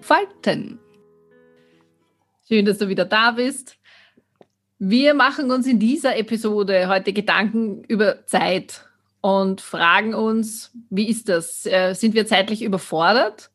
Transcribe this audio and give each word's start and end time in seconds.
entfalten. 0.00 0.78
Schön, 2.48 2.64
dass 2.64 2.78
du 2.78 2.88
wieder 2.88 3.04
da 3.04 3.32
bist. 3.32 3.76
Wir 4.78 5.12
machen 5.12 5.50
uns 5.50 5.66
in 5.66 5.78
dieser 5.78 6.16
Episode 6.16 6.88
heute 6.88 7.12
Gedanken 7.12 7.84
über 7.84 8.24
Zeit 8.24 8.86
und 9.20 9.60
fragen 9.60 10.14
uns, 10.14 10.72
wie 10.88 11.06
ist 11.06 11.28
das? 11.28 11.66
Äh, 11.66 11.92
sind 11.92 12.14
wir 12.14 12.26
zeitlich 12.26 12.62
überfordert? 12.62 13.50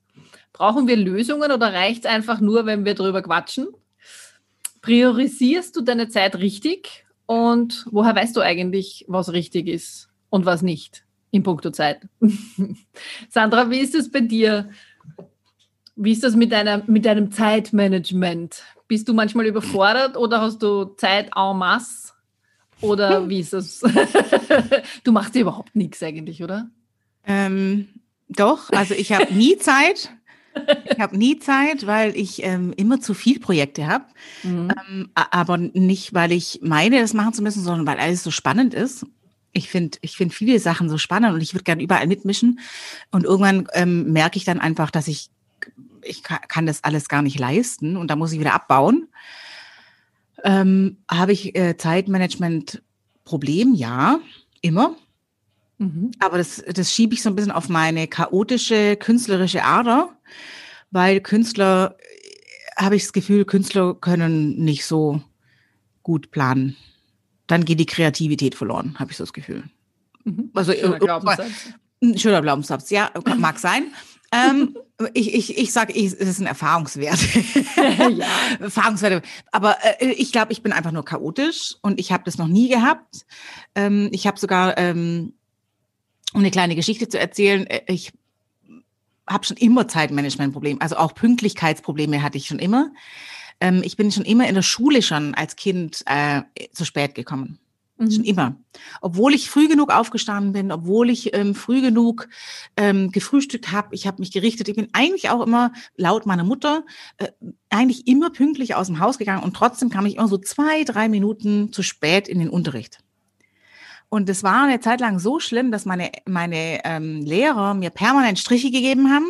Brauchen 0.53 0.87
wir 0.87 0.97
Lösungen 0.97 1.51
oder 1.51 1.73
reicht 1.73 2.05
es 2.05 2.11
einfach 2.11 2.39
nur, 2.39 2.67
wenn 2.67 2.85
wir 2.85 2.93
drüber 2.93 3.23
quatschen? 3.23 3.69
Priorisierst 4.83 5.75
du 5.75 5.81
deine 5.81 6.09
Zeit 6.09 6.35
richtig? 6.35 7.07
Und 7.25 7.87
woher 7.89 8.15
weißt 8.15 8.37
du 8.37 8.41
eigentlich, 8.41 9.03
was 9.07 9.33
richtig 9.33 9.67
ist 9.67 10.09
und 10.29 10.45
was 10.45 10.61
nicht 10.61 11.05
in 11.31 11.41
puncto 11.41 11.71
Zeit? 11.71 12.07
Sandra, 13.29 13.71
wie 13.71 13.79
ist 13.79 13.95
es 13.95 14.11
bei 14.11 14.19
dir? 14.19 14.69
Wie 15.95 16.11
ist 16.11 16.23
das 16.23 16.35
mit, 16.35 16.51
deiner, 16.51 16.83
mit 16.87 17.05
deinem 17.05 17.31
Zeitmanagement? 17.31 18.63
Bist 18.87 19.07
du 19.07 19.13
manchmal 19.13 19.45
überfordert 19.45 20.17
oder 20.17 20.41
hast 20.41 20.61
du 20.61 20.85
Zeit 20.97 21.31
en 21.35 21.57
masse? 21.57 22.13
Oder 22.81 23.21
hm. 23.21 23.29
wie 23.29 23.39
ist 23.39 23.53
das? 23.53 23.79
du 25.03 25.11
machst 25.11 25.35
dir 25.35 25.41
überhaupt 25.41 25.75
nichts 25.75 26.03
eigentlich, 26.03 26.43
oder? 26.43 26.69
Ähm, 27.25 27.87
doch, 28.27 28.69
also 28.71 28.93
ich 28.93 29.13
habe 29.13 29.33
nie 29.33 29.57
Zeit. 29.59 30.11
Ich 30.89 30.99
habe 30.99 31.17
nie 31.17 31.37
Zeit, 31.39 31.85
weil 31.85 32.15
ich 32.15 32.43
ähm, 32.43 32.73
immer 32.77 33.01
zu 33.01 33.13
viel 33.13 33.39
Projekte 33.39 33.87
habe. 33.87 34.05
Mhm. 34.43 34.71
Ähm, 34.89 35.09
aber 35.13 35.57
nicht, 35.57 36.13
weil 36.13 36.31
ich 36.31 36.59
meine, 36.61 37.01
das 37.01 37.13
machen 37.13 37.33
zu 37.33 37.43
müssen, 37.43 37.61
sondern 37.61 37.85
weil 37.85 37.99
alles 37.99 38.23
so 38.23 38.31
spannend 38.31 38.73
ist. 38.73 39.05
Ich 39.51 39.69
finde 39.69 39.97
ich 40.01 40.15
finde 40.15 40.33
viele 40.33 40.59
Sachen 40.59 40.89
so 40.89 40.97
spannend 40.97 41.33
und 41.33 41.41
ich 41.41 41.53
würde 41.53 41.65
gerne 41.65 41.83
überall 41.83 42.07
mitmischen. 42.07 42.59
Und 43.11 43.25
irgendwann 43.25 43.67
ähm, 43.73 44.11
merke 44.13 44.37
ich 44.37 44.45
dann 44.45 44.61
einfach, 44.61 44.91
dass 44.91 45.09
ich 45.09 45.29
ich 46.05 46.23
kann 46.23 46.65
das 46.65 46.83
alles 46.83 47.09
gar 47.09 47.21
nicht 47.21 47.39
leisten 47.39 47.97
und 47.97 48.09
da 48.09 48.15
muss 48.15 48.31
ich 48.31 48.39
wieder 48.39 48.53
abbauen. 48.53 49.07
Ähm, 50.43 50.97
Habe 51.09 51.31
ich 51.33 51.55
äh, 51.57 51.75
Zeitmanagement-Problem? 51.77 53.73
Ja, 53.73 54.19
immer. 54.61 54.95
Mhm. 55.77 56.11
Aber 56.19 56.37
das, 56.37 56.63
das 56.73 56.93
schiebe 56.93 57.13
ich 57.13 57.23
so 57.23 57.29
ein 57.29 57.35
bisschen 57.35 57.51
auf 57.51 57.69
meine 57.69 58.07
chaotische, 58.07 58.95
künstlerische 58.95 59.63
Ader, 59.63 60.15
weil 60.91 61.19
Künstler, 61.21 61.97
äh, 61.99 62.83
habe 62.83 62.95
ich 62.95 63.03
das 63.03 63.13
Gefühl, 63.13 63.45
Künstler 63.45 63.95
können 63.95 64.63
nicht 64.63 64.85
so 64.85 65.21
gut 66.03 66.31
planen. 66.31 66.75
Dann 67.47 67.65
geht 67.65 67.79
die 67.79 67.85
Kreativität 67.85 68.55
verloren, 68.55 68.95
habe 68.99 69.11
ich 69.11 69.17
so 69.17 69.23
das 69.23 69.33
Gefühl. 69.33 69.63
Mhm. 70.23 70.51
Also, 70.53 70.73
schöner 70.73 70.99
Glaubenssatz. 70.99 71.51
Schöner 72.17 72.41
Glaubenssatz, 72.41 72.89
ja, 72.91 73.09
mag 73.37 73.57
sein 73.57 73.85
ähm, 74.31 74.77
ich, 75.13 75.33
ich, 75.33 75.57
ich 75.57 75.73
sage, 75.73 75.93
es 75.93 76.13
ist 76.13 76.39
ein 76.39 76.47
Erfahrungswert. 76.47 77.19
ja. 78.17 78.27
Erfahrungswerte. 78.59 79.21
Aber 79.51 79.77
äh, 79.99 80.11
ich 80.11 80.31
glaube, 80.31 80.51
ich 80.51 80.61
bin 80.61 80.71
einfach 80.71 80.91
nur 80.91 81.05
chaotisch 81.05 81.75
und 81.81 81.99
ich 81.99 82.11
habe 82.11 82.23
das 82.23 82.37
noch 82.37 82.47
nie 82.47 82.69
gehabt. 82.69 83.25
Ähm, 83.75 84.09
ich 84.11 84.27
habe 84.27 84.39
sogar, 84.39 84.77
ähm, 84.77 85.33
um 86.33 86.41
eine 86.41 86.51
kleine 86.51 86.75
Geschichte 86.75 87.09
zu 87.09 87.19
erzählen, 87.19 87.67
äh, 87.67 87.81
ich 87.87 88.13
habe 89.27 89.45
schon 89.45 89.57
immer 89.57 89.87
Zeitmanagementprobleme, 89.87 90.81
also 90.81 90.97
auch 90.97 91.13
Pünktlichkeitsprobleme 91.15 92.21
hatte 92.21 92.37
ich 92.37 92.47
schon 92.47 92.59
immer. 92.59 92.91
Ähm, 93.59 93.81
ich 93.83 93.97
bin 93.97 94.11
schon 94.11 94.25
immer 94.25 94.47
in 94.47 94.55
der 94.55 94.61
Schule 94.61 95.01
schon 95.01 95.33
als 95.35 95.55
Kind 95.55 96.03
äh, 96.05 96.41
zu 96.73 96.85
spät 96.85 97.15
gekommen. 97.15 97.59
Mhm. 97.97 98.11
Schon 98.11 98.23
immer. 98.25 98.55
Obwohl 99.01 99.33
ich 99.33 99.49
früh 99.49 99.67
genug 99.67 99.91
aufgestanden 99.91 100.51
bin, 100.51 100.71
obwohl 100.71 101.09
ich 101.09 101.33
ähm, 101.33 101.55
früh 101.55 101.81
genug 101.81 102.27
ähm, 102.75 103.11
gefrühstückt 103.11 103.71
habe, 103.71 103.95
ich 103.95 104.05
habe 104.05 104.19
mich 104.19 104.31
gerichtet. 104.31 104.67
Ich 104.67 104.75
bin 104.75 104.89
eigentlich 104.91 105.29
auch 105.29 105.45
immer, 105.45 105.71
laut 105.95 106.25
meiner 106.25 106.43
Mutter, 106.43 106.83
äh, 107.17 107.27
eigentlich 107.69 108.07
immer 108.07 108.31
pünktlich 108.31 108.75
aus 108.75 108.87
dem 108.87 108.99
Haus 108.99 109.17
gegangen 109.17 109.43
und 109.43 109.55
trotzdem 109.55 109.89
kam 109.89 110.05
ich 110.05 110.17
immer 110.17 110.27
so 110.27 110.37
zwei, 110.37 110.83
drei 110.83 111.07
Minuten 111.07 111.71
zu 111.71 111.83
spät 111.83 112.27
in 112.27 112.39
den 112.39 112.49
Unterricht. 112.49 112.99
Und 114.09 114.29
es 114.29 114.43
war 114.43 114.63
eine 114.63 114.79
Zeit 114.79 114.99
lang 114.99 115.19
so 115.19 115.39
schlimm, 115.39 115.71
dass 115.71 115.85
meine, 115.85 116.11
meine 116.25 116.85
ähm, 116.85 117.21
Lehrer 117.21 117.73
mir 117.73 117.89
permanent 117.89 118.39
Striche 118.39 118.71
gegeben 118.71 119.09
haben. 119.11 119.25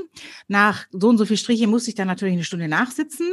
Nach 0.47 0.85
so 0.91 1.09
und 1.09 1.17
so 1.17 1.25
viel 1.25 1.37
Striche 1.37 1.67
musste 1.67 1.89
ich 1.89 1.95
dann 1.95 2.07
natürlich 2.07 2.33
eine 2.33 2.43
Stunde 2.43 2.67
nachsitzen 2.67 3.27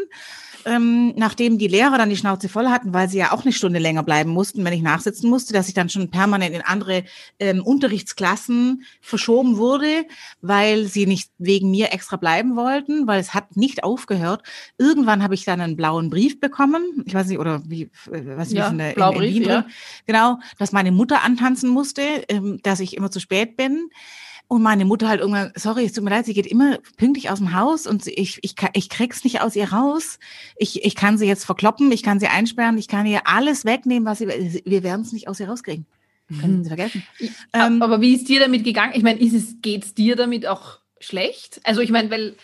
ähm, 0.66 1.14
nachdem 1.16 1.58
die 1.58 1.68
Lehrer 1.68 1.98
dann 1.98 2.10
die 2.10 2.16
Schnauze 2.16 2.48
voll 2.48 2.68
hatten, 2.68 2.92
weil 2.92 3.08
sie 3.08 3.18
ja 3.18 3.32
auch 3.32 3.42
eine 3.42 3.52
Stunde 3.52 3.78
länger 3.78 4.02
bleiben 4.02 4.30
mussten, 4.30 4.64
wenn 4.64 4.72
ich 4.72 4.82
nachsitzen 4.82 5.28
musste, 5.28 5.52
dass 5.52 5.68
ich 5.68 5.74
dann 5.74 5.88
schon 5.88 6.10
permanent 6.10 6.54
in 6.54 6.62
andere 6.62 7.04
ähm, 7.38 7.62
Unterrichtsklassen 7.62 8.84
verschoben 9.00 9.56
wurde, 9.56 10.04
weil 10.40 10.86
sie 10.86 11.06
nicht 11.06 11.30
wegen 11.38 11.70
mir 11.70 11.92
extra 11.92 12.16
bleiben 12.16 12.56
wollten, 12.56 13.06
weil 13.06 13.20
es 13.20 13.34
hat 13.34 13.56
nicht 13.56 13.84
aufgehört. 13.84 14.42
Irgendwann 14.78 15.22
habe 15.22 15.34
ich 15.34 15.44
dann 15.44 15.60
einen 15.60 15.76
blauen 15.76 16.10
Brief 16.10 16.40
bekommen, 16.40 17.04
ich 17.06 17.14
weiß 17.14 17.28
nicht, 17.28 17.38
oder 17.38 17.62
wie, 17.66 17.90
äh, 18.10 18.36
was 18.36 18.52
ja, 18.52 18.68
in, 18.68 18.78
der, 18.78 18.96
in, 18.96 19.02
in 19.02 19.20
Wien 19.20 19.42
ja. 19.44 19.66
genau, 20.06 20.38
dass 20.58 20.72
meine 20.72 20.92
Mutter 20.92 21.22
antanzen 21.22 21.70
musste, 21.70 22.02
ähm, 22.28 22.60
dass 22.62 22.80
ich 22.80 22.96
immer 22.96 23.10
zu 23.10 23.20
spät 23.20 23.56
bin. 23.56 23.90
Und 24.52 24.60
meine 24.60 24.84
Mutter 24.84 25.08
halt 25.08 25.20
irgendwann, 25.20 25.50
sorry, 25.54 25.86
es 25.86 25.94
tut 25.94 26.04
mir 26.04 26.10
leid, 26.10 26.26
sie 26.26 26.34
geht 26.34 26.46
immer 26.46 26.76
pünktlich 26.98 27.30
aus 27.30 27.38
dem 27.38 27.54
Haus 27.54 27.86
und 27.86 28.06
ich, 28.06 28.38
ich, 28.42 28.54
ich 28.74 28.90
krieg's 28.90 29.24
nicht 29.24 29.40
aus 29.40 29.56
ihr 29.56 29.72
raus. 29.72 30.18
Ich, 30.58 30.84
ich 30.84 30.94
kann 30.94 31.16
sie 31.16 31.24
jetzt 31.24 31.46
verkloppen, 31.46 31.90
ich 31.90 32.02
kann 32.02 32.20
sie 32.20 32.26
einsperren, 32.26 32.76
ich 32.76 32.86
kann 32.86 33.06
ihr 33.06 33.26
alles 33.26 33.64
wegnehmen, 33.64 34.04
was 34.04 34.18
sie, 34.18 34.28
wir 34.28 34.82
werden 34.82 35.00
es 35.00 35.12
nicht 35.14 35.26
aus 35.26 35.40
ihr 35.40 35.48
rauskriegen. 35.48 35.86
Können 36.38 36.58
mhm. 36.58 36.64
Sie 36.64 36.68
vergessen. 36.68 37.02
Ähm, 37.54 37.80
aber 37.80 38.02
wie 38.02 38.14
ist 38.14 38.28
dir 38.28 38.40
damit 38.40 38.62
gegangen? 38.62 38.92
Ich 38.94 39.02
meine, 39.02 39.20
ist 39.20 39.32
es, 39.32 39.56
geht's 39.62 39.94
dir 39.94 40.16
damit 40.16 40.46
auch 40.46 40.80
schlecht? 41.00 41.62
Also 41.64 41.80
ich 41.80 41.90
meine, 41.90 42.10
weil 42.10 42.28
äh, 42.28 42.34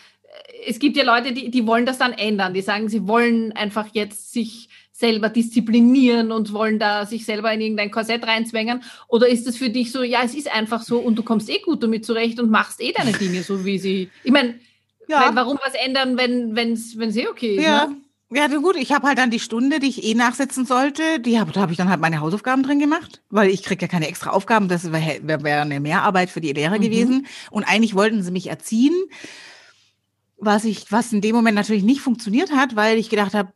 es 0.67 0.79
gibt 0.79 0.97
ja 0.97 1.03
Leute, 1.03 1.31
die, 1.31 1.51
die 1.51 1.67
wollen 1.67 1.85
das 1.85 1.99
dann 1.99 2.13
ändern. 2.13 2.55
Die 2.55 2.63
sagen, 2.63 2.89
sie 2.89 3.07
wollen 3.07 3.51
einfach 3.51 3.85
jetzt 3.93 4.33
sich 4.33 4.68
selber 4.99 5.29
disziplinieren 5.29 6.31
und 6.31 6.51
wollen 6.51 6.77
da 6.77 7.05
sich 7.05 7.25
selber 7.25 7.51
in 7.53 7.61
irgendein 7.61 7.91
Korsett 7.91 8.25
reinzwängen? 8.27 8.83
Oder 9.07 9.29
ist 9.29 9.47
es 9.47 9.57
für 9.57 9.69
dich 9.69 9.91
so, 9.91 10.03
ja, 10.03 10.21
es 10.23 10.35
ist 10.35 10.53
einfach 10.53 10.81
so 10.81 10.99
und 10.99 11.15
du 11.15 11.23
kommst 11.23 11.49
eh 11.49 11.59
gut 11.59 11.81
damit 11.81 12.05
zurecht 12.05 12.39
und 12.39 12.49
machst 12.49 12.81
eh 12.81 12.91
deine 12.91 13.13
Dinge 13.13 13.41
so, 13.43 13.65
wie 13.65 13.79
sie. 13.79 14.09
Ich 14.23 14.31
meine, 14.31 14.55
ja. 15.07 15.31
warum 15.33 15.57
was 15.65 15.73
ändern, 15.73 16.17
wenn 16.17 16.73
es 16.73 16.95
eh 17.15 17.27
okay 17.27 17.55
ist? 17.55 17.63
Ja. 17.63 17.87
Ne? 17.87 17.97
Ja, 18.31 18.45
gut, 18.47 18.75
ich 18.75 18.91
habe 18.91 19.07
halt 19.07 19.17
dann 19.17 19.31
die 19.31 19.39
Stunde, 19.39 19.79
die 19.79 19.87
ich 19.87 20.03
eh 20.03 20.13
nachsetzen 20.13 20.63
sollte, 20.63 21.19
die 21.19 21.39
hab, 21.39 21.51
da 21.51 21.61
habe 21.61 21.71
ich 21.71 21.79
dann 21.79 21.89
halt 21.89 21.99
meine 21.99 22.19
Hausaufgaben 22.19 22.61
drin 22.61 22.77
gemacht, 22.77 23.23
weil 23.31 23.49
ich 23.49 23.63
kriege 23.63 23.81
ja 23.81 23.87
keine 23.87 24.07
extra 24.07 24.29
Aufgaben, 24.29 24.67
das 24.67 24.91
wäre 24.91 25.21
wär, 25.23 25.43
wär 25.43 25.61
eine 25.61 25.79
Mehrarbeit 25.79 26.29
für 26.29 26.39
die 26.39 26.53
Lehrer 26.53 26.77
mhm. 26.77 26.81
gewesen. 26.81 27.27
Und 27.49 27.63
eigentlich 27.63 27.95
wollten 27.95 28.21
sie 28.21 28.29
mich 28.29 28.47
erziehen, 28.47 28.93
was 30.37 30.63
ich, 30.63 30.91
was 30.91 31.11
in 31.11 31.21
dem 31.21 31.35
Moment 31.35 31.55
natürlich 31.55 31.81
nicht 31.81 32.01
funktioniert 32.01 32.51
hat, 32.51 32.75
weil 32.75 32.99
ich 32.99 33.09
gedacht 33.09 33.33
habe, 33.33 33.51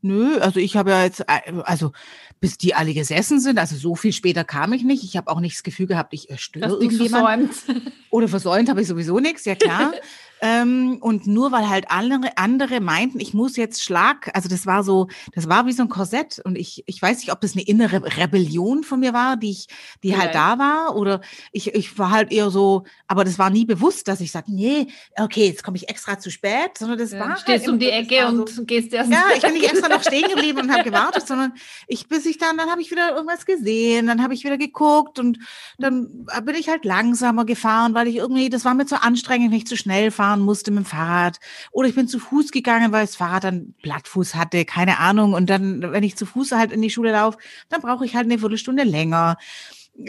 Nö, 0.00 0.38
also 0.38 0.60
ich 0.60 0.76
habe 0.76 0.90
ja 0.90 1.04
jetzt, 1.04 1.20
äh, 1.20 1.52
also 1.64 1.92
bis 2.40 2.56
die 2.56 2.74
alle 2.74 2.94
gesessen 2.94 3.40
sind, 3.40 3.58
also 3.58 3.74
so 3.74 3.96
viel 3.96 4.12
später 4.12 4.44
kam 4.44 4.72
ich 4.72 4.84
nicht. 4.84 5.02
Ich 5.02 5.16
habe 5.16 5.30
auch 5.30 5.40
nicht 5.40 5.56
das 5.56 5.62
Gefühl 5.64 5.86
gehabt, 5.86 6.14
ich 6.14 6.30
äh, 6.30 6.38
störe 6.38 6.80
irgendjemand. 6.80 7.54
Versäumt. 7.54 7.92
Oder 8.10 8.28
versäumt 8.28 8.68
habe 8.68 8.80
ich 8.80 8.86
sowieso 8.86 9.18
nichts, 9.18 9.44
ja 9.44 9.54
klar. 9.54 9.92
Ähm, 10.40 10.98
und 11.00 11.26
nur 11.26 11.52
weil 11.52 11.68
halt 11.68 11.90
andere, 11.90 12.36
andere 12.36 12.80
meinten, 12.80 13.20
ich 13.20 13.34
muss 13.34 13.56
jetzt 13.56 13.82
Schlag, 13.82 14.30
also 14.34 14.48
das 14.48 14.66
war 14.66 14.84
so, 14.84 15.08
das 15.34 15.48
war 15.48 15.66
wie 15.66 15.72
so 15.72 15.82
ein 15.82 15.88
Korsett. 15.88 16.40
Und 16.44 16.56
ich, 16.56 16.84
ich 16.86 17.00
weiß 17.00 17.18
nicht, 17.18 17.32
ob 17.32 17.40
das 17.40 17.54
eine 17.54 17.62
innere 17.62 18.02
Rebellion 18.16 18.84
von 18.84 19.00
mir 19.00 19.12
war, 19.12 19.36
die 19.36 19.50
ich, 19.50 19.66
die 20.02 20.16
halt 20.16 20.34
da 20.34 20.58
war. 20.58 20.96
Oder 20.96 21.20
ich, 21.52 21.74
ich 21.74 21.98
war 21.98 22.10
halt 22.10 22.32
eher 22.32 22.50
so, 22.50 22.84
aber 23.06 23.24
das 23.24 23.38
war 23.38 23.50
nie 23.50 23.64
bewusst, 23.64 24.08
dass 24.08 24.20
ich 24.20 24.30
sage, 24.30 24.52
nee, 24.52 24.86
okay, 25.16 25.46
jetzt 25.46 25.64
komme 25.64 25.76
ich 25.76 25.88
extra 25.88 26.18
zu 26.18 26.30
spät, 26.30 26.78
sondern 26.78 26.98
das 26.98 27.12
ja, 27.12 27.20
war. 27.20 27.36
Stehst 27.36 27.66
halt 27.66 27.68
um 27.68 27.78
die 27.78 27.90
Ecke 27.90 28.26
und 28.28 28.48
so, 28.48 28.64
gehst 28.64 28.92
erst. 28.92 29.10
Ja, 29.10 29.24
ich 29.34 29.42
bin 29.42 29.54
nicht 29.54 29.70
extra 29.70 29.88
noch 29.88 30.02
stehen 30.02 30.28
geblieben 30.34 30.60
und 30.60 30.72
habe 30.72 30.84
gewartet, 30.84 31.26
sondern 31.26 31.52
ich, 31.86 32.08
bis 32.08 32.26
ich 32.26 32.38
dann, 32.38 32.56
dann 32.56 32.70
habe 32.70 32.80
ich 32.80 32.90
wieder 32.90 33.14
irgendwas 33.14 33.44
gesehen, 33.44 34.06
dann 34.06 34.22
habe 34.22 34.34
ich 34.34 34.44
wieder 34.44 34.58
geguckt 34.58 35.18
und 35.18 35.38
dann 35.78 36.26
bin 36.44 36.54
ich 36.54 36.68
halt 36.68 36.84
langsamer 36.84 37.44
gefahren, 37.44 37.94
weil 37.94 38.06
ich 38.06 38.16
irgendwie, 38.16 38.50
das 38.50 38.64
war 38.64 38.74
mir 38.74 38.86
zu 38.86 39.02
anstrengend, 39.02 39.50
nicht 39.50 39.68
zu 39.68 39.76
schnell 39.76 40.10
fahren 40.10 40.27
fahren 40.28 40.40
musste 40.40 40.70
mit 40.70 40.84
dem 40.84 40.86
Fahrrad. 40.86 41.38
Oder 41.72 41.88
ich 41.88 41.94
bin 41.94 42.08
zu 42.08 42.18
Fuß 42.18 42.50
gegangen, 42.50 42.92
weil 42.92 43.06
das 43.06 43.16
Fahrrad 43.16 43.44
dann 43.44 43.74
Blattfuß 43.82 44.34
hatte, 44.34 44.64
keine 44.64 44.98
Ahnung. 44.98 45.32
Und 45.32 45.48
dann, 45.48 45.92
wenn 45.92 46.02
ich 46.02 46.16
zu 46.16 46.26
Fuß 46.26 46.52
halt 46.52 46.72
in 46.72 46.82
die 46.82 46.90
Schule 46.90 47.12
laufe, 47.12 47.38
dann 47.68 47.80
brauche 47.80 48.04
ich 48.04 48.14
halt 48.14 48.26
eine 48.26 48.38
Viertelstunde 48.38 48.84
länger. 48.84 49.36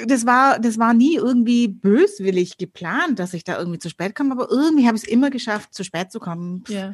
das 0.05 0.25
war, 0.25 0.59
das 0.59 0.77
war 0.77 0.93
nie 0.93 1.15
irgendwie 1.15 1.67
böswillig 1.67 2.57
geplant, 2.57 3.17
dass 3.17 3.33
ich 3.33 3.43
da 3.43 3.57
irgendwie 3.57 3.79
zu 3.79 3.89
spät 3.89 4.13
komme, 4.13 4.33
aber 4.33 4.49
irgendwie 4.51 4.85
habe 4.85 4.97
ich 4.97 5.03
es 5.03 5.09
immer 5.09 5.29
geschafft, 5.29 5.73
zu 5.73 5.83
spät 5.83 6.11
zu 6.11 6.19
kommen. 6.19 6.63
Ja. 6.67 6.93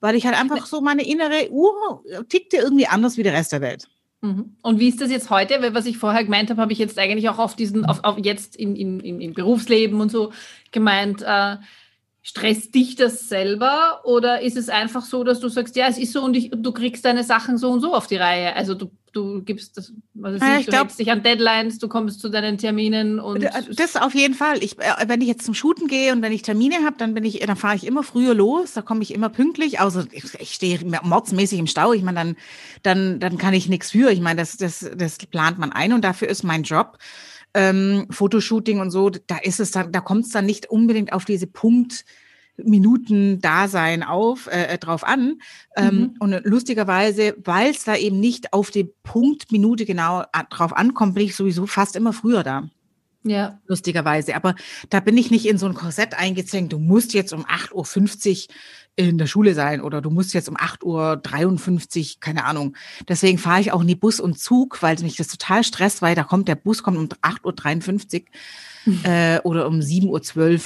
Weil 0.00 0.14
ich 0.14 0.24
halt 0.24 0.40
einfach 0.40 0.64
so 0.64 0.80
meine 0.80 1.06
innere 1.06 1.50
Uhr 1.50 2.02
tickte 2.28 2.56
irgendwie 2.56 2.86
anders 2.86 3.18
wie 3.18 3.22
der 3.22 3.34
Rest 3.34 3.52
der 3.52 3.60
Welt. 3.60 3.88
Mhm. 4.22 4.56
Und 4.62 4.78
wie 4.78 4.88
ist 4.88 5.00
das 5.00 5.10
jetzt 5.10 5.28
heute? 5.28 5.60
Weil 5.60 5.74
was 5.74 5.86
ich 5.86 5.98
vorher 5.98 6.24
gemeint 6.24 6.48
habe, 6.48 6.60
habe 6.60 6.72
ich 6.72 6.78
jetzt 6.78 6.98
eigentlich 6.98 7.28
auch 7.28 7.38
auf 7.38 7.56
diesen, 7.56 7.84
auf, 7.84 8.04
auf 8.04 8.18
jetzt 8.18 8.56
im, 8.56 8.74
im, 8.74 9.00
im 9.00 9.34
Berufsleben 9.34 10.00
und 10.00 10.10
so 10.10 10.32
gemeint, 10.72 11.22
äh, 11.22 11.56
Stresst 12.22 12.74
dich 12.74 12.96
das 12.96 13.30
selber 13.30 14.02
oder 14.04 14.42
ist 14.42 14.58
es 14.58 14.68
einfach 14.68 15.04
so, 15.04 15.24
dass 15.24 15.40
du 15.40 15.48
sagst, 15.48 15.74
ja, 15.74 15.86
es 15.88 15.96
ist 15.96 16.12
so 16.12 16.22
und 16.22 16.34
ich, 16.34 16.50
du 16.54 16.72
kriegst 16.72 17.04
deine 17.06 17.24
Sachen 17.24 17.56
so 17.56 17.70
und 17.70 17.80
so 17.80 17.94
auf 17.94 18.06
die 18.06 18.16
Reihe? 18.16 18.54
Also 18.54 18.74
du, 18.74 18.90
du 19.12 19.42
gibst 19.42 19.78
das, 19.78 19.94
was 20.12 20.34
weiß 20.34 20.42
ah, 20.42 20.58
ich, 20.58 20.66
du 20.66 20.72
glaub, 20.72 20.94
dich 20.94 21.10
an 21.10 21.22
Deadlines, 21.22 21.78
du 21.78 21.88
kommst 21.88 22.20
zu 22.20 22.28
deinen 22.28 22.58
Terminen 22.58 23.18
und 23.18 23.42
das 23.42 23.96
auf 23.96 24.14
jeden 24.14 24.34
Fall. 24.34 24.62
Ich, 24.62 24.78
äh, 24.78 25.08
wenn 25.08 25.22
ich 25.22 25.28
jetzt 25.28 25.46
zum 25.46 25.54
Shooten 25.54 25.88
gehe 25.88 26.12
und 26.12 26.20
wenn 26.20 26.32
ich 26.32 26.42
Termine 26.42 26.84
habe, 26.84 26.96
dann 26.98 27.14
bin 27.14 27.24
ich, 27.24 27.40
dann 27.40 27.56
fahre 27.56 27.76
ich 27.76 27.86
immer 27.86 28.02
früher 28.02 28.34
los, 28.34 28.74
da 28.74 28.82
komme 28.82 29.02
ich 29.02 29.14
immer 29.14 29.30
pünktlich. 29.30 29.80
Also 29.80 30.04
ich, 30.12 30.24
ich 30.38 30.52
stehe 30.52 30.78
mordsmäßig 31.02 31.58
im 31.58 31.66
Stau. 31.66 31.94
Ich 31.94 32.02
meine, 32.02 32.18
dann, 32.18 32.36
dann, 32.82 33.20
dann 33.20 33.38
kann 33.38 33.54
ich 33.54 33.68
nichts 33.68 33.92
für. 33.92 34.10
Ich 34.10 34.20
meine, 34.20 34.40
das, 34.40 34.58
das, 34.58 34.90
das 34.94 35.16
plant 35.16 35.58
man 35.58 35.72
ein 35.72 35.94
und 35.94 36.04
dafür 36.04 36.28
ist 36.28 36.42
mein 36.42 36.64
Job 36.64 36.98
ähm, 37.54 38.06
Fotoshooting 38.10 38.80
und 38.80 38.90
so, 38.90 39.10
da 39.10 39.38
ist 39.38 39.60
es 39.60 39.70
dann, 39.70 39.92
da 39.92 40.00
kommt 40.00 40.26
es 40.26 40.30
dann 40.30 40.46
nicht 40.46 40.70
unbedingt 40.70 41.12
auf 41.12 41.24
diese 41.24 41.46
Punkt. 41.46 42.04
Minuten 42.62 43.40
Dasein 43.40 44.02
auf 44.02 44.46
äh, 44.48 44.76
drauf 44.76 45.02
an 45.02 45.38
ähm, 45.76 45.94
mhm. 45.94 46.14
und 46.18 46.44
lustigerweise, 46.44 47.34
weil 47.42 47.70
es 47.70 47.84
da 47.84 47.96
eben 47.96 48.20
nicht 48.20 48.52
auf 48.52 48.70
die 48.70 48.92
Punktminute 49.02 49.86
genau 49.86 50.24
drauf 50.50 50.76
ankommt, 50.76 51.14
bin 51.14 51.24
ich 51.24 51.36
sowieso 51.36 51.66
fast 51.66 51.96
immer 51.96 52.12
früher 52.12 52.42
da. 52.42 52.68
Ja. 53.22 53.60
Lustigerweise. 53.66 54.34
Aber 54.34 54.54
da 54.88 55.00
bin 55.00 55.16
ich 55.18 55.30
nicht 55.30 55.46
in 55.46 55.58
so 55.58 55.66
ein 55.66 55.74
Korsett 55.74 56.14
eingezwängt. 56.14 56.72
Du 56.72 56.78
musst 56.78 57.12
jetzt 57.12 57.32
um 57.32 57.44
8.50 57.44 58.48
Uhr 58.48 58.54
in 58.96 59.18
der 59.18 59.26
Schule 59.26 59.54
sein 59.54 59.80
oder 59.80 60.00
du 60.00 60.10
musst 60.10 60.34
jetzt 60.34 60.48
um 60.48 60.56
8.53 60.56 60.84
Uhr, 62.14 62.20
keine 62.20 62.44
Ahnung. 62.44 62.76
Deswegen 63.08 63.38
fahre 63.38 63.60
ich 63.60 63.72
auch 63.72 63.82
nie 63.82 63.94
Bus 63.94 64.20
und 64.20 64.38
Zug, 64.38 64.82
weil 64.82 64.98
mich 65.00 65.16
das 65.16 65.28
total 65.28 65.64
stresst, 65.64 66.02
weil 66.02 66.14
da 66.14 66.24
kommt 66.24 66.48
der 66.48 66.54
Bus 66.54 66.82
kommt 66.82 66.98
um 66.98 67.06
8.53 67.06 68.24
Uhr 68.86 69.04
äh, 69.10 69.40
oder 69.40 69.66
um 69.66 69.80
7.12 69.80 70.52
Uhr. 70.52 70.60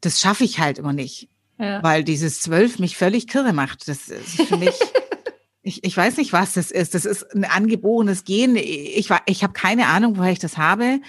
Das 0.00 0.20
schaffe 0.20 0.44
ich 0.44 0.58
halt 0.58 0.78
immer 0.78 0.92
nicht. 0.92 1.28
Ja. 1.58 1.82
Weil 1.82 2.04
dieses 2.04 2.40
12 2.42 2.78
mich 2.78 2.96
völlig 2.96 3.26
kirre 3.26 3.52
macht. 3.52 3.88
Das 3.88 4.08
ist 4.08 4.42
für 4.42 4.56
mich. 4.56 4.74
ich, 5.62 5.82
ich 5.84 5.96
weiß 5.96 6.16
nicht, 6.18 6.32
was 6.32 6.54
das 6.54 6.70
ist. 6.70 6.94
Das 6.94 7.04
ist 7.04 7.34
ein 7.34 7.44
angeborenes 7.44 8.24
Gen. 8.24 8.56
Ich, 8.56 9.10
ich 9.26 9.42
habe 9.42 9.52
keine 9.54 9.86
Ahnung, 9.86 10.16
woher 10.16 10.32
ich 10.32 10.38
das 10.38 10.56
habe. 10.56 11.00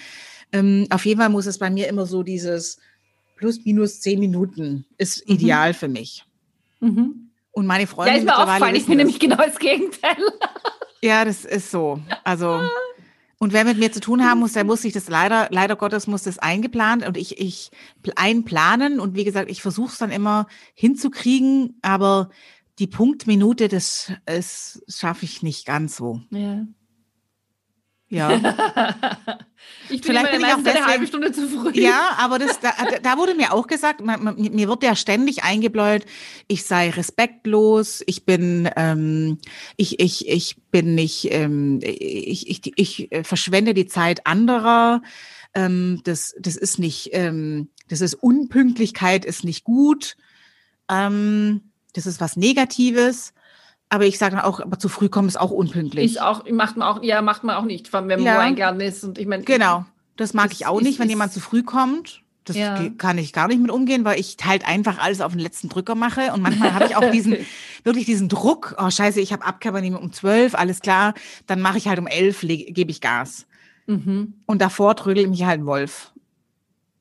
Ähm, 0.52 0.86
auf 0.90 1.06
jeden 1.06 1.20
Fall 1.20 1.28
muss 1.28 1.46
es 1.46 1.58
bei 1.58 1.70
mir 1.70 1.86
immer 1.86 2.06
so 2.06 2.22
dieses 2.22 2.78
plus 3.40 3.64
minus 3.64 4.00
zehn 4.00 4.20
Minuten 4.20 4.84
ist 4.98 5.26
mhm. 5.26 5.34
ideal 5.34 5.74
für 5.74 5.88
mich. 5.88 6.24
Mhm. 6.80 7.30
Und 7.52 7.66
meine 7.66 7.86
Freunde. 7.86 8.12
Ja, 8.12 8.18
ist 8.18 8.24
mir 8.24 8.36
aufgefallen, 8.36 8.76
ich 8.76 8.86
bin 8.86 8.98
nämlich 8.98 9.18
genau 9.18 9.36
das 9.36 9.58
Gegenteil. 9.58 10.16
ja, 11.02 11.24
das 11.24 11.44
ist 11.44 11.70
so. 11.70 12.00
Also. 12.22 12.60
Und 13.38 13.54
wer 13.54 13.64
mit 13.64 13.78
mir 13.78 13.90
zu 13.90 14.00
tun 14.00 14.22
haben 14.22 14.40
muss, 14.40 14.52
der 14.52 14.64
muss 14.64 14.82
sich 14.82 14.92
das 14.92 15.08
leider, 15.08 15.48
leider 15.50 15.74
Gottes 15.74 16.06
muss 16.06 16.24
das 16.24 16.38
eingeplant 16.38 17.06
und 17.06 17.16
ich, 17.16 17.40
ich 17.40 17.70
einplanen. 18.14 19.00
Und 19.00 19.16
wie 19.16 19.24
gesagt, 19.24 19.50
ich 19.50 19.62
versuche 19.62 19.90
es 19.92 19.96
dann 19.98 20.10
immer 20.10 20.46
hinzukriegen, 20.74 21.78
aber 21.80 22.28
die 22.78 22.86
Punktminute, 22.86 23.68
das, 23.68 24.12
das 24.26 24.82
schaffe 24.86 25.24
ich 25.24 25.42
nicht 25.42 25.64
ganz 25.64 25.96
so. 25.96 26.20
Ja. 26.30 26.66
Ja. 28.10 28.32
ich 29.88 30.00
bin 30.00 30.02
Vielleicht 30.02 30.32
bin 30.32 30.40
ich 30.40 30.46
auch 30.48 30.56
deswegen, 30.56 30.76
eine 30.76 30.86
halbe 30.86 31.06
Stunde 31.06 31.32
zu 31.32 31.48
früh. 31.48 31.70
Ja, 31.80 32.16
aber 32.18 32.40
das, 32.40 32.58
da, 32.58 32.72
da 33.00 33.16
wurde 33.16 33.36
mir 33.36 33.52
auch 33.52 33.68
gesagt, 33.68 34.00
man, 34.00 34.24
man, 34.24 34.34
mir 34.36 34.68
wird 34.68 34.82
ja 34.82 34.96
ständig 34.96 35.44
eingebläut, 35.44 36.04
ich 36.48 36.64
sei 36.64 36.90
respektlos, 36.90 38.02
ich 38.06 38.26
bin, 38.26 38.68
ähm, 38.76 39.38
ich, 39.76 40.00
ich, 40.00 40.28
ich 40.28 40.56
bin 40.72 40.96
nicht, 40.96 41.28
ähm, 41.30 41.78
ich, 41.82 42.50
ich, 42.50 42.72
ich 42.76 43.10
verschwende 43.24 43.74
die 43.74 43.86
Zeit 43.86 44.26
anderer. 44.26 45.02
Ähm, 45.54 46.00
das, 46.02 46.34
das 46.40 46.56
ist 46.56 46.80
nicht, 46.80 47.10
ähm, 47.12 47.70
das 47.88 48.00
ist 48.00 48.14
Unpünktlichkeit 48.14 49.24
ist 49.24 49.44
nicht 49.44 49.62
gut. 49.62 50.16
Ähm, 50.88 51.72
das 51.92 52.06
ist 52.06 52.20
was 52.20 52.36
Negatives. 52.36 53.34
Aber 53.90 54.06
ich 54.06 54.18
sage 54.18 54.42
auch, 54.44 54.60
aber 54.60 54.78
zu 54.78 54.88
früh 54.88 55.08
kommen 55.08 55.28
ist 55.28 55.38
auch 55.38 55.50
unpünktlich. 55.50 56.12
Ist 56.12 56.22
auch, 56.22 56.48
macht 56.48 56.76
man 56.76 56.88
auch, 56.88 57.02
ja, 57.02 57.20
macht 57.22 57.42
man 57.42 57.56
auch 57.56 57.64
nicht, 57.64 57.92
wenn 57.92 58.06
man 58.06 58.22
ja. 58.22 58.38
eingeladen 58.38 58.80
ist. 58.80 59.02
Und 59.02 59.18
ich 59.18 59.26
meine, 59.26 59.42
genau, 59.42 59.84
das 60.16 60.32
mag 60.32 60.50
das 60.50 60.60
ich 60.60 60.66
auch 60.66 60.78
ist, 60.78 60.84
nicht, 60.84 60.98
wenn 61.00 61.08
ist, 61.08 61.12
jemand 61.12 61.32
zu 61.32 61.40
früh 61.40 61.64
kommt. 61.64 62.22
Das 62.44 62.56
ja. 62.56 62.88
kann 62.96 63.18
ich 63.18 63.32
gar 63.32 63.48
nicht 63.48 63.60
mit 63.60 63.70
umgehen, 63.70 64.04
weil 64.04 64.18
ich 64.18 64.36
halt 64.44 64.66
einfach 64.66 64.98
alles 64.98 65.20
auf 65.20 65.32
den 65.32 65.40
letzten 65.40 65.68
Drücker 65.68 65.94
mache. 65.94 66.32
Und 66.32 66.40
manchmal 66.40 66.72
habe 66.72 66.86
ich 66.86 66.96
auch 66.96 67.10
diesen, 67.10 67.36
wirklich 67.84 68.06
diesen 68.06 68.28
Druck, 68.28 68.76
oh 68.78 68.90
scheiße, 68.90 69.20
ich 69.20 69.32
habe 69.32 69.44
Abkörper 69.44 69.82
um 70.00 70.12
zwölf, 70.12 70.54
alles 70.54 70.80
klar, 70.80 71.14
dann 71.46 71.60
mache 71.60 71.78
ich 71.78 71.88
halt 71.88 71.98
um 71.98 72.06
elf, 72.06 72.40
gebe 72.40 72.90
ich 72.90 73.00
Gas. 73.00 73.46
Mhm. 73.86 74.34
Und 74.46 74.62
davor 74.62 74.96
trödel 74.96 75.24
ich 75.24 75.28
mich 75.28 75.44
halt 75.44 75.66
Wolf. 75.66 76.09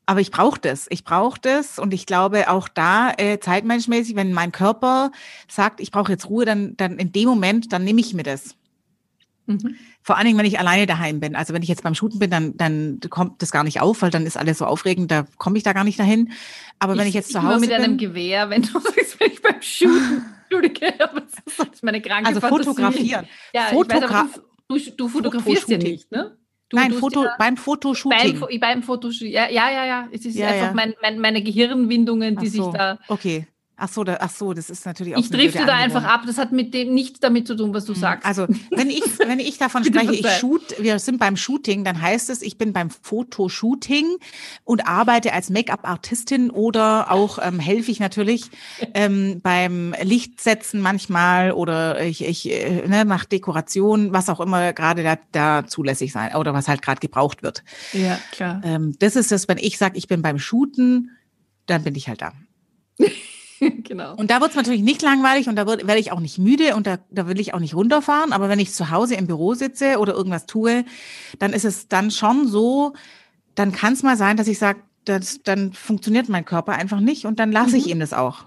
Aber 0.10 0.22
ich 0.22 0.32
brauche 0.32 0.60
das. 0.60 0.88
Ich 0.90 1.04
brauche 1.04 1.40
das 1.40 1.78
und 1.78 1.94
ich 1.94 2.08
glaube 2.08 2.50
auch 2.50 2.68
da 2.68 3.12
äh, 3.18 3.40
zeitmenschmäßig, 3.40 4.16
wenn 4.16 4.34
mein 4.34 4.52
Körper 4.52 5.12
sagt, 5.48 5.80
ich 5.80 5.92
brauche 5.92 6.12
jetzt 6.12 6.28
Ruhe, 6.32 6.46
dann, 6.46 6.76
dann 6.78 6.98
in 6.98 7.12
dem 7.12 7.30
Moment, 7.30 7.72
dann 7.72 7.84
nehme 7.84 8.02
ich 8.02 8.16
mir 8.16 8.24
das. 8.24 8.56
Mhm. 9.46 9.76
Vor 10.02 10.18
allen 10.18 10.26
Dingen, 10.26 10.40
wenn 10.40 10.48
ich 10.48 10.58
alleine 10.58 10.88
daheim 10.88 11.20
bin. 11.20 11.36
Also 11.36 11.54
wenn 11.54 11.62
ich 11.62 11.70
jetzt 11.70 11.84
beim 11.84 11.94
Shooten 11.94 12.18
bin, 12.18 12.32
dann, 12.32 12.58
dann 12.58 13.00
kommt 13.12 13.44
das 13.44 13.52
gar 13.52 13.64
nicht 13.64 13.82
auf, 13.82 14.02
weil 14.02 14.10
dann 14.10 14.26
ist 14.26 14.36
alles 14.36 14.58
so 14.58 14.66
aufregend, 14.66 15.12
da 15.12 15.28
komme 15.38 15.58
ich 15.60 15.64
da 15.64 15.74
gar 15.74 15.84
nicht 15.84 16.00
dahin. 16.00 16.32
Aber 16.80 16.94
ich, 16.94 17.00
wenn 17.00 17.08
ich 17.08 17.14
jetzt 17.14 17.32
zu 17.32 17.44
Hause 17.44 17.60
mit 17.60 17.70
bin, 17.70 17.78
einem 17.80 17.98
Gewehr, 18.00 18.50
wenn 18.50 18.64
du 18.64 18.80
sagst, 18.80 19.20
wenn 19.20 19.32
ich 19.32 19.44
beim 19.44 19.62
Shooten, 19.62 20.26
Entschuldige, 20.50 20.92
das 20.98 21.70
ist 21.72 21.84
meine 21.84 22.02
kranke 22.02 22.30
Also 22.30 22.40
Fantasie. 22.40 22.64
fotografieren. 22.64 23.28
Ja, 23.54 23.66
Fotogra 23.66 24.28
weiß, 24.68 24.86
du, 24.88 24.92
du, 24.98 25.08
fotografierst 25.08 25.70
ja 25.70 25.78
nicht, 25.78 26.12
ne? 26.12 26.36
Du, 26.70 26.78
Nein, 26.78 26.94
Foto, 26.94 27.24
ja, 27.24 27.36
beim 27.40 27.58
Fotoshooting. 27.58 28.40
Beim, 28.40 28.60
beim 28.60 28.84
Fotoshooting. 28.84 29.34
Ja, 29.34 29.50
ja, 29.50 29.72
ja, 29.72 29.86
ja. 29.86 30.08
Es 30.12 30.24
ist 30.26 30.36
ja, 30.36 30.48
einfach 30.48 30.68
ja. 30.68 30.74
Mein, 30.74 30.94
mein, 31.02 31.20
meine 31.20 31.42
Gehirnwindungen, 31.42 32.38
die 32.38 32.48
so, 32.48 32.66
sich 32.66 32.74
da. 32.74 33.00
Okay. 33.08 33.48
Ach 33.80 33.90
so, 33.90 34.04
da, 34.04 34.18
ach 34.20 34.30
so, 34.30 34.54
das 34.54 34.70
ist 34.70 34.86
natürlich 34.86 35.16
auch. 35.16 35.20
Ich 35.20 35.30
drifte 35.30 35.66
da 35.66 35.76
einfach 35.76 36.04
ab. 36.04 36.24
Das 36.26 36.38
hat 36.38 36.52
mit 36.52 36.74
dem 36.74 36.94
nichts 36.94 37.20
damit 37.20 37.48
zu 37.48 37.56
tun, 37.56 37.74
was 37.74 37.86
du 37.86 37.94
mhm. 37.94 37.98
sagst. 37.98 38.26
Also 38.26 38.48
wenn 38.72 38.90
ich, 38.90 39.04
wenn 39.20 39.40
ich 39.40 39.58
davon 39.58 39.84
spreche, 39.84 40.14
ich 40.14 40.30
shoot, 40.40 40.76
wir 40.80 41.00
sind 41.00 41.18
beim 41.20 41.38
Shooting, 41.38 41.84
dann 41.84 42.02
heißt 42.02 42.30
es, 42.30 42.42
ich 42.42 42.58
bin 42.58 42.74
beim 42.74 42.90
Fotoshooting 42.90 44.18
und 44.64 44.88
arbeite 44.88 45.34
als 45.34 45.50
Make-up-Artistin 45.50 46.50
oder 46.50 47.12
auch 47.12 47.40
ähm, 47.42 47.60
helfe 47.60 47.92
ich 47.92 48.00
natürlich 48.00 48.50
ähm, 48.94 49.40
beim 49.42 49.96
Lichtsetzen 50.02 50.82
manchmal 50.82 51.52
oder 51.52 52.02
ich, 52.04 52.26
ich 52.26 52.52
äh, 52.52 52.88
ne, 52.88 53.06
mache 53.06 53.28
Dekoration, 53.28 54.14
was 54.14 54.30
auch 54.30 54.40
immer 54.40 54.74
gerade 54.74 55.04
da, 55.04 55.18
da 55.32 55.68
zulässig 55.68 56.12
sein 56.12 56.36
oder 56.36 56.54
was 56.54 56.68
halt 56.68 56.82
gerade 56.82 57.00
gebraucht 57.00 57.44
wird. 57.44 57.64
Ja, 57.94 58.20
klar. 58.32 58.62
Ähm, 58.64 58.96
das 59.00 59.16
ist 59.16 59.32
das, 59.32 59.48
wenn 59.48 59.58
ich 59.58 59.78
sage, 59.78 59.98
ich 59.98 60.08
bin 60.08 60.22
beim 60.22 60.40
Shooten, 60.40 61.12
dann 61.66 61.84
bin 61.84 61.96
ich 61.96 62.08
halt 62.08 62.22
da. 62.22 62.34
genau. 63.84 64.16
Und 64.16 64.32
da 64.32 64.42
wird 64.42 64.52
es 64.52 64.56
natürlich 64.56 64.82
nicht 64.82 65.02
langweilig 65.02 65.48
und 65.48 65.56
da 65.56 65.68
werde 65.68 66.00
ich 66.00 66.12
auch 66.12 66.20
nicht 66.20 66.38
müde 66.38 66.76
und 66.76 66.88
da, 66.88 66.98
da 67.10 67.28
will 67.28 67.40
ich 67.40 67.54
auch 67.54 67.60
nicht 67.60 67.76
runterfahren. 67.76 68.34
Aber 68.34 68.50
wenn 68.50 68.60
ich 68.60 68.74
zu 68.74 68.90
Hause 68.90 69.16
im 69.16 69.28
Büro 69.28 69.54
sitze 69.54 70.00
oder 70.00 70.14
irgendwas 70.14 70.46
tue, 70.46 70.86
dann 71.40 71.54
ist 71.54 71.66
es 71.66 71.88
dann 71.88 72.12
schon 72.12 72.48
so, 72.48 72.94
dann 73.56 73.72
kann 73.72 73.94
es 73.94 74.04
mal 74.04 74.18
sein, 74.18 74.38
dass 74.38 74.48
ich 74.48 74.60
sage, 74.60 74.80
dann 75.06 75.74
funktioniert 75.74 76.30
mein 76.30 76.46
Körper 76.46 76.74
einfach 76.74 77.00
nicht 77.00 77.26
und 77.26 77.40
dann 77.40 77.52
lasse 77.52 77.72
mhm. 77.72 77.76
ich 77.78 77.88
ihm 77.88 78.00
das 78.00 78.14
auch. 78.14 78.46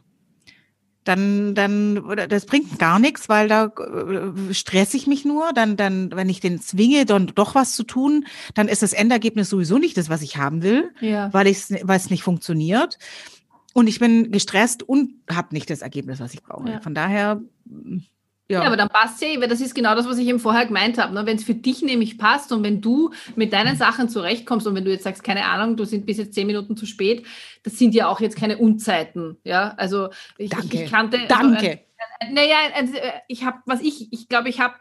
Dann, 1.04 1.56
dann, 1.56 2.00
das 2.28 2.46
bringt 2.46 2.78
gar 2.78 3.00
nichts, 3.00 3.28
weil 3.28 3.48
da 3.48 3.64
äh, 3.64 4.54
stress 4.54 4.94
ich 4.94 5.08
mich 5.08 5.24
nur. 5.24 5.52
Dann, 5.52 5.76
dann, 5.76 6.12
wenn 6.12 6.28
ich 6.28 6.38
den 6.38 6.60
zwinge, 6.60 7.04
dann 7.06 7.26
doch 7.34 7.56
was 7.56 7.74
zu 7.74 7.82
tun, 7.82 8.24
dann 8.54 8.68
ist 8.68 8.82
das 8.82 8.92
Endergebnis 8.92 9.50
sowieso 9.50 9.78
nicht 9.78 9.96
das, 9.96 10.08
was 10.08 10.22
ich 10.22 10.36
haben 10.36 10.62
will, 10.62 10.92
ja. 11.00 11.32
weil 11.32 11.48
es 11.48 12.10
nicht 12.10 12.22
funktioniert. 12.22 12.98
Und 13.74 13.86
ich 13.86 13.98
bin 13.98 14.30
gestresst 14.30 14.82
und 14.82 15.14
habe 15.30 15.54
nicht 15.54 15.70
das 15.70 15.82
Ergebnis, 15.82 16.20
was 16.20 16.34
ich 16.34 16.42
brauche. 16.42 16.68
Ja. 16.68 16.80
Von 16.80 16.94
daher, 16.94 17.40
ja. 18.48 18.60
ja. 18.60 18.62
aber 18.66 18.76
dann 18.76 18.88
passt 18.88 19.22
ja, 19.22 19.28
weil 19.40 19.48
das 19.48 19.60
ist 19.60 19.74
genau 19.74 19.94
das, 19.94 20.06
was 20.06 20.18
ich 20.18 20.28
eben 20.28 20.38
vorher 20.38 20.66
gemeint 20.66 20.98
habe. 20.98 21.14
Ne? 21.14 21.24
Wenn 21.24 21.36
es 21.36 21.44
für 21.44 21.54
dich 21.54 21.80
nämlich 21.80 22.18
passt 22.18 22.52
und 22.52 22.62
wenn 22.62 22.80
du 22.80 23.10
mit 23.34 23.52
deinen 23.52 23.76
Sachen 23.76 24.08
zurechtkommst 24.08 24.66
und 24.66 24.74
wenn 24.74 24.84
du 24.84 24.90
jetzt 24.90 25.04
sagst, 25.04 25.24
keine 25.24 25.46
Ahnung, 25.46 25.76
du 25.76 25.84
sind 25.84 26.04
bis 26.04 26.18
jetzt 26.18 26.34
zehn 26.34 26.46
Minuten 26.46 26.76
zu 26.76 26.84
spät, 26.84 27.24
das 27.62 27.78
sind 27.78 27.94
ja 27.94 28.08
auch 28.08 28.20
jetzt 28.20 28.36
keine 28.36 28.58
Unzeiten. 28.58 29.38
Ja, 29.44 29.74
also 29.76 30.10
ich, 30.36 30.50
Danke. 30.50 30.82
ich 30.82 30.90
kannte. 30.90 31.20
Danke. 31.28 31.80
Also, 32.20 32.34
naja, 32.34 32.56
also, 32.76 32.92
ich 33.28 33.44
habe, 33.44 33.58
was 33.64 33.80
ich, 33.80 34.12
ich 34.12 34.28
glaube, 34.28 34.50
ich 34.50 34.60
habe 34.60 34.74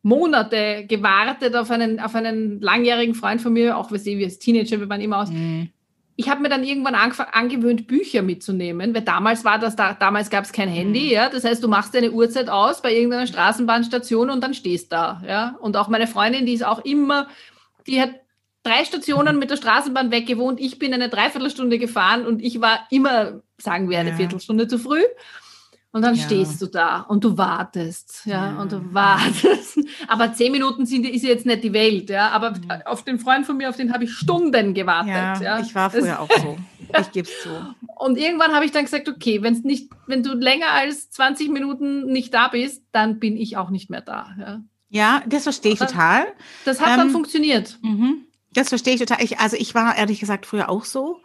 Monate 0.00 0.86
gewartet 0.86 1.54
auf 1.54 1.70
einen, 1.70 2.00
auf 2.00 2.14
einen 2.14 2.60
langjährigen 2.60 3.14
Freund 3.14 3.42
von 3.42 3.52
mir, 3.52 3.76
auch 3.76 3.90
wir 3.90 4.24
als 4.24 4.38
Teenager, 4.38 4.80
wir 4.80 4.88
waren 4.88 5.00
immer 5.00 5.18
aus. 5.18 5.30
Mhm 5.30 5.70
ich 6.16 6.28
habe 6.28 6.42
mir 6.42 6.48
dann 6.48 6.64
irgendwann 6.64 6.94
angewöhnt, 6.94 7.86
Bücher 7.86 8.22
mitzunehmen, 8.22 8.94
weil 8.94 9.02
damals 9.02 9.44
war 9.44 9.58
das, 9.58 9.76
da, 9.76 9.94
damals 9.94 10.28
gab 10.30 10.44
es 10.44 10.52
kein 10.52 10.68
Handy, 10.68 11.06
mhm. 11.06 11.12
ja. 11.12 11.28
Das 11.28 11.44
heißt, 11.44 11.62
du 11.62 11.68
machst 11.68 11.94
deine 11.94 12.12
Uhrzeit 12.12 12.48
aus 12.50 12.82
bei 12.82 12.94
irgendeiner 12.94 13.26
Straßenbahnstation 13.26 14.30
und 14.30 14.42
dann 14.42 14.54
stehst 14.54 14.92
da, 14.92 15.22
ja. 15.26 15.56
Und 15.60 15.76
auch 15.76 15.88
meine 15.88 16.06
Freundin, 16.06 16.46
die 16.46 16.52
ist 16.52 16.64
auch 16.64 16.84
immer, 16.84 17.28
die 17.86 18.00
hat 18.00 18.10
drei 18.62 18.84
Stationen 18.84 19.38
mit 19.38 19.50
der 19.50 19.56
Straßenbahn 19.56 20.10
weg 20.10 20.26
gewohnt. 20.26 20.60
Ich 20.60 20.78
bin 20.78 20.92
eine 20.94 21.08
Dreiviertelstunde 21.08 21.78
gefahren 21.78 22.26
und 22.26 22.42
ich 22.42 22.60
war 22.60 22.86
immer, 22.90 23.42
sagen 23.58 23.88
wir, 23.88 23.98
eine 23.98 24.10
ja. 24.10 24.16
Viertelstunde 24.16 24.68
zu 24.68 24.78
früh. 24.78 25.02
Und 25.94 26.00
dann 26.00 26.14
ja. 26.14 26.24
stehst 26.24 26.60
du 26.62 26.66
da 26.66 27.00
und 27.00 27.22
du 27.22 27.36
wartest, 27.36 28.22
ja, 28.24 28.52
ja, 28.52 28.60
und 28.62 28.72
du 28.72 28.94
wartest. 28.94 29.78
Aber 30.08 30.32
zehn 30.32 30.50
Minuten 30.50 30.86
sind, 30.86 31.04
ist 31.04 31.22
jetzt 31.22 31.44
nicht 31.44 31.62
die 31.62 31.74
Welt, 31.74 32.08
ja. 32.08 32.30
Aber 32.30 32.52
mhm. 32.52 32.70
auf 32.86 33.04
den 33.04 33.18
Freund 33.18 33.44
von 33.44 33.58
mir, 33.58 33.68
auf 33.68 33.76
den 33.76 33.92
habe 33.92 34.04
ich 34.04 34.12
Stunden 34.12 34.72
gewartet. 34.72 35.12
Ja, 35.12 35.40
ja. 35.40 35.60
ich 35.60 35.74
war 35.74 35.90
früher 35.90 36.20
auch 36.20 36.30
so. 36.30 36.56
Ich 37.00 37.10
gebe 37.12 37.26
es 37.26 37.42
zu. 37.42 37.48
Und 37.96 38.18
irgendwann 38.18 38.52
habe 38.52 38.66
ich 38.66 38.70
dann 38.70 38.84
gesagt, 38.84 39.08
okay, 39.08 39.40
wenn's 39.42 39.64
nicht, 39.64 39.90
wenn 40.06 40.22
du 40.22 40.34
länger 40.34 40.72
als 40.72 41.10
20 41.10 41.48
Minuten 41.48 42.04
nicht 42.06 42.34
da 42.34 42.48
bist, 42.48 42.82
dann 42.92 43.18
bin 43.18 43.38
ich 43.38 43.56
auch 43.56 43.70
nicht 43.70 43.88
mehr 43.88 44.02
da. 44.02 44.28
Ja, 44.38 44.60
ja 44.90 45.22
das 45.26 45.44
verstehe 45.44 45.72
ich 45.72 45.78
das, 45.78 45.92
total. 45.92 46.26
Das 46.66 46.82
hat 46.82 46.90
ähm, 46.90 46.96
dann 46.98 47.10
funktioniert. 47.10 47.78
Mhm. 47.80 48.26
Das 48.52 48.68
verstehe 48.68 48.94
ich 48.94 49.00
total. 49.00 49.22
Ich, 49.22 49.38
also 49.38 49.56
ich 49.56 49.74
war 49.74 49.96
ehrlich 49.96 50.20
gesagt 50.20 50.44
früher 50.44 50.68
auch 50.68 50.84
so. 50.84 51.22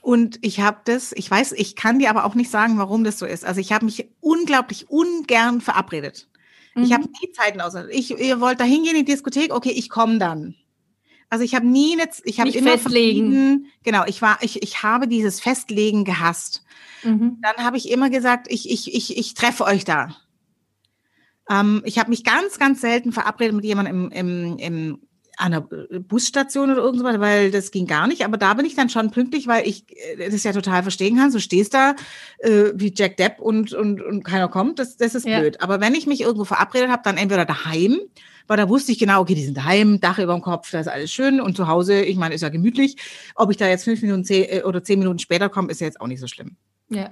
Und 0.00 0.38
ich 0.40 0.60
habe 0.60 0.78
das, 0.84 1.12
ich 1.12 1.30
weiß, 1.30 1.52
ich 1.52 1.76
kann 1.76 1.98
dir 1.98 2.10
aber 2.10 2.24
auch 2.24 2.34
nicht 2.34 2.50
sagen, 2.50 2.78
warum 2.78 3.04
das 3.04 3.18
so 3.18 3.26
ist. 3.26 3.44
Also 3.44 3.60
ich 3.60 3.72
habe 3.72 3.84
mich 3.84 4.08
unglaublich 4.20 4.88
ungern 4.88 5.60
verabredet. 5.60 6.28
Mhm. 6.74 6.84
Ich 6.84 6.92
habe 6.92 7.04
nie 7.04 7.32
Zeiten 7.32 7.60
aus. 7.60 7.74
Ich, 7.90 8.18
ihr 8.18 8.40
wollt 8.40 8.60
da 8.60 8.64
hingehen 8.64 8.96
in 8.96 9.04
die 9.04 9.12
Diskothek, 9.12 9.52
okay, 9.54 9.72
ich 9.72 9.90
komme 9.90 10.18
dann. 10.18 10.54
Also 11.28 11.44
ich 11.44 11.54
habe 11.54 11.66
nie, 11.66 11.92
eine, 11.92 12.10
ich 12.24 12.40
habe 12.40 12.50
immer 12.50 12.72
festlegen. 12.72 13.66
Genau, 13.84 14.04
ich 14.06 14.20
war, 14.20 14.38
ich, 14.40 14.62
ich 14.62 14.82
habe 14.82 15.06
dieses 15.06 15.40
Festlegen 15.40 16.04
gehasst. 16.04 16.64
Mhm. 17.04 17.38
Dann 17.40 17.64
habe 17.64 17.76
ich 17.76 17.90
immer 17.90 18.10
gesagt, 18.10 18.46
ich, 18.50 18.68
ich, 18.68 18.92
ich, 18.94 19.16
ich 19.16 19.34
treffe 19.34 19.64
euch 19.64 19.84
da. 19.84 20.16
Ähm, 21.48 21.82
ich 21.84 21.98
habe 21.98 22.10
mich 22.10 22.24
ganz, 22.24 22.58
ganz 22.58 22.80
selten 22.80 23.12
verabredet 23.12 23.54
mit 23.54 23.64
jemandem 23.64 24.10
im, 24.10 24.56
im, 24.56 24.58
im 24.58 24.98
an 25.36 25.52
der 25.52 25.60
Busstation 26.00 26.70
oder 26.70 26.82
irgendwas, 26.82 27.20
weil 27.20 27.50
das 27.50 27.70
ging 27.70 27.86
gar 27.86 28.06
nicht. 28.06 28.24
Aber 28.24 28.36
da 28.36 28.54
bin 28.54 28.66
ich 28.66 28.74
dann 28.74 28.88
schon 28.88 29.10
pünktlich, 29.10 29.46
weil 29.46 29.66
ich 29.66 29.84
äh, 30.18 30.30
das 30.30 30.42
ja 30.42 30.52
total 30.52 30.82
verstehen 30.82 31.16
kann. 31.16 31.32
Du 31.32 31.40
stehst 31.40 31.74
da 31.74 31.94
äh, 32.38 32.72
wie 32.74 32.92
Jack 32.94 33.16
Depp 33.16 33.40
und, 33.40 33.72
und, 33.72 34.02
und 34.02 34.22
keiner 34.22 34.48
kommt. 34.48 34.78
Das, 34.78 34.96
das 34.96 35.14
ist 35.14 35.26
ja. 35.26 35.40
blöd. 35.40 35.60
Aber 35.60 35.80
wenn 35.80 35.94
ich 35.94 36.06
mich 36.06 36.20
irgendwo 36.20 36.44
verabredet 36.44 36.90
habe, 36.90 37.02
dann 37.04 37.16
entweder 37.16 37.44
daheim, 37.44 37.98
weil 38.46 38.56
da 38.56 38.68
wusste 38.68 38.92
ich 38.92 38.98
genau, 38.98 39.20
okay, 39.20 39.34
die 39.34 39.44
sind 39.44 39.56
daheim, 39.56 40.00
Dach 40.00 40.18
über 40.18 40.34
dem 40.34 40.42
Kopf, 40.42 40.70
da 40.70 40.80
ist 40.80 40.88
alles 40.88 41.12
schön. 41.12 41.40
Und 41.40 41.56
zu 41.56 41.68
Hause, 41.68 42.02
ich 42.02 42.16
meine, 42.16 42.34
ist 42.34 42.42
ja 42.42 42.48
gemütlich. 42.48 42.96
Ob 43.34 43.50
ich 43.50 43.56
da 43.56 43.68
jetzt 43.68 43.84
fünf 43.84 44.02
Minuten 44.02 44.24
zehn, 44.24 44.46
äh, 44.48 44.62
oder 44.62 44.82
zehn 44.82 44.98
Minuten 44.98 45.18
später 45.18 45.48
komme, 45.48 45.70
ist 45.70 45.80
ja 45.80 45.86
jetzt 45.86 46.00
auch 46.00 46.08
nicht 46.08 46.20
so 46.20 46.26
schlimm. 46.26 46.56
Ja. 46.88 47.10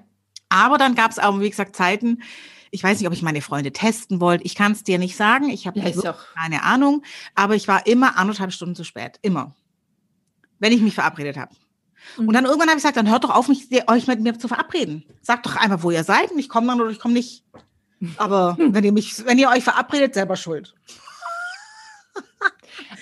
Aber 0.49 0.79
dann 0.79 0.95
gab 0.95 1.11
es 1.11 1.19
auch, 1.19 1.41
wie 1.41 1.51
gesagt, 1.51 1.77
Zeiten, 1.77 2.23
ich 2.71 2.83
weiß 2.83 2.99
nicht, 2.99 3.07
ob 3.07 3.15
ich 3.15 3.23
meine 3.23 3.41
Freunde 3.41 3.73
testen 3.73 4.21
wollte. 4.21 4.45
Ich 4.45 4.55
kann 4.55 4.73
es 4.73 4.85
dir 4.85 4.99
nicht 4.99 5.17
sagen. 5.17 5.51
Ich 5.51 5.67
habe 5.67 5.81
ja, 5.81 6.17
keine 6.35 6.63
Ahnung. 6.63 7.03
Aber 7.35 7.55
ich 7.55 7.69
war 7.69 7.87
immer 7.87 8.17
anderthalb 8.17 8.53
Stunden 8.53 8.75
zu 8.75 8.85
spät. 8.85 9.19
Immer. 9.23 9.55
Wenn 10.59 10.73
ich 10.73 10.81
mich 10.81 10.95
verabredet 10.95 11.37
habe. 11.37 11.55
Mhm. 12.17 12.29
Und 12.29 12.35
dann 12.35 12.45
irgendwann 12.45 12.69
habe 12.69 12.79
ich 12.79 12.83
gesagt, 12.83 12.97
dann 12.97 13.11
hört 13.11 13.25
doch 13.25 13.35
auf, 13.35 13.49
mich, 13.49 13.69
euch 13.89 14.07
mit 14.07 14.21
mir 14.21 14.39
zu 14.39 14.49
verabreden. 14.49 15.05
Sagt 15.23 15.47
doch 15.47 15.57
einfach, 15.57 15.83
wo 15.83 15.91
ihr 15.91 16.05
seid 16.05 16.31
und 16.31 16.39
ich 16.39 16.49
komme 16.49 16.67
dann 16.67 16.81
oder 16.81 16.91
ich 16.91 16.99
komme 16.99 17.15
nicht. 17.15 17.45
Aber 18.17 18.57
wenn 18.61 18.85
ihr 18.85 18.93
mich, 18.93 19.25
wenn 19.25 19.39
ihr 19.39 19.49
euch 19.49 19.65
verabredet, 19.65 20.15
selber 20.15 20.37
schuld. 20.37 20.75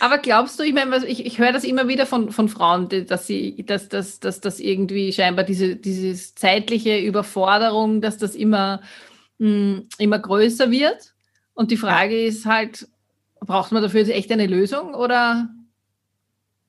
Aber 0.00 0.18
glaubst 0.18 0.58
du, 0.58 0.62
ich 0.62 0.74
meine, 0.74 1.04
ich, 1.06 1.24
ich 1.24 1.38
höre 1.38 1.52
das 1.52 1.64
immer 1.64 1.88
wieder 1.88 2.06
von, 2.06 2.30
von 2.30 2.48
Frauen, 2.48 2.88
dass 3.06 3.26
sie, 3.26 3.64
dass, 3.64 3.88
dass, 3.88 4.20
dass 4.20 4.40
das 4.40 4.60
irgendwie 4.60 5.12
scheinbar 5.12 5.44
diese, 5.44 5.76
diese 5.76 6.34
zeitliche 6.34 6.98
Überforderung, 6.98 8.00
dass 8.00 8.18
das 8.18 8.34
immer 8.34 8.82
mh, 9.38 9.82
immer 9.98 10.18
größer 10.18 10.70
wird. 10.70 11.14
Und 11.54 11.70
die 11.70 11.76
Frage 11.76 12.20
ja. 12.20 12.28
ist 12.28 12.46
halt, 12.46 12.88
braucht 13.40 13.72
man 13.72 13.82
dafür 13.82 14.00
jetzt 14.00 14.10
echt 14.10 14.30
eine 14.30 14.46
Lösung 14.46 14.94
oder 14.94 15.48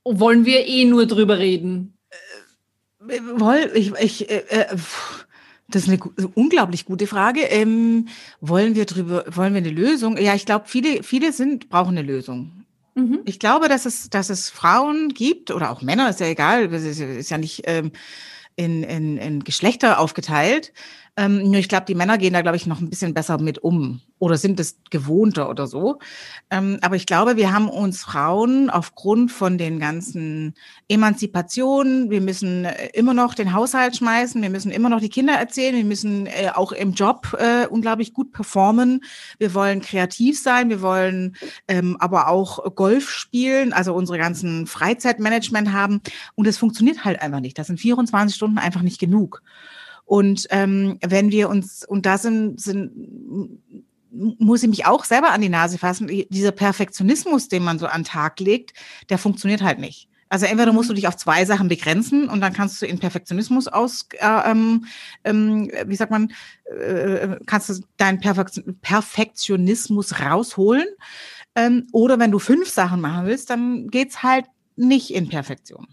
wollen 0.03 0.45
wir 0.45 0.65
eh 0.65 0.85
nur 0.85 1.05
drüber 1.05 1.37
reden? 1.37 1.97
Äh, 3.07 3.77
ich, 3.77 3.93
ich, 3.95 4.29
äh, 4.29 4.43
äh 4.49 4.77
das 5.69 5.83
ist 5.83 5.89
eine, 5.89 5.99
eine, 6.17 6.27
unglaublich 6.29 6.85
gute 6.85 7.07
Frage. 7.07 7.41
Ähm, 7.41 8.07
wollen 8.39 8.75
wir 8.75 8.85
drüber, 8.85 9.25
wollen 9.27 9.53
wir 9.53 9.57
eine 9.57 9.69
Lösung? 9.69 10.17
Ja, 10.17 10.33
ich 10.33 10.45
glaube, 10.45 10.65
viele, 10.67 11.03
viele 11.03 11.33
sind, 11.33 11.69
brauchen 11.69 11.97
eine 11.97 12.07
Lösung. 12.07 12.65
Mhm. 12.95 13.19
Ich 13.25 13.39
glaube, 13.39 13.67
dass 13.67 13.85
es, 13.85 14.09
dass 14.09 14.29
es 14.29 14.49
Frauen 14.49 15.09
gibt 15.09 15.51
oder 15.51 15.71
auch 15.71 15.81
Männer, 15.81 16.09
ist 16.09 16.21
ja 16.21 16.27
egal, 16.27 16.73
ist, 16.73 16.99
ist 16.99 17.29
ja 17.29 17.37
nicht 17.37 17.63
ähm, 17.65 17.91
in, 18.55 18.83
in, 18.83 19.17
in 19.17 19.43
Geschlechter 19.43 19.99
aufgeteilt, 19.99 20.73
ähm, 21.17 21.49
nur 21.49 21.55
ich 21.55 21.67
glaube, 21.67 21.85
die 21.87 21.95
Männer 21.95 22.19
gehen 22.19 22.33
da, 22.33 22.41
glaube 22.41 22.57
ich, 22.57 22.67
noch 22.67 22.79
ein 22.79 22.91
bisschen 22.91 23.15
besser 23.15 23.39
mit 23.39 23.57
um 23.63 24.01
oder 24.19 24.37
sind 24.37 24.59
es 24.59 24.77
gewohnter 24.91 25.49
oder 25.49 25.65
so. 25.65 25.99
Ähm, 26.51 26.77
aber 26.81 26.95
ich 26.95 27.07
glaube, 27.07 27.37
wir 27.37 27.51
haben 27.51 27.69
uns 27.69 28.03
Frauen 28.03 28.69
aufgrund 28.69 29.31
von 29.31 29.57
den 29.57 29.79
ganzen 29.79 30.53
Emanzipationen, 30.87 32.11
wir 32.11 32.21
müssen 32.21 32.65
äh, 32.65 32.89
immer 32.93 33.15
noch 33.15 33.33
den 33.33 33.53
Haushalt 33.53 33.97
schmeißen, 33.97 34.41
wir 34.41 34.51
müssen 34.51 34.71
immer 34.71 34.89
noch 34.89 34.99
die 34.99 35.09
Kinder 35.09 35.33
erzählen, 35.33 35.75
wir 35.75 35.85
müssen 35.85 36.27
äh, 36.27 36.51
auch 36.53 36.71
im 36.71 36.93
Job 36.93 37.35
äh, 37.39 37.65
unglaublich 37.65 38.13
gut 38.13 38.31
performen. 38.31 39.03
Wir 39.39 39.55
wollen 39.55 39.81
kreativ 39.81 40.39
sein, 40.39 40.69
wir 40.69 40.81
wollen 40.83 41.35
ähm, 41.67 41.97
aber 41.99 42.27
auch 42.27 42.75
Golf 42.75 43.09
spielen, 43.09 43.73
also 43.73 43.93
unsere 43.95 44.19
ganzen 44.19 44.67
Freizeitmanagement 44.67 45.71
haben. 45.73 46.01
Und 46.35 46.45
es 46.45 46.57
funktioniert 46.59 47.05
halt 47.05 47.21
einfach 47.23 47.39
nicht. 47.39 47.57
Das 47.57 47.67
sind 47.67 47.79
24 47.79 48.35
Stunden 48.35 48.59
einfach 48.59 48.83
nicht 48.83 48.99
genug. 48.99 49.41
Und 50.07 50.47
ähm, 50.51 50.97
wenn 51.05 51.31
wir 51.31 51.49
uns, 51.49 51.85
und 51.85 52.05
da 52.05 52.17
sind, 52.17 52.61
sind 52.61 53.61
muss 54.09 54.63
ich 54.63 54.69
mich 54.69 54.85
auch 54.85 55.03
selber 55.03 55.31
an 55.31 55.41
die 55.41 55.49
Nase 55.49 55.77
fassen, 55.77 56.07
dieser 56.07 56.53
Perfektionismus, 56.53 57.49
den 57.49 57.63
man 57.63 57.77
so 57.77 57.87
an 57.87 58.01
den 58.01 58.07
Tag 58.07 58.39
legt, 58.39 58.73
der 59.09 59.17
funktioniert 59.17 59.61
halt 59.61 59.79
nicht. 59.79 60.09
Also 60.29 60.45
entweder 60.45 60.73
musst 60.73 60.89
du 60.89 60.93
dich 60.93 61.07
auf 61.07 61.17
zwei 61.17 61.45
Sachen 61.45 61.67
begrenzen 61.67 62.29
und 62.29 62.41
dann 62.41 62.53
kannst 62.53 62.81
du 62.81 62.85
in 62.85 62.99
Perfektionismus 62.99 63.67
aus, 63.67 64.07
äh, 64.13 64.51
ähm, 64.51 64.85
ähm, 65.25 65.69
wie 65.85 65.95
sagt 65.95 66.11
man, 66.11 66.31
äh, 66.65 67.37
kannst 67.45 67.69
du 67.69 67.81
deinen 67.97 68.19
Perfektionismus 68.19 70.19
rausholen. 70.19 70.87
Ähm, 71.55 71.87
oder 71.91 72.17
wenn 72.17 72.31
du 72.31 72.39
fünf 72.39 72.69
Sachen 72.69 73.01
machen 73.01 73.25
willst, 73.25 73.49
dann 73.49 73.87
geht's 73.87 74.23
halt 74.23 74.45
nicht 74.77 75.13
in 75.13 75.29
Perfektion. 75.29 75.87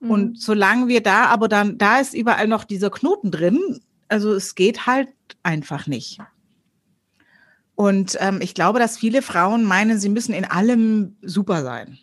Mhm. 0.00 0.10
Und 0.10 0.40
solange 0.40 0.88
wir 0.88 1.02
da, 1.02 1.26
aber 1.26 1.48
dann, 1.48 1.78
da 1.78 1.98
ist 1.98 2.14
überall 2.14 2.48
noch 2.48 2.64
dieser 2.64 2.90
Knoten 2.90 3.30
drin. 3.30 3.80
Also 4.08 4.32
es 4.34 4.54
geht 4.54 4.86
halt 4.86 5.08
einfach 5.42 5.86
nicht. 5.86 6.20
Und 7.74 8.16
ähm, 8.20 8.40
ich 8.40 8.54
glaube, 8.54 8.78
dass 8.78 8.96
viele 8.96 9.20
Frauen 9.22 9.64
meinen, 9.64 9.98
sie 9.98 10.08
müssen 10.08 10.32
in 10.32 10.44
allem 10.44 11.16
super 11.22 11.62
sein. 11.62 11.98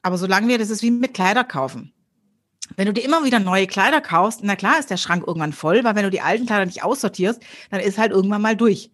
Aber 0.00 0.18
solange 0.18 0.48
wir, 0.48 0.58
das 0.58 0.70
ist 0.70 0.82
wie 0.82 0.90
mit 0.90 1.14
Kleider 1.14 1.44
kaufen. 1.44 1.92
Wenn 2.76 2.86
du 2.86 2.92
dir 2.92 3.04
immer 3.04 3.24
wieder 3.24 3.38
neue 3.38 3.66
Kleider 3.66 4.00
kaufst, 4.00 4.40
na 4.42 4.56
klar 4.56 4.78
ist 4.78 4.90
der 4.90 4.96
Schrank 4.96 5.24
irgendwann 5.26 5.52
voll, 5.52 5.84
weil 5.84 5.94
wenn 5.94 6.04
du 6.04 6.10
die 6.10 6.22
alten 6.22 6.46
Kleider 6.46 6.64
nicht 6.64 6.82
aussortierst, 6.82 7.42
dann 7.70 7.80
ist 7.80 7.98
halt 7.98 8.12
irgendwann 8.12 8.40
mal 8.40 8.56
durch. 8.56 8.90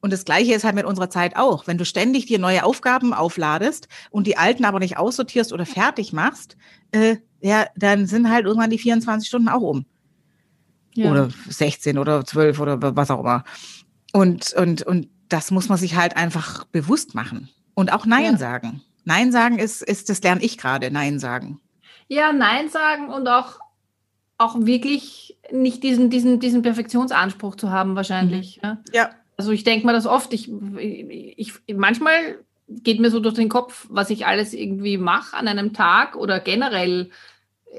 Und 0.00 0.12
das 0.12 0.24
Gleiche 0.24 0.54
ist 0.54 0.64
halt 0.64 0.76
mit 0.76 0.84
unserer 0.84 1.10
Zeit 1.10 1.36
auch. 1.36 1.66
Wenn 1.66 1.78
du 1.78 1.84
ständig 1.84 2.26
dir 2.26 2.38
neue 2.38 2.64
Aufgaben 2.64 3.12
aufladest 3.12 3.88
und 4.10 4.26
die 4.26 4.36
alten 4.36 4.64
aber 4.64 4.78
nicht 4.78 4.96
aussortierst 4.96 5.52
oder 5.52 5.66
fertig 5.66 6.12
machst, 6.12 6.56
äh, 6.92 7.16
ja, 7.40 7.66
dann 7.76 8.06
sind 8.06 8.30
halt 8.30 8.46
irgendwann 8.46 8.70
die 8.70 8.78
24 8.78 9.28
Stunden 9.28 9.48
auch 9.48 9.60
um. 9.60 9.86
Ja. 10.94 11.10
Oder 11.10 11.28
16 11.48 11.98
oder 11.98 12.24
12 12.24 12.60
oder 12.60 12.96
was 12.96 13.10
auch 13.10 13.20
immer. 13.20 13.44
Und, 14.12 14.52
und, 14.54 14.82
und 14.82 15.08
das 15.28 15.50
muss 15.50 15.68
man 15.68 15.78
sich 15.78 15.96
halt 15.96 16.16
einfach 16.16 16.64
bewusst 16.64 17.14
machen. 17.14 17.48
Und 17.74 17.92
auch 17.92 18.06
Nein 18.06 18.24
ja. 18.24 18.36
sagen. 18.36 18.82
Nein 19.04 19.32
sagen 19.32 19.58
ist, 19.58 19.82
ist, 19.82 20.10
das 20.10 20.22
lerne 20.22 20.42
ich 20.42 20.58
gerade, 20.58 20.90
Nein 20.90 21.18
sagen. 21.18 21.60
Ja, 22.08 22.32
Nein 22.32 22.68
sagen 22.68 23.08
und 23.08 23.28
auch, 23.28 23.60
auch 24.38 24.56
wirklich 24.60 25.38
nicht 25.52 25.82
diesen, 25.82 26.10
diesen, 26.10 26.40
diesen 26.40 26.62
Perfektionsanspruch 26.62 27.56
zu 27.56 27.70
haben, 27.70 27.96
wahrscheinlich. 27.96 28.60
Mhm. 28.62 28.78
Ja. 28.92 29.10
Also 29.38 29.52
ich 29.52 29.64
denke 29.64 29.86
mal 29.86 29.92
das 29.92 30.06
oft. 30.06 30.34
Ich, 30.34 30.50
ich, 30.78 31.54
manchmal 31.74 32.44
geht 32.68 33.00
mir 33.00 33.10
so 33.10 33.20
durch 33.20 33.36
den 33.36 33.48
Kopf, 33.48 33.86
was 33.88 34.10
ich 34.10 34.26
alles 34.26 34.52
irgendwie 34.52 34.98
mache 34.98 35.36
an 35.36 35.48
einem 35.48 35.72
Tag 35.72 36.16
oder 36.16 36.40
generell, 36.40 37.10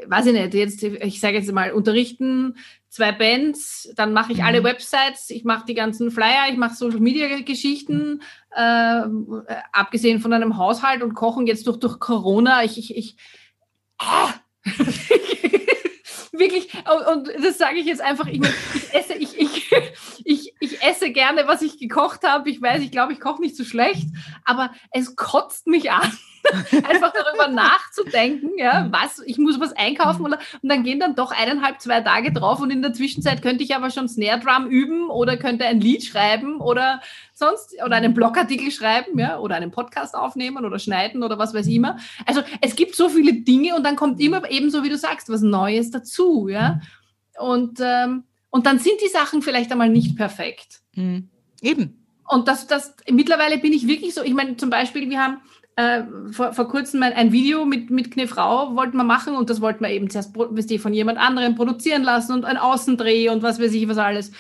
weiß 0.08 0.28
ich 0.28 0.34
nicht, 0.34 0.54
jetzt, 0.54 0.82
ich 0.82 1.20
sage 1.20 1.38
jetzt 1.38 1.52
mal, 1.52 1.74
unterrichten 1.74 2.56
zwei 2.88 3.12
Bands, 3.12 3.92
dann 3.96 4.14
mache 4.14 4.32
ich 4.32 4.44
alle 4.44 4.62
mhm. 4.62 4.66
Websites, 4.66 5.30
ich 5.30 5.44
mache 5.44 5.66
die 5.68 5.76
ganzen 5.76 6.12
Flyer, 6.12 6.48
ich 6.50 6.58
mache 6.58 6.76
Social 6.76 7.00
Media 7.00 7.28
Geschichten, 7.42 8.22
äh, 8.56 9.04
abgesehen 9.72 10.22
von 10.22 10.34
einem 10.34 10.58
Haushalt 10.58 11.04
und 11.04 11.14
Kochen 11.14 11.46
jetzt 11.46 11.68
durch, 11.68 11.78
durch 11.78 12.00
Corona. 12.00 12.64
Ich, 12.64 12.78
ich, 12.80 12.96
ich 12.98 13.16
ah! 14.00 14.34
wirklich, 16.32 16.70
und, 16.74 17.28
und 17.28 17.46
das 17.46 17.58
sage 17.58 17.78
ich 17.78 17.86
jetzt 17.86 18.02
einfach, 18.02 18.28
ich, 18.28 18.42
ich 18.42 18.94
esse, 18.94 19.14
ich, 19.14 19.38
ich, 19.38 19.49
ich, 20.24 20.54
ich 20.60 20.82
esse 20.82 21.12
gerne, 21.12 21.48
was 21.48 21.62
ich 21.62 21.80
gekocht 21.80 22.24
habe. 22.24 22.50
Ich 22.50 22.62
weiß, 22.62 22.82
ich 22.82 22.92
glaube, 22.92 23.14
ich 23.14 23.20
koche 23.20 23.42
nicht 23.42 23.56
so 23.56 23.64
schlecht, 23.64 24.08
aber 24.46 24.72
es 24.92 25.16
kotzt 25.16 25.68
mich 25.68 25.92
an. 25.92 26.12
einfach 26.88 27.12
darüber 27.14 27.48
nachzudenken, 27.48 28.52
ja, 28.58 28.88
was, 28.92 29.22
ich 29.26 29.38
muss 29.38 29.60
was 29.60 29.74
einkaufen 29.74 30.26
oder, 30.26 30.40
und 30.62 30.70
dann 30.70 30.84
gehen 30.84 31.00
dann 31.00 31.16
doch 31.16 31.32
eineinhalb, 31.32 31.82
zwei 31.82 32.02
Tage 32.02 32.32
drauf 32.32 32.62
und 32.62 32.72
in 32.72 32.82
der 32.82 32.94
Zwischenzeit 32.94 33.42
könnte 33.42 33.64
ich 33.64 33.76
aber 33.76 33.90
schon 33.90 34.08
Snare 34.08 34.40
Drum 34.40 34.68
üben 34.68 35.10
oder 35.10 35.38
könnte 35.38 35.66
ein 35.66 35.82
Lied 35.82 36.04
schreiben 36.04 36.62
oder 36.62 37.02
sonst, 37.34 37.76
oder 37.86 37.98
einen 37.98 38.14
Blogartikel 38.14 38.72
schreiben, 38.72 39.20
ja, 39.20 39.40
oder 39.40 39.56
einen 39.56 39.72
Podcast 39.72 40.16
aufnehmen 40.16 40.66
oder 40.66 40.80
schneiden 40.80 41.24
oder 41.24 41.38
was 41.38 41.54
weiß 41.54 41.68
ich 41.68 41.76
immer. 41.76 41.98
Also 42.26 42.42
es 42.62 42.76
gibt 42.76 42.96
so 42.96 43.10
viele 43.10 43.34
Dinge 43.34 43.76
und 43.76 43.84
dann 43.84 43.96
kommt 43.96 44.20
immer 44.22 44.50
eben 44.50 44.70
so, 44.72 44.84
wie 44.84 44.90
du 44.90 44.98
sagst, 44.98 45.30
was 45.30 45.42
Neues 45.42 45.92
dazu, 45.92 46.48
ja. 46.48 46.80
Und, 47.38 47.80
ähm, 47.82 48.24
und 48.50 48.66
dann 48.66 48.80
sind 48.80 48.96
die 49.04 49.10
Sachen 49.10 49.42
vielleicht 49.42 49.72
einmal 49.72 49.90
nicht 49.90 50.16
perfekt. 50.16 50.82
Mhm. 50.96 51.30
Eben. 51.62 52.06
Und 52.28 52.48
das, 52.48 52.68
das, 52.68 52.96
mittlerweile 53.10 53.58
bin 53.58 53.74
ich 53.74 53.88
wirklich 53.88 54.14
so, 54.14 54.22
ich 54.22 54.34
meine, 54.34 54.56
zum 54.58 54.70
Beispiel, 54.70 55.10
wir 55.10 55.20
haben 55.20 55.42
äh, 55.76 56.04
vor, 56.32 56.54
vor 56.54 56.68
kurzem 56.68 57.02
ein, 57.04 57.14
ein, 57.14 57.32
Video 57.32 57.66
mit, 57.66 57.90
mit 57.90 58.18
eine 58.18 58.28
Frau 58.28 58.76
wollten 58.76 58.98
wir 58.98 59.04
machen 59.04 59.36
und 59.36 59.50
das 59.50 59.62
wollten 59.62 59.84
wir 59.84 59.90
eben 59.90 60.10
zuerst 60.10 60.36
von 60.36 60.94
jemand 60.94 61.18
anderem 61.18 61.56
produzieren 61.56 62.04
lassen 62.04 62.34
und 62.34 62.46
ein 62.46 62.58
Außendreh 62.58 63.30
und 63.30 63.44
was 63.44 63.60
weiß 63.60 63.74
ich, 63.74 63.88
was 63.88 63.98
alles. 63.98 64.32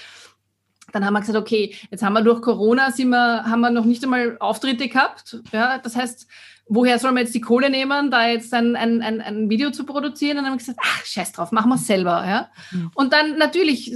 Dann 0.92 1.06
haben 1.06 1.13
wir 1.13 1.22
gesagt, 1.22 1.38
okay, 1.38 1.75
jetzt 1.92 2.04
haben 2.04 2.13
wir 2.13 2.24
durch 2.24 2.42
Corona 2.42 2.92
sind 2.92 3.10
wir, 3.10 3.46
haben 3.46 3.62
wir 3.62 3.70
noch 3.70 3.86
nicht 3.86 4.04
einmal 4.04 4.38
Auftritte 4.39 4.88
gehabt. 4.88 5.39
Ja, 5.51 5.78
das 5.78 5.96
heißt, 5.96 6.28
woher 6.69 6.99
soll 6.99 7.11
man 7.11 7.23
jetzt 7.23 7.35
die 7.35 7.41
Kohle 7.41 7.69
nehmen, 7.69 8.11
da 8.11 8.27
jetzt 8.27 8.53
ein, 8.53 8.75
ein, 8.75 9.01
ein, 9.01 9.21
ein 9.21 9.49
Video 9.49 9.71
zu 9.71 9.85
produzieren? 9.85 10.38
Und 10.38 10.43
dann 10.43 10.45
haben 10.45 10.53
wir 10.53 10.65
gesagt, 10.65 10.79
ach, 10.81 11.05
scheiß 11.05 11.31
drauf, 11.31 11.51
machen 11.51 11.69
wir 11.69 11.75
es 11.75 11.88
selber. 11.88 12.25
Ja? 12.25 12.51
Mhm. 12.71 12.91
Und 12.93 13.11
dann 13.11 13.38
natürlich, 13.38 13.91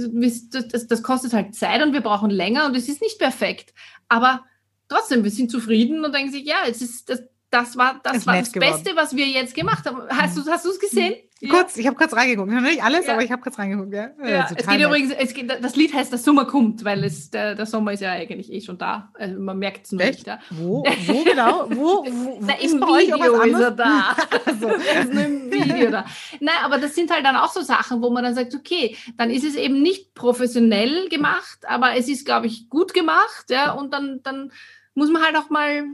das, 0.50 0.86
das 0.88 1.02
kostet 1.02 1.32
halt 1.32 1.54
Zeit 1.54 1.82
und 1.82 1.92
wir 1.92 2.00
brauchen 2.00 2.30
länger 2.30 2.66
und 2.66 2.76
es 2.76 2.88
ist 2.88 3.00
nicht 3.00 3.18
perfekt. 3.18 3.72
Aber 4.08 4.44
trotzdem, 4.88 5.24
wir 5.24 5.30
sind 5.30 5.50
zufrieden 5.50 6.04
und 6.04 6.14
denken 6.14 6.32
sich, 6.32 6.44
ja, 6.44 6.56
es 6.68 6.82
ist, 6.82 7.08
das, 7.08 7.22
das 7.54 7.76
war 7.76 8.00
das, 8.02 8.26
war 8.26 8.36
das 8.36 8.50
Beste, 8.50 8.96
was 8.96 9.14
wir 9.14 9.26
jetzt 9.26 9.54
gemacht 9.54 9.86
haben. 9.86 10.02
Hast 10.08 10.36
du 10.36 10.50
hast 10.50 10.66
es 10.66 10.80
gesehen? 10.80 11.14
Ja. 11.40 11.50
Kurz, 11.50 11.76
ich 11.76 11.86
habe 11.86 11.94
kurz 11.94 12.14
reingeguckt. 12.14 12.50
Nicht 12.50 12.82
alles, 12.82 13.06
ja. 13.06 13.12
aber 13.12 13.22
ich 13.22 13.30
habe 13.30 13.42
kurz 13.42 13.58
reingeguckt. 13.58 13.92
Ja. 13.92 14.10
ja 14.26 14.48
es 14.56 14.66
geht 14.66 14.80
übrigens, 14.80 15.12
es 15.12 15.34
geht, 15.34 15.50
das 15.62 15.76
Lied 15.76 15.92
heißt, 15.92 16.10
der 16.10 16.18
Sommer 16.18 16.46
kommt, 16.46 16.84
weil 16.84 17.04
es, 17.04 17.30
der, 17.30 17.54
der 17.54 17.66
Sommer 17.66 17.92
ist 17.92 18.00
ja 18.00 18.12
eigentlich 18.12 18.50
eh 18.52 18.60
schon 18.60 18.78
da. 18.78 19.12
Also 19.14 19.38
man 19.38 19.58
merkt 19.58 19.84
es 19.84 19.92
nur 19.92 20.00
Echt? 20.00 20.18
nicht. 20.20 20.26
Ja. 20.26 20.40
Wo, 20.50 20.84
wo 21.06 21.24
genau? 21.24 21.66
Wo, 21.70 22.04
wo, 22.06 22.38
Na, 22.40 22.54
Im 22.54 22.80
Video 22.80 23.42
ist 23.42 23.60
er 23.60 23.70
da. 23.70 24.16
also. 24.46 24.68
ist 25.00 25.12
nur 25.12 25.24
im 25.24 25.52
Video 25.52 25.90
da. 25.90 26.06
Nein, 26.40 26.56
aber 26.64 26.78
das 26.78 26.94
sind 26.94 27.12
halt 27.12 27.24
dann 27.24 27.36
auch 27.36 27.52
so 27.52 27.60
Sachen, 27.60 28.02
wo 28.02 28.10
man 28.10 28.24
dann 28.24 28.34
sagt, 28.34 28.54
okay, 28.54 28.96
dann 29.16 29.30
ist 29.30 29.44
es 29.44 29.54
eben 29.54 29.80
nicht 29.82 30.14
professionell 30.14 31.08
gemacht, 31.08 31.58
aber 31.68 31.94
es 31.96 32.08
ist, 32.08 32.24
glaube 32.24 32.46
ich, 32.46 32.68
gut 32.68 32.94
gemacht. 32.94 33.50
Ja, 33.50 33.72
und 33.72 33.92
dann, 33.92 34.20
dann 34.24 34.50
muss 34.94 35.10
man 35.10 35.22
halt 35.22 35.36
auch 35.36 35.50
mal 35.50 35.84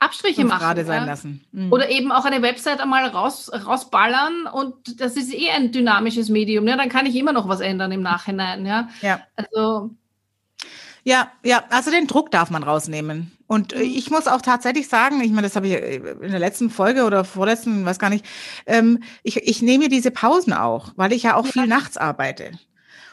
Abstriche 0.00 0.44
machen. 0.44 0.60
Gerade 0.60 0.84
sein 0.84 1.02
ja? 1.02 1.06
lassen. 1.06 1.44
Mhm. 1.52 1.72
Oder 1.72 1.90
eben 1.90 2.10
auch 2.10 2.24
eine 2.24 2.42
Website 2.42 2.80
einmal 2.80 3.06
raus, 3.06 3.50
rausballern 3.52 4.46
und 4.52 5.00
das 5.00 5.16
ist 5.16 5.32
eh 5.32 5.50
ein 5.50 5.72
dynamisches 5.72 6.30
Medium. 6.30 6.66
Ja? 6.66 6.76
Dann 6.76 6.88
kann 6.88 7.06
ich 7.06 7.14
immer 7.14 7.32
noch 7.32 7.48
was 7.48 7.60
ändern 7.60 7.92
im 7.92 8.02
Nachhinein. 8.02 8.66
Ja. 8.66 8.88
ja. 9.02 9.20
Also. 9.36 9.90
Ja, 11.02 11.30
ja, 11.42 11.64
also 11.70 11.90
den 11.90 12.06
Druck 12.06 12.30
darf 12.30 12.50
man 12.50 12.62
rausnehmen. 12.62 13.32
Und 13.46 13.74
mhm. 13.74 13.82
ich 13.82 14.10
muss 14.10 14.26
auch 14.26 14.42
tatsächlich 14.42 14.88
sagen, 14.88 15.20
ich 15.20 15.30
meine, 15.30 15.46
das 15.46 15.56
habe 15.56 15.68
ich 15.68 15.74
in 15.74 16.30
der 16.30 16.38
letzten 16.38 16.70
Folge 16.70 17.04
oder 17.04 17.24
vorletzten, 17.24 17.84
weiß 17.84 17.98
gar 17.98 18.10
nicht, 18.10 18.24
ähm, 18.66 19.02
ich, 19.22 19.36
ich 19.36 19.62
nehme 19.62 19.88
diese 19.88 20.10
Pausen 20.10 20.52
auch, 20.52 20.92
weil 20.96 21.12
ich 21.12 21.24
ja 21.24 21.36
auch 21.36 21.46
ja. 21.46 21.52
viel 21.52 21.66
nachts 21.66 21.96
arbeite. 21.96 22.52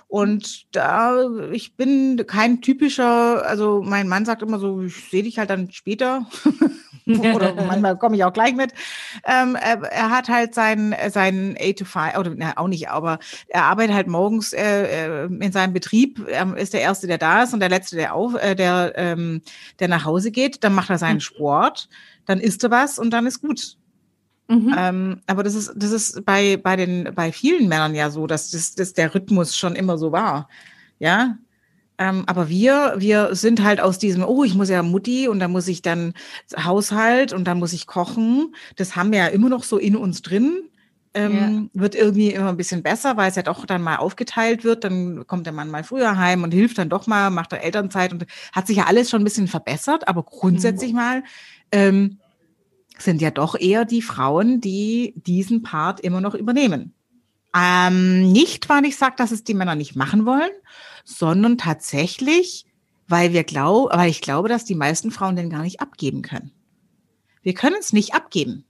Und 0.09 0.73
da, 0.73 1.29
ich 1.51 1.75
bin 1.75 2.23
kein 2.27 2.61
typischer, 2.61 3.45
also 3.45 3.81
mein 3.83 4.07
Mann 4.07 4.23
sagt 4.23 4.41
immer 4.41 4.57
so, 4.57 4.81
ich 4.81 5.09
sehe 5.09 5.23
dich 5.23 5.37
halt 5.37 5.49
dann 5.49 5.69
später. 5.71 6.25
oder 7.05 7.53
manchmal 7.55 7.97
komme 7.97 8.15
ich 8.15 8.23
auch 8.23 8.31
gleich 8.31 8.53
mit. 8.53 8.73
Ähm, 9.25 9.55
er, 9.55 9.81
er, 9.83 10.09
hat 10.09 10.29
halt 10.29 10.53
sein, 10.53 10.95
sein 11.09 11.57
8 11.59 11.79
to 11.79 11.85
5, 11.85 12.17
oder 12.17 12.33
na, 12.35 12.53
auch 12.55 12.69
nicht, 12.69 12.89
aber 12.89 13.19
er 13.49 13.65
arbeitet 13.65 13.95
halt 13.95 14.07
morgens 14.07 14.53
äh, 14.53 15.25
äh, 15.25 15.25
in 15.25 15.51
seinem 15.51 15.73
Betrieb, 15.73 16.25
er 16.25 16.55
ist 16.55 16.73
der 16.73 16.81
Erste, 16.81 17.07
der 17.07 17.17
da 17.17 17.43
ist 17.43 17.53
und 17.53 17.59
der 17.59 17.69
Letzte, 17.69 17.97
der 17.97 18.15
auf, 18.15 18.33
äh, 18.35 18.55
der, 18.55 18.93
ähm, 18.95 19.41
der 19.79 19.89
nach 19.89 20.05
Hause 20.05 20.31
geht. 20.31 20.63
Dann 20.63 20.73
macht 20.73 20.89
er 20.89 20.97
seinen 20.97 21.15
mhm. 21.15 21.21
Sport, 21.21 21.89
dann 22.25 22.39
isst 22.39 22.63
er 22.63 22.71
was 22.71 22.97
und 22.97 23.11
dann 23.11 23.27
ist 23.27 23.41
gut. 23.41 23.77
Mhm. 24.47 24.73
Ähm, 24.77 25.21
aber 25.27 25.43
das 25.43 25.55
ist, 25.55 25.73
das 25.75 25.91
ist 25.91 26.25
bei, 26.25 26.57
bei, 26.57 26.75
den, 26.75 27.09
bei 27.13 27.31
vielen 27.31 27.67
Männern 27.67 27.95
ja 27.95 28.09
so, 28.09 28.27
dass 28.27 28.51
das, 28.51 28.75
das 28.75 28.93
der 28.93 29.13
Rhythmus 29.13 29.57
schon 29.57 29.75
immer 29.75 29.97
so 29.97 30.11
war. 30.11 30.47
Ja. 30.99 31.37
Ähm, 31.97 32.23
aber 32.27 32.47
wir, 32.47 32.95
wir 32.97 33.35
sind 33.35 33.63
halt 33.63 33.81
aus 33.81 33.97
diesem, 33.97 34.23
oh, 34.23 34.43
ich 34.43 34.53
muss 34.53 34.69
ja 34.69 34.83
Mutti 34.83 35.27
und 35.27 35.39
dann 35.39 35.51
muss 35.51 35.67
ich 35.67 35.81
dann 35.81 36.13
Haushalt 36.55 37.33
und 37.33 37.45
dann 37.45 37.59
muss 37.59 37.73
ich 37.73 37.87
kochen. 37.87 38.55
Das 38.75 38.95
haben 38.95 39.11
wir 39.11 39.19
ja 39.19 39.27
immer 39.27 39.49
noch 39.49 39.63
so 39.63 39.77
in 39.77 39.95
uns 39.95 40.21
drin. 40.21 40.63
Ähm, 41.13 41.69
ja. 41.73 41.81
Wird 41.81 41.95
irgendwie 41.95 42.31
immer 42.31 42.49
ein 42.49 42.57
bisschen 42.57 42.83
besser, 42.83 43.17
weil 43.17 43.29
es 43.29 43.35
ja 43.35 43.41
doch 43.41 43.65
dann 43.65 43.81
mal 43.81 43.95
aufgeteilt 43.95 44.63
wird. 44.63 44.83
Dann 44.83 45.25
kommt 45.25 45.47
der 45.47 45.53
Mann 45.53 45.71
mal 45.71 45.83
früher 45.83 46.17
heim 46.17 46.43
und 46.43 46.53
hilft 46.53 46.77
dann 46.77 46.89
doch 46.89 47.07
mal, 47.07 47.31
macht 47.31 47.51
er 47.53 47.63
Elternzeit 47.63 48.13
und 48.13 48.25
hat 48.53 48.67
sich 48.67 48.77
ja 48.77 48.85
alles 48.85 49.09
schon 49.09 49.21
ein 49.21 49.25
bisschen 49.25 49.47
verbessert. 49.47 50.07
Aber 50.07 50.21
grundsätzlich 50.21 50.91
mhm. 50.91 50.97
mal, 50.97 51.23
ähm, 51.71 52.19
sind 52.99 53.21
ja 53.21 53.31
doch 53.31 53.59
eher 53.59 53.85
die 53.85 54.01
Frauen, 54.01 54.61
die 54.61 55.13
diesen 55.15 55.61
Part 55.63 55.99
immer 55.99 56.21
noch 56.21 56.35
übernehmen. 56.35 56.93
Ähm, 57.55 58.31
nicht, 58.31 58.69
weil 58.69 58.85
ich 58.85 58.97
sage, 58.97 59.15
dass 59.17 59.31
es 59.31 59.43
die 59.43 59.53
Männer 59.53 59.75
nicht 59.75 59.95
machen 59.95 60.25
wollen, 60.25 60.51
sondern 61.03 61.57
tatsächlich, 61.57 62.65
weil 63.07 63.33
wir 63.33 63.43
glauben, 63.43 63.97
weil 63.97 64.09
ich 64.09 64.21
glaube, 64.21 64.49
dass 64.49 64.65
die 64.65 64.75
meisten 64.75 65.11
Frauen 65.11 65.35
den 65.35 65.49
gar 65.49 65.63
nicht 65.63 65.79
abgeben 65.79 66.21
können. 66.21 66.51
Wir 67.41 67.53
können 67.53 67.77
es 67.79 67.93
nicht 67.93 68.13
abgeben. 68.13 68.65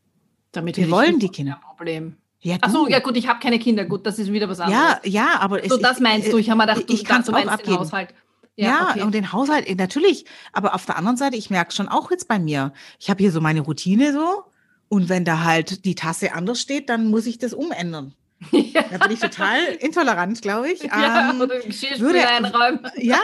Damit 0.52 0.78
wir 0.78 0.90
wollen 0.92 1.20
die 1.20 1.30
Kinder. 1.30 1.60
Problem. 1.68 2.18
Ja, 2.40 2.58
Ach 2.62 2.70
so, 2.70 2.88
ja 2.88 3.00
gut, 3.00 3.18
ich 3.18 3.28
habe 3.28 3.40
keine 3.40 3.60
Kinder. 3.60 3.86
Gut, 3.86 4.06
das 4.06 4.20
ist 4.20 4.32
wieder 4.32 4.48
was 4.48 4.60
anderes. 4.60 5.00
Ja, 5.04 5.10
ja, 5.10 5.40
aber 5.40 5.60
so 5.68 5.76
es, 5.76 5.82
das 5.82 6.00
meinst 6.00 6.32
du? 6.32 6.38
Ich 6.38 6.50
habe 6.50 6.58
mir 6.60 6.68
gedacht, 6.68 6.90
du, 6.90 6.94
ich 6.94 7.04
kann 7.04 7.22
es 7.22 7.30
auch 7.30 7.48
abgeben. 7.48 7.80
Haushalt. 7.80 8.14
Ja, 8.58 8.68
ja 8.68 8.90
okay. 8.90 9.02
und 9.04 9.14
den 9.14 9.32
Haushalt, 9.32 9.74
natürlich. 9.78 10.26
Aber 10.52 10.76
auf 10.76 10.86
der 10.86 10.98
anderen 10.98 11.16
Seite, 11.16 11.38
ich 11.38 11.50
merke 11.50 11.72
schon 11.74 11.88
auch 11.88 12.12
jetzt 12.12 12.28
bei 12.28 12.40
mir, 12.40 12.74
ich 13.00 13.10
habe 13.10 13.24
hier 13.24 13.32
so 13.32 13.40
meine 13.40 13.62
Routine 13.62 14.12
so. 14.12 14.44
Und 14.90 15.10
wenn 15.10 15.26
da 15.26 15.44
halt 15.44 15.86
die 15.86 15.96
Tasse 15.96 16.34
anders 16.34 16.60
steht, 16.60 16.90
dann 16.90 17.08
muss 17.08 17.26
ich 17.26 17.38
das 17.38 17.54
umändern. 17.54 18.14
Ja. 18.52 18.84
Da 18.84 19.00
bin 19.00 19.12
ich 19.12 19.20
total 19.20 19.60
intolerant, 19.80 20.42
glaube 20.42 20.72
ich. 20.72 20.84
Ja, 20.84 21.32
ähm, 21.32 21.42
oder 21.42 21.56
würde, 21.56 22.28
einräumen. 22.28 22.88
Ja, 22.98 23.20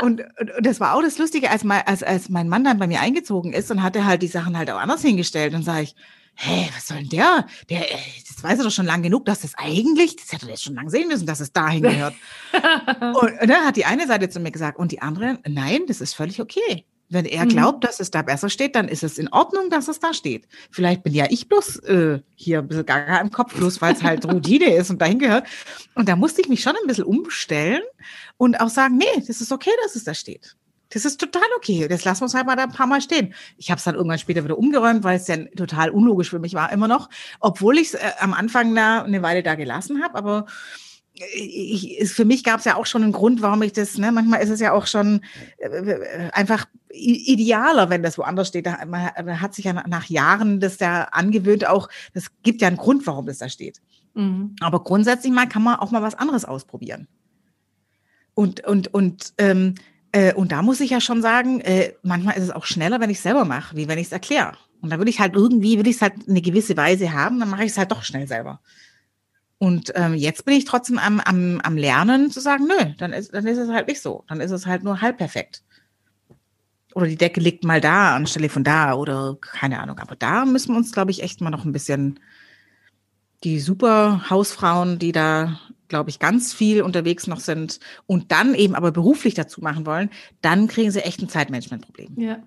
und, 0.00 0.22
und, 0.40 0.52
das 0.60 0.80
war 0.80 0.94
auch 0.94 1.02
das 1.02 1.18
Lustige, 1.18 1.50
als 1.50 1.64
mein, 1.64 1.86
als, 1.86 2.02
als 2.02 2.28
mein 2.28 2.48
Mann 2.48 2.64
dann 2.64 2.78
bei 2.78 2.86
mir 2.86 3.00
eingezogen 3.00 3.52
ist, 3.52 3.70
dann 3.70 3.82
hat 3.82 3.96
er 3.96 4.06
halt 4.06 4.22
die 4.22 4.28
Sachen 4.28 4.56
halt 4.56 4.70
auch 4.70 4.78
anders 4.78 5.02
hingestellt. 5.02 5.52
Dann 5.52 5.62
sage 5.62 5.82
ich, 5.82 5.96
hä, 6.34 6.68
was 6.74 6.88
soll 6.88 6.98
denn 6.98 7.08
der? 7.08 7.46
Der, 7.70 7.90
äh, 7.90 7.98
das 8.28 8.42
weiß 8.42 8.58
er 8.58 8.64
doch 8.64 8.70
schon 8.70 8.86
lang 8.86 9.02
genug, 9.02 9.24
dass 9.24 9.40
das 9.40 9.54
eigentlich, 9.56 10.16
das 10.16 10.32
hätte 10.32 10.46
er 10.46 10.50
jetzt 10.50 10.64
schon 10.64 10.74
lange 10.74 10.90
sehen 10.90 11.08
müssen, 11.08 11.26
dass 11.26 11.40
es 11.40 11.52
dahin 11.52 11.82
gehört. 11.82 12.14
und 12.52 13.48
dann 13.48 13.64
hat 13.64 13.76
die 13.76 13.84
eine 13.84 14.06
Seite 14.06 14.28
zu 14.28 14.40
mir 14.40 14.50
gesagt 14.50 14.78
und 14.78 14.92
die 14.92 15.02
andere, 15.02 15.38
nein, 15.46 15.82
das 15.86 16.00
ist 16.00 16.14
völlig 16.14 16.40
okay. 16.40 16.84
Wenn 17.10 17.26
er 17.26 17.44
mhm. 17.44 17.50
glaubt, 17.50 17.84
dass 17.84 18.00
es 18.00 18.10
da 18.10 18.22
besser 18.22 18.48
steht, 18.48 18.74
dann 18.74 18.88
ist 18.88 19.04
es 19.04 19.18
in 19.18 19.28
Ordnung, 19.28 19.68
dass 19.68 19.88
es 19.88 20.00
da 20.00 20.14
steht. 20.14 20.48
Vielleicht 20.70 21.02
bin 21.02 21.12
ja 21.12 21.26
ich 21.28 21.48
bloß 21.48 21.76
äh, 21.84 22.20
hier 22.34 22.60
ein 22.60 22.68
bisschen 22.68 22.86
gaga 22.86 23.20
im 23.20 23.30
Kopf, 23.30 23.54
bloß 23.54 23.80
weil 23.82 23.94
es 23.94 24.02
halt 24.02 24.24
Routine 24.32 24.74
ist 24.74 24.90
und 24.90 25.00
dahin 25.00 25.18
gehört. 25.18 25.46
Und 25.94 26.08
da 26.08 26.16
musste 26.16 26.40
ich 26.40 26.48
mich 26.48 26.62
schon 26.62 26.74
ein 26.74 26.86
bisschen 26.86 27.04
umstellen 27.04 27.82
und 28.36 28.58
auch 28.60 28.70
sagen, 28.70 28.96
nee, 28.96 29.22
das 29.26 29.40
ist 29.40 29.52
okay, 29.52 29.70
dass 29.82 29.96
es 29.96 30.04
da 30.04 30.14
steht. 30.14 30.56
Das 30.90 31.04
ist 31.04 31.18
total 31.18 31.42
okay. 31.56 31.88
Das 31.88 32.04
lassen 32.04 32.20
wir 32.20 32.24
uns 32.24 32.34
halt 32.34 32.46
mal 32.46 32.56
da 32.56 32.64
ein 32.64 32.72
paar 32.72 32.86
Mal 32.86 33.00
stehen. 33.00 33.34
Ich 33.56 33.70
habe 33.70 33.78
es 33.78 33.84
dann 33.84 33.94
irgendwann 33.94 34.18
später 34.18 34.44
wieder 34.44 34.58
umgeräumt, 34.58 35.02
weil 35.02 35.16
es 35.16 35.24
dann 35.24 35.50
total 35.56 35.90
unlogisch 35.90 36.30
für 36.30 36.38
mich 36.38 36.54
war 36.54 36.72
immer 36.72 36.88
noch, 36.88 37.08
obwohl 37.40 37.78
ich 37.78 37.88
es 37.88 37.94
äh, 37.94 38.10
am 38.20 38.34
Anfang 38.34 38.74
da 38.74 39.02
eine 39.02 39.22
Weile 39.22 39.42
da 39.42 39.54
gelassen 39.54 40.02
habe. 40.02 40.14
Aber 40.16 40.46
ich, 41.14 42.00
ich, 42.00 42.10
für 42.10 42.24
mich 42.24 42.42
gab 42.42 42.58
es 42.58 42.64
ja 42.64 42.76
auch 42.76 42.86
schon 42.86 43.02
einen 43.02 43.12
Grund, 43.12 43.40
warum 43.40 43.62
ich 43.62 43.72
das, 43.72 43.98
ne, 43.98 44.10
manchmal 44.10 44.42
ist 44.42 44.50
es 44.50 44.60
ja 44.60 44.72
auch 44.72 44.86
schon 44.86 45.20
äh, 45.58 45.68
äh 45.68 46.30
einfach 46.32 46.66
idealer, 46.90 47.90
wenn 47.90 48.02
das 48.02 48.18
woanders 48.18 48.48
steht. 48.48 48.66
Da, 48.66 48.84
man 48.84 49.40
hat 49.40 49.54
sich 49.54 49.64
ja 49.64 49.72
nach 49.72 50.06
Jahren 50.06 50.60
das 50.60 50.78
ja 50.78 51.04
angewöhnt, 51.10 51.66
auch, 51.66 51.88
das 52.12 52.26
gibt 52.42 52.60
ja 52.62 52.68
einen 52.68 52.76
Grund, 52.76 53.06
warum 53.06 53.26
das 53.26 53.38
da 53.38 53.48
steht. 53.48 53.80
Mhm. 54.14 54.54
Aber 54.60 54.82
grundsätzlich 54.82 55.32
mal 55.32 55.48
kann 55.48 55.62
man 55.62 55.76
auch 55.76 55.90
mal 55.90 56.02
was 56.02 56.14
anderes 56.14 56.44
ausprobieren. 56.44 57.08
Und, 58.34 58.64
und, 58.64 58.92
und 58.92 59.32
ähm, 59.38 59.74
äh, 60.14 60.32
und 60.32 60.52
da 60.52 60.62
muss 60.62 60.80
ich 60.80 60.90
ja 60.90 61.00
schon 61.00 61.22
sagen, 61.22 61.60
äh, 61.60 61.92
manchmal 62.04 62.36
ist 62.36 62.44
es 62.44 62.50
auch 62.50 62.66
schneller, 62.66 63.00
wenn 63.00 63.10
ich 63.10 63.16
es 63.16 63.24
selber 63.24 63.44
mache, 63.44 63.76
wie 63.76 63.88
wenn 63.88 63.98
ich 63.98 64.06
es 64.06 64.12
erkläre. 64.12 64.52
Und 64.80 64.90
da 64.90 64.98
würde 64.98 65.10
ich 65.10 65.18
halt 65.18 65.34
irgendwie, 65.34 65.76
will 65.76 65.88
ich 65.88 65.96
es 65.96 66.02
halt 66.02 66.28
eine 66.28 66.40
gewisse 66.40 66.76
Weise 66.76 67.12
haben, 67.12 67.40
dann 67.40 67.50
mache 67.50 67.64
ich 67.64 67.72
es 67.72 67.78
halt 67.78 67.90
doch 67.90 68.04
schnell 68.04 68.28
selber. 68.28 68.60
Und 69.58 69.92
ähm, 69.96 70.14
jetzt 70.14 70.44
bin 70.44 70.54
ich 70.54 70.66
trotzdem 70.66 70.98
am, 70.98 71.18
am, 71.18 71.60
am 71.62 71.76
Lernen 71.76 72.30
zu 72.30 72.38
sagen, 72.38 72.68
nö, 72.68 72.92
dann 72.96 73.12
ist, 73.12 73.34
dann 73.34 73.44
ist 73.44 73.58
es 73.58 73.68
halt 73.70 73.88
nicht 73.88 74.00
so. 74.00 74.22
Dann 74.28 74.40
ist 74.40 74.52
es 74.52 74.66
halt 74.66 74.84
nur 74.84 75.00
halb 75.00 75.18
perfekt. 75.18 75.64
Oder 76.94 77.06
die 77.06 77.16
Decke 77.16 77.40
liegt 77.40 77.64
mal 77.64 77.80
da 77.80 78.14
anstelle 78.14 78.48
von 78.48 78.62
da 78.62 78.94
oder 78.94 79.36
keine 79.40 79.80
Ahnung. 79.80 79.98
Aber 79.98 80.14
da 80.14 80.44
müssen 80.44 80.74
wir 80.74 80.76
uns, 80.76 80.92
glaube 80.92 81.10
ich, 81.10 81.24
echt 81.24 81.40
mal 81.40 81.50
noch 81.50 81.64
ein 81.64 81.72
bisschen 81.72 82.20
die 83.42 83.58
super 83.58 84.30
Hausfrauen, 84.30 85.00
die 85.00 85.10
da 85.10 85.58
glaube 85.94 86.10
ich, 86.10 86.18
ganz 86.18 86.52
viel 86.52 86.82
unterwegs 86.82 87.28
noch 87.28 87.38
sind 87.38 87.78
und 88.06 88.32
dann 88.32 88.56
eben 88.56 88.74
aber 88.74 88.90
beruflich 88.90 89.34
dazu 89.34 89.60
machen 89.60 89.86
wollen, 89.86 90.10
dann 90.42 90.66
kriegen 90.66 90.90
sie 90.90 91.04
echt 91.04 91.22
ein 91.22 91.28
Zeitmanagement-Problem. 91.28 92.14
Ja. 92.16 92.38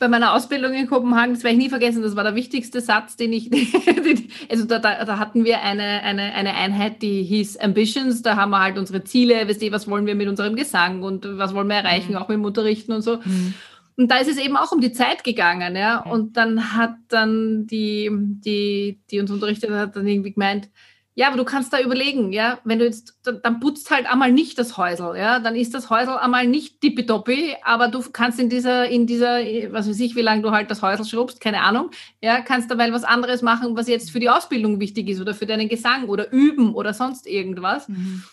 bei 0.00 0.08
meiner 0.08 0.34
Ausbildung 0.34 0.74
in 0.74 0.88
Kopenhagen, 0.88 1.34
das 1.34 1.44
werde 1.44 1.56
ich 1.56 1.62
nie 1.62 1.68
vergessen, 1.68 2.02
das 2.02 2.16
war 2.16 2.24
der 2.24 2.34
wichtigste 2.34 2.80
Satz, 2.80 3.14
den 3.14 3.32
ich, 3.32 3.48
also 4.50 4.64
da, 4.64 4.80
da, 4.80 5.04
da, 5.04 5.18
hatten 5.20 5.44
wir 5.44 5.62
eine, 5.62 6.02
eine, 6.02 6.34
eine 6.34 6.54
Einheit, 6.56 7.00
die 7.00 7.22
hieß 7.22 7.58
Ambitions, 7.58 8.22
da 8.22 8.34
haben 8.34 8.50
wir 8.50 8.60
halt 8.60 8.76
unsere 8.76 9.04
Ziele, 9.04 9.48
weißt 9.48 9.62
du, 9.62 9.70
was 9.70 9.88
wollen 9.88 10.06
wir 10.06 10.16
mit 10.16 10.26
unserem 10.26 10.56
Gesang 10.56 11.04
und 11.04 11.24
was 11.38 11.54
wollen 11.54 11.68
wir 11.68 11.76
erreichen, 11.76 12.10
mhm. 12.10 12.18
auch 12.18 12.28
mit 12.28 12.38
dem 12.38 12.44
Unterrichten 12.44 12.90
und 12.90 13.02
so. 13.02 13.18
Mhm. 13.18 13.54
Und 13.96 14.10
da 14.10 14.16
ist 14.16 14.28
es 14.28 14.38
eben 14.38 14.56
auch 14.56 14.72
um 14.72 14.80
die 14.80 14.92
Zeit 14.92 15.22
gegangen, 15.22 15.76
ja. 15.76 16.00
Und 16.00 16.36
dann 16.36 16.74
hat 16.76 16.96
dann 17.06 17.68
die, 17.68 18.10
die, 18.12 19.00
die 19.08 19.20
uns 19.20 19.30
unterrichtet 19.30 19.70
hat, 19.70 19.94
dann 19.94 20.08
irgendwie 20.08 20.32
gemeint, 20.32 20.68
ja, 21.16 21.28
aber 21.28 21.36
du 21.36 21.44
kannst 21.44 21.72
da 21.72 21.80
überlegen, 21.80 22.32
ja, 22.32 22.58
wenn 22.64 22.80
du 22.80 22.86
jetzt, 22.86 23.16
dann 23.22 23.60
putzt 23.60 23.90
halt 23.90 24.10
einmal 24.10 24.32
nicht 24.32 24.58
das 24.58 24.76
Häusel, 24.76 25.16
ja, 25.16 25.38
dann 25.38 25.54
ist 25.54 25.72
das 25.72 25.88
Häusel 25.88 26.16
einmal 26.16 26.46
nicht 26.46 26.80
tippitoppi, 26.80 27.54
aber 27.62 27.88
du 27.88 28.02
kannst 28.10 28.40
in 28.40 28.48
dieser, 28.48 28.88
in 28.88 29.06
dieser, 29.06 29.38
was 29.70 29.88
weiß 29.88 30.00
ich, 30.00 30.16
wie 30.16 30.22
lange 30.22 30.42
du 30.42 30.50
halt 30.50 30.70
das 30.70 30.82
Häusel 30.82 31.04
schrubbst, 31.04 31.40
keine 31.40 31.62
Ahnung, 31.62 31.90
ja, 32.20 32.40
kannst 32.40 32.70
dabei 32.70 32.92
was 32.92 33.04
anderes 33.04 33.42
machen, 33.42 33.76
was 33.76 33.86
jetzt 33.86 34.10
für 34.10 34.18
die 34.20 34.28
Ausbildung 34.28 34.80
wichtig 34.80 35.08
ist 35.08 35.20
oder 35.20 35.34
für 35.34 35.46
deinen 35.46 35.68
Gesang 35.68 36.08
oder 36.08 36.32
üben 36.32 36.74
oder 36.74 36.92
sonst 36.92 37.26
irgendwas. 37.28 37.88
Mhm. 37.88 38.24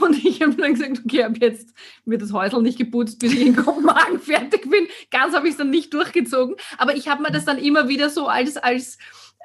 Und 0.00 0.24
ich 0.24 0.42
habe 0.42 0.54
dann 0.54 0.74
gesagt, 0.74 1.02
okay, 1.04 1.24
ab 1.24 1.36
jetzt 1.40 1.74
wird 2.04 2.22
das 2.22 2.32
Häusl 2.32 2.60
nicht 2.60 2.78
geputzt, 2.78 3.18
bis 3.20 3.34
ich 3.34 3.46
in 3.46 3.56
Kopenhagen 3.56 4.18
fertig 4.20 4.68
bin. 4.68 4.88
Ganz 5.10 5.34
habe 5.34 5.46
ich 5.46 5.52
es 5.52 5.58
dann 5.58 5.70
nicht 5.70 5.92
durchgezogen. 5.94 6.56
Aber 6.78 6.96
ich 6.96 7.08
habe 7.08 7.22
mir 7.22 7.30
das 7.30 7.44
dann 7.44 7.58
immer 7.58 7.88
wieder 7.88 8.10
so 8.10 8.26
als, 8.26 8.56
als 8.56 8.98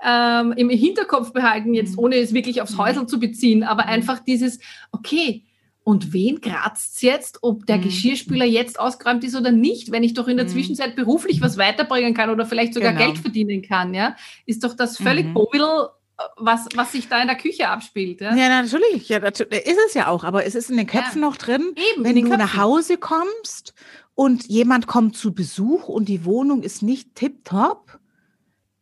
ähm, 0.03 0.53
im 0.53 0.69
Hinterkopf 0.69 1.33
behalten, 1.33 1.73
jetzt 1.73 1.97
ohne 1.97 2.15
es 2.15 2.33
wirklich 2.33 2.61
aufs 2.61 2.77
Häusl 2.77 3.05
zu 3.05 3.19
beziehen, 3.19 3.63
aber 3.63 3.85
einfach 3.85 4.19
dieses, 4.19 4.59
okay, 4.91 5.43
und 5.83 6.13
wen 6.13 6.41
kratzt 6.41 6.97
es 6.97 7.01
jetzt, 7.01 7.39
ob 7.41 7.65
der 7.65 7.77
mhm. 7.77 7.83
Geschirrspüler 7.83 8.45
jetzt 8.45 8.79
ausgeräumt 8.79 9.23
ist 9.23 9.35
oder 9.35 9.51
nicht, 9.51 9.91
wenn 9.91 10.03
ich 10.03 10.13
doch 10.13 10.27
in 10.27 10.37
der 10.37 10.45
mhm. 10.45 10.51
Zwischenzeit 10.51 10.95
beruflich 10.95 11.41
was 11.41 11.57
weiterbringen 11.57 12.13
kann 12.13 12.29
oder 12.29 12.45
vielleicht 12.45 12.73
sogar 12.73 12.93
genau. 12.93 13.05
Geld 13.05 13.17
verdienen 13.17 13.61
kann, 13.61 13.93
ja? 13.93 14.15
Ist 14.45 14.63
doch 14.63 14.75
das 14.75 14.97
völlig 14.97 15.25
mhm. 15.25 15.33
Bovidel, 15.33 15.89
was, 16.37 16.67
was 16.75 16.91
sich 16.91 17.07
da 17.07 17.19
in 17.21 17.27
der 17.27 17.35
Küche 17.37 17.67
abspielt. 17.67 18.21
Ja, 18.21 18.35
ja 18.35 18.61
natürlich. 18.61 19.09
Ja, 19.09 19.19
natürlich. 19.19 19.65
Ist 19.65 19.79
es 19.87 19.93
ja 19.95 20.07
auch, 20.07 20.23
aber 20.23 20.45
es 20.45 20.53
ist 20.53 20.69
in 20.69 20.77
den 20.77 20.85
Köpfen 20.85 21.21
ja. 21.21 21.27
noch 21.27 21.37
drin. 21.37 21.73
Eben, 21.93 22.03
wenn 22.03 22.15
du 22.15 22.21
Köpfen. 22.21 22.37
nach 22.37 22.57
Hause 22.57 22.97
kommst 22.97 23.73
und 24.13 24.45
jemand 24.47 24.85
kommt 24.85 25.17
zu 25.17 25.33
Besuch 25.33 25.87
und 25.87 26.09
die 26.09 26.25
Wohnung 26.25 26.61
ist 26.61 26.83
nicht 26.83 27.15
tipptopp, 27.15 27.99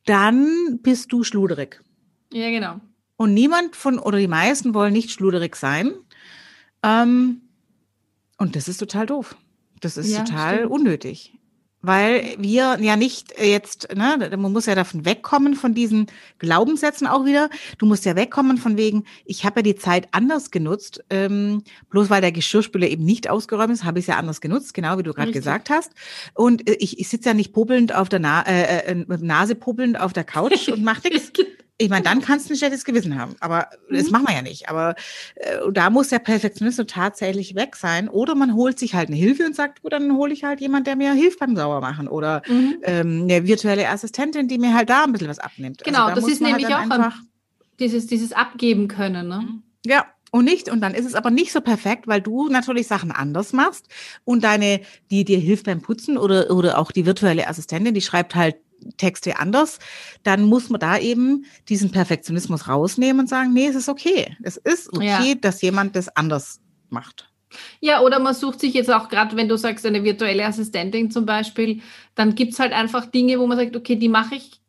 dann 0.10 0.80
bist 0.82 1.12
du 1.12 1.24
schluderig. 1.24 1.82
Ja, 2.34 2.50
genau. 2.50 2.80
Und 3.18 3.34
niemand 3.34 3.76
von, 3.76 4.00
oder 4.00 4.18
die 4.18 4.28
meisten 4.28 4.74
wollen 4.74 4.94
nicht 4.94 5.12
schluderig 5.12 5.56
sein. 5.56 5.94
Ähm, 6.84 7.42
und 8.38 8.56
das 8.56 8.68
ist 8.68 8.78
total 8.78 9.06
doof. 9.06 9.36
Das 9.82 9.98
ist 9.98 10.12
ja, 10.12 10.24
total 10.24 10.56
stimmt. 10.58 10.72
unnötig 10.72 11.39
weil 11.82 12.36
wir 12.38 12.78
ja 12.82 12.96
nicht 12.96 13.34
jetzt, 13.40 13.96
ne, 13.96 14.30
man 14.38 14.52
muss 14.52 14.66
ja 14.66 14.76
davon 14.76 15.06
wegkommen 15.06 15.56
von 15.56 15.74
diesen 15.74 16.08
Glaubenssätzen 16.38 17.08
auch 17.08 17.26
wieder. 17.26 17.50
Du 17.78 17.86
musst 17.86 18.06
ja 18.06 18.16
wegkommen 18.16 18.58
von 18.58 18.78
wegen, 18.78 19.06
ich 19.26 19.46
habe 19.46 19.60
ja 19.60 19.64
die 19.64 19.76
Zeit 19.76 20.10
anders 20.12 20.52
genutzt, 20.52 21.04
ähm, 21.10 21.64
bloß 21.90 22.10
weil 22.10 22.22
der 22.22 22.32
Geschirrspüler 22.32 22.88
eben 22.88 23.06
nicht 23.06 23.30
ausgeräumt 23.30 23.72
ist, 23.72 23.84
habe 23.86 24.00
ich 24.00 24.04
es 24.04 24.08
ja 24.08 24.18
anders 24.18 24.42
genutzt, 24.42 24.74
genau 24.74 24.98
wie 24.98 25.04
du 25.04 25.14
gerade 25.14 25.32
gesagt 25.32 25.70
hast. 25.70 25.94
Und 26.34 26.70
äh, 26.70 26.74
ich, 26.80 27.00
ich 27.00 27.08
sitze 27.08 27.30
ja 27.30 27.34
nicht 27.34 27.54
pubbelnd 27.54 27.96
auf 27.96 28.10
der 28.10 28.20
Na 28.20 28.42
äh, 28.42 28.92
äh, 28.92 28.96
mit 28.96 29.22
Nase 29.22 29.56
pubbelnd 29.56 30.00
auf 30.00 30.14
der 30.14 30.24
Couch 30.24 30.68
und 30.70 30.84
mache 30.84 31.08
nichts. 31.10 31.32
Ich 31.82 31.90
meine, 31.90 32.04
dann 32.04 32.22
kannst 32.22 32.50
du 32.50 32.54
ein 32.54 32.58
schlechtes 32.58 32.84
Gewissen 32.84 33.18
haben. 33.18 33.36
Aber 33.40 33.70
mhm. 33.90 33.96
das 33.96 34.12
machen 34.12 34.28
wir 34.28 34.36
ja 34.36 34.42
nicht. 34.42 34.68
Aber 34.68 34.96
äh, 35.36 35.58
da 35.72 35.90
muss 35.90 36.10
der 36.10 36.20
Perfektionismus 36.20 36.88
tatsächlich 36.88 37.56
weg 37.56 37.78
sein. 37.78 38.10
Oder 38.10 38.36
man 38.36 38.54
holt 38.54 38.78
sich 38.78 38.94
halt 38.96 39.08
eine 39.08 39.18
Hilfe 39.18 39.46
und 39.46 39.56
sagt, 39.56 39.82
gut, 39.82 39.94
dann 39.94 40.16
hole 40.18 40.34
ich 40.34 40.44
halt 40.44 40.60
jemand, 40.60 40.88
der 40.88 40.98
mir 40.98 41.14
hilft 41.14 41.40
beim 41.40 41.56
Sauermachen. 41.56 42.10
Oder 42.10 42.42
mhm. 42.48 42.78
ähm, 42.84 43.22
eine 43.24 43.48
virtuelle 43.48 43.88
Assistentin, 43.88 44.50
die 44.50 44.58
mir 44.58 44.74
halt 44.74 44.90
da 44.90 45.06
ein 45.06 45.14
bisschen 45.14 45.30
was 45.30 45.40
abnimmt. 45.40 45.84
Genau, 45.86 46.04
also 46.04 46.16
da 46.16 46.22
das 46.22 46.30
ist 46.30 46.42
halt 46.42 46.52
nämlich 46.52 46.76
halt 46.76 46.90
auch 46.90 46.96
einfach, 46.96 47.18
dieses, 47.80 48.08
dieses 48.08 48.34
Abgeben 48.34 48.90
können. 48.90 49.30
Ne? 49.30 49.40
Mhm. 49.40 49.64
Ja, 49.86 50.06
und 50.32 50.46
nicht, 50.46 50.70
und 50.70 50.82
dann 50.82 50.94
ist 50.94 51.06
es 51.06 51.16
aber 51.16 51.32
nicht 51.32 51.52
so 51.52 51.62
perfekt, 51.62 52.08
weil 52.08 52.22
du 52.22 52.50
natürlich 52.50 52.88
Sachen 52.88 53.12
anders 53.12 53.54
machst 53.54 53.88
und 54.26 54.44
deine, 54.44 54.82
die 55.10 55.24
dir 55.24 55.40
hilft 55.40 55.66
beim 55.66 55.82
Putzen 55.82 56.18
oder, 56.18 56.52
oder 56.52 56.78
auch 56.78 56.92
die 56.92 57.06
virtuelle 57.06 57.48
Assistentin, 57.48 57.94
die 57.94 58.02
schreibt 58.02 58.36
halt 58.36 58.58
Texte 58.98 59.40
anders, 59.40 59.80
dann 60.24 60.44
muss 60.44 60.70
man 60.70 60.80
da 60.80 60.98
eben 60.98 61.46
diesen 61.68 61.92
Perfektionismus 61.92 62.68
rausnehmen 62.68 63.22
und 63.22 63.28
sagen, 63.28 63.54
nee, 63.54 63.68
es 63.68 63.76
ist 63.76 63.90
okay. 63.90 64.36
Es 64.44 64.58
ist 64.58 64.94
okay, 64.94 65.30
ja. 65.30 65.36
dass 65.36 65.62
jemand 65.62 65.96
das 65.96 66.16
anders 66.16 66.60
macht. 66.90 67.30
Ja, 67.80 68.02
oder 68.02 68.20
man 68.20 68.36
sucht 68.36 68.60
sich 68.60 68.74
jetzt 68.74 68.92
auch 68.92 69.10
gerade, 69.10 69.36
wenn 69.36 69.50
du 69.50 69.58
sagst, 69.58 69.86
eine 69.86 70.04
virtuelle 70.04 70.46
Assistentin 70.46 71.10
zum 71.10 71.26
Beispiel, 71.26 71.82
dann 72.16 72.36
gibt 72.36 72.54
es 72.54 72.60
halt 72.60 72.74
einfach 72.74 73.06
Dinge, 73.08 73.40
wo 73.40 73.48
man 73.48 73.58
sagt, 73.58 73.76
okay, 73.76 73.96
die 73.96 74.10
mache 74.10 74.36
ich 74.36 74.62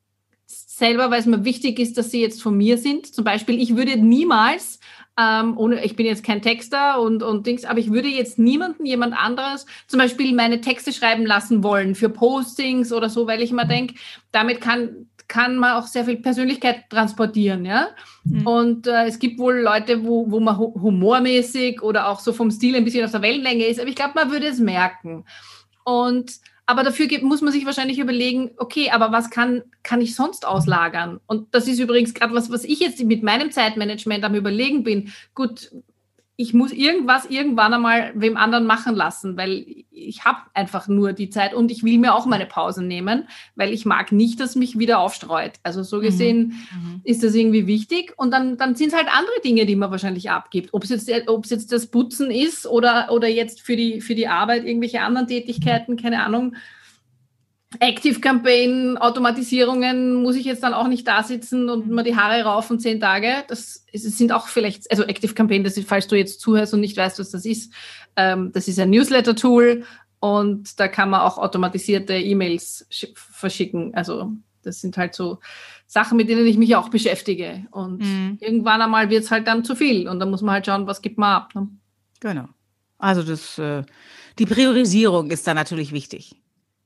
selber, 0.46 1.10
weil 1.10 1.20
es 1.20 1.26
mir 1.26 1.44
wichtig 1.44 1.78
ist, 1.78 1.98
dass 1.98 2.10
sie 2.10 2.20
jetzt 2.20 2.42
von 2.42 2.56
mir 2.56 2.78
sind. 2.78 3.14
Zum 3.14 3.24
Beispiel, 3.24 3.60
ich 3.60 3.76
würde 3.76 3.96
niemals 3.96 4.80
ähm, 5.18 5.56
ohne, 5.58 5.84
ich 5.84 5.96
bin 5.96 6.06
jetzt 6.06 6.24
kein 6.24 6.42
Texter 6.42 7.00
und, 7.00 7.22
und 7.22 7.46
Dings, 7.46 7.64
aber 7.64 7.78
ich 7.78 7.92
würde 7.92 8.08
jetzt 8.08 8.38
niemanden, 8.38 8.86
jemand 8.86 9.14
anderes, 9.14 9.66
zum 9.86 9.98
Beispiel 9.98 10.34
meine 10.34 10.60
Texte 10.60 10.92
schreiben 10.92 11.26
lassen 11.26 11.62
wollen 11.62 11.94
für 11.94 12.08
Postings 12.08 12.92
oder 12.92 13.08
so, 13.08 13.26
weil 13.26 13.42
ich 13.42 13.50
immer 13.50 13.64
denke, 13.64 13.94
damit 14.32 14.60
kann, 14.60 15.08
kann 15.28 15.56
man 15.56 15.72
auch 15.72 15.86
sehr 15.86 16.04
viel 16.04 16.16
Persönlichkeit 16.16 16.88
transportieren, 16.90 17.64
ja. 17.64 17.88
Mhm. 18.24 18.46
Und 18.46 18.86
äh, 18.86 19.06
es 19.06 19.18
gibt 19.18 19.38
wohl 19.38 19.60
Leute, 19.60 20.04
wo, 20.04 20.30
wo 20.30 20.40
man 20.40 20.58
humormäßig 20.58 21.82
oder 21.82 22.08
auch 22.08 22.20
so 22.20 22.32
vom 22.32 22.50
Stil 22.50 22.76
ein 22.76 22.84
bisschen 22.84 23.04
auf 23.04 23.12
der 23.12 23.22
Wellenlänge 23.22 23.66
ist, 23.66 23.80
aber 23.80 23.88
ich 23.88 23.96
glaube, 23.96 24.12
man 24.14 24.30
würde 24.30 24.46
es 24.46 24.58
merken. 24.58 25.24
Und 25.84 26.32
aber 26.70 26.84
dafür 26.84 27.08
muss 27.22 27.42
man 27.42 27.52
sich 27.52 27.66
wahrscheinlich 27.66 27.98
überlegen, 27.98 28.52
okay, 28.56 28.90
aber 28.90 29.10
was 29.10 29.28
kann, 29.28 29.62
kann 29.82 30.00
ich 30.00 30.14
sonst 30.14 30.46
auslagern? 30.46 31.18
Und 31.26 31.52
das 31.52 31.66
ist 31.66 31.80
übrigens 31.80 32.14
gerade 32.14 32.32
was, 32.32 32.48
was 32.48 32.62
ich 32.62 32.78
jetzt 32.78 33.02
mit 33.02 33.24
meinem 33.24 33.50
Zeitmanagement 33.50 34.22
am 34.22 34.36
Überlegen 34.36 34.84
bin. 34.84 35.12
Gut, 35.34 35.72
ich 36.40 36.54
muss 36.54 36.72
irgendwas 36.72 37.26
irgendwann 37.26 37.74
einmal 37.74 38.12
wem 38.14 38.38
anderen 38.38 38.64
machen 38.64 38.94
lassen, 38.94 39.36
weil 39.36 39.84
ich 39.90 40.24
habe 40.24 40.38
einfach 40.54 40.88
nur 40.88 41.12
die 41.12 41.28
Zeit 41.28 41.52
und 41.52 41.70
ich 41.70 41.84
will 41.84 41.98
mir 41.98 42.14
auch 42.14 42.24
meine 42.24 42.46
Pausen 42.46 42.88
nehmen, 42.88 43.28
weil 43.56 43.74
ich 43.74 43.84
mag 43.84 44.10
nicht, 44.10 44.40
dass 44.40 44.56
mich 44.56 44.78
wieder 44.78 45.00
aufstreut. 45.00 45.52
Also 45.64 45.82
so 45.82 46.00
gesehen 46.00 46.54
mhm. 46.72 47.02
ist 47.04 47.22
das 47.22 47.34
irgendwie 47.34 47.66
wichtig 47.66 48.14
und 48.16 48.30
dann, 48.30 48.56
dann 48.56 48.74
sind 48.74 48.88
es 48.88 48.94
halt 48.96 49.08
andere 49.08 49.38
Dinge, 49.44 49.66
die 49.66 49.76
man 49.76 49.90
wahrscheinlich 49.90 50.30
abgibt. 50.30 50.72
Ob 50.72 50.84
es 50.84 50.88
jetzt, 50.88 51.08
jetzt 51.08 51.72
das 51.72 51.88
Putzen 51.88 52.30
ist 52.30 52.66
oder, 52.66 53.08
oder 53.10 53.28
jetzt 53.28 53.60
für 53.60 53.76
die, 53.76 54.00
für 54.00 54.14
die 54.14 54.26
Arbeit 54.26 54.64
irgendwelche 54.64 55.02
anderen 55.02 55.26
Tätigkeiten, 55.26 55.96
keine 55.96 56.24
Ahnung. 56.24 56.56
Active 57.78 58.18
Campaign, 58.18 58.98
Automatisierungen 58.98 60.14
muss 60.22 60.34
ich 60.34 60.44
jetzt 60.44 60.62
dann 60.64 60.74
auch 60.74 60.88
nicht 60.88 61.06
da 61.06 61.22
sitzen 61.22 61.70
und 61.70 61.88
mir 61.88 62.02
die 62.02 62.16
Haare 62.16 62.42
raufen 62.42 62.80
zehn 62.80 62.98
Tage. 62.98 63.44
Das, 63.46 63.84
sind 63.92 64.32
auch 64.32 64.48
vielleicht, 64.48 64.90
also 64.90 65.04
Active 65.04 65.34
Campaign, 65.34 65.62
das 65.62 65.76
ist, 65.76 65.88
falls 65.88 66.08
du 66.08 66.16
jetzt 66.16 66.40
zuhörst 66.40 66.74
und 66.74 66.80
nicht 66.80 66.96
weißt, 66.96 67.20
was 67.20 67.30
das 67.30 67.44
ist, 67.44 67.72
ähm, 68.16 68.50
das 68.52 68.66
ist 68.66 68.80
ein 68.80 68.90
Newsletter-Tool 68.90 69.84
und 70.18 70.80
da 70.80 70.88
kann 70.88 71.10
man 71.10 71.20
auch 71.20 71.38
automatisierte 71.38 72.14
E-Mails 72.14 72.86
verschicken. 73.14 73.94
Also 73.94 74.32
das 74.62 74.80
sind 74.80 74.96
halt 74.96 75.14
so 75.14 75.38
Sachen, 75.86 76.16
mit 76.16 76.28
denen 76.28 76.46
ich 76.46 76.58
mich 76.58 76.74
auch 76.74 76.88
beschäftige. 76.88 77.66
Und 77.70 78.00
mhm. 78.00 78.38
irgendwann 78.40 78.82
einmal 78.82 79.10
wird 79.10 79.24
es 79.24 79.30
halt 79.30 79.46
dann 79.46 79.64
zu 79.64 79.76
viel 79.76 80.08
und 80.08 80.18
dann 80.18 80.30
muss 80.30 80.42
man 80.42 80.54
halt 80.54 80.66
schauen, 80.66 80.88
was 80.88 81.02
gibt 81.02 81.18
man 81.18 81.36
ab. 81.36 81.54
Ne? 81.54 81.68
Genau. 82.18 82.48
Also 82.98 83.22
das, 83.22 83.58
äh, 83.58 83.84
die 84.38 84.46
Priorisierung 84.46 85.30
ist 85.30 85.46
da 85.46 85.54
natürlich 85.54 85.92
wichtig. 85.92 86.36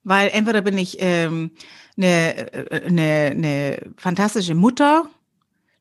Weil 0.05 0.31
entweder 0.33 0.63
bin 0.63 0.79
ich 0.79 0.99
ähm, 1.01 1.51
eine, 1.97 2.53
äh, 2.53 2.87
eine, 2.87 3.31
eine 3.33 3.79
fantastische 3.97 4.55
Mutter, 4.55 5.09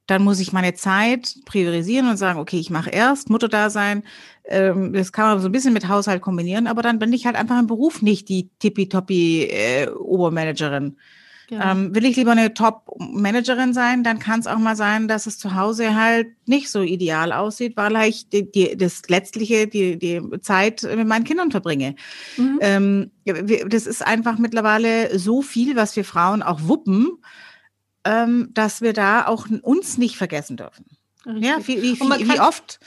dann 0.07 0.23
muss 0.23 0.39
ich 0.39 0.51
meine 0.51 0.73
Zeit 0.73 1.35
priorisieren 1.45 2.09
und 2.09 2.17
sagen, 2.17 2.39
okay, 2.39 2.59
ich 2.59 2.69
mache 2.69 2.89
erst 2.89 3.29
Mutter 3.29 3.47
da 3.47 3.69
sein. 3.69 4.03
Ähm, 4.45 4.91
das 4.93 5.11
kann 5.13 5.27
man 5.27 5.39
so 5.39 5.47
ein 5.47 5.51
bisschen 5.51 5.73
mit 5.73 5.87
Haushalt 5.87 6.21
kombinieren, 6.21 6.67
aber 6.67 6.81
dann 6.81 6.99
bin 6.99 7.13
ich 7.13 7.25
halt 7.25 7.37
einfach 7.37 7.57
im 7.59 7.67
Beruf 7.67 8.01
nicht 8.01 8.27
die 8.27 8.49
tippitoppi 8.59 9.43
äh, 9.43 9.87
Obermanagerin. 9.89 10.97
Genau. 11.53 11.71
Ähm, 11.71 11.93
will 11.93 12.05
ich 12.05 12.15
lieber 12.15 12.31
eine 12.31 12.51
Top-Managerin 12.55 13.75
sein, 13.75 14.03
dann 14.03 14.17
kann 14.17 14.39
es 14.39 14.47
auch 14.47 14.57
mal 14.57 14.75
sein, 14.75 15.07
dass 15.07 15.27
es 15.27 15.37
zu 15.37 15.53
Hause 15.53 15.93
halt 15.93 16.29
nicht 16.47 16.71
so 16.71 16.81
ideal 16.81 17.31
aussieht, 17.31 17.77
weil 17.77 17.95
ich 18.07 18.27
die, 18.29 18.51
die, 18.51 18.75
das 18.75 19.03
letztliche, 19.07 19.67
die, 19.67 19.99
die 19.99 20.19
Zeit 20.41 20.81
mit 20.81 21.07
meinen 21.07 21.25
Kindern 21.25 21.51
verbringe. 21.51 21.93
Mhm. 22.37 22.59
Ähm, 22.61 23.11
das 23.67 23.85
ist 23.85 24.03
einfach 24.03 24.39
mittlerweile 24.39 25.19
so 25.19 25.43
viel, 25.43 25.75
was 25.75 25.95
wir 25.95 26.05
Frauen 26.05 26.41
auch 26.41 26.61
wuppen, 26.63 27.19
ähm, 28.03 28.49
dass 28.51 28.81
wir 28.81 28.93
da 28.93 29.27
auch 29.27 29.47
uns 29.61 29.99
nicht 29.99 30.17
vergessen 30.17 30.57
dürfen. 30.57 30.85
Richtig. 31.27 31.43
Ja, 31.43 31.57
wie, 31.67 31.81
wie, 31.83 31.99
wie, 31.99 32.29
wie 32.29 32.39
oft 32.39 32.79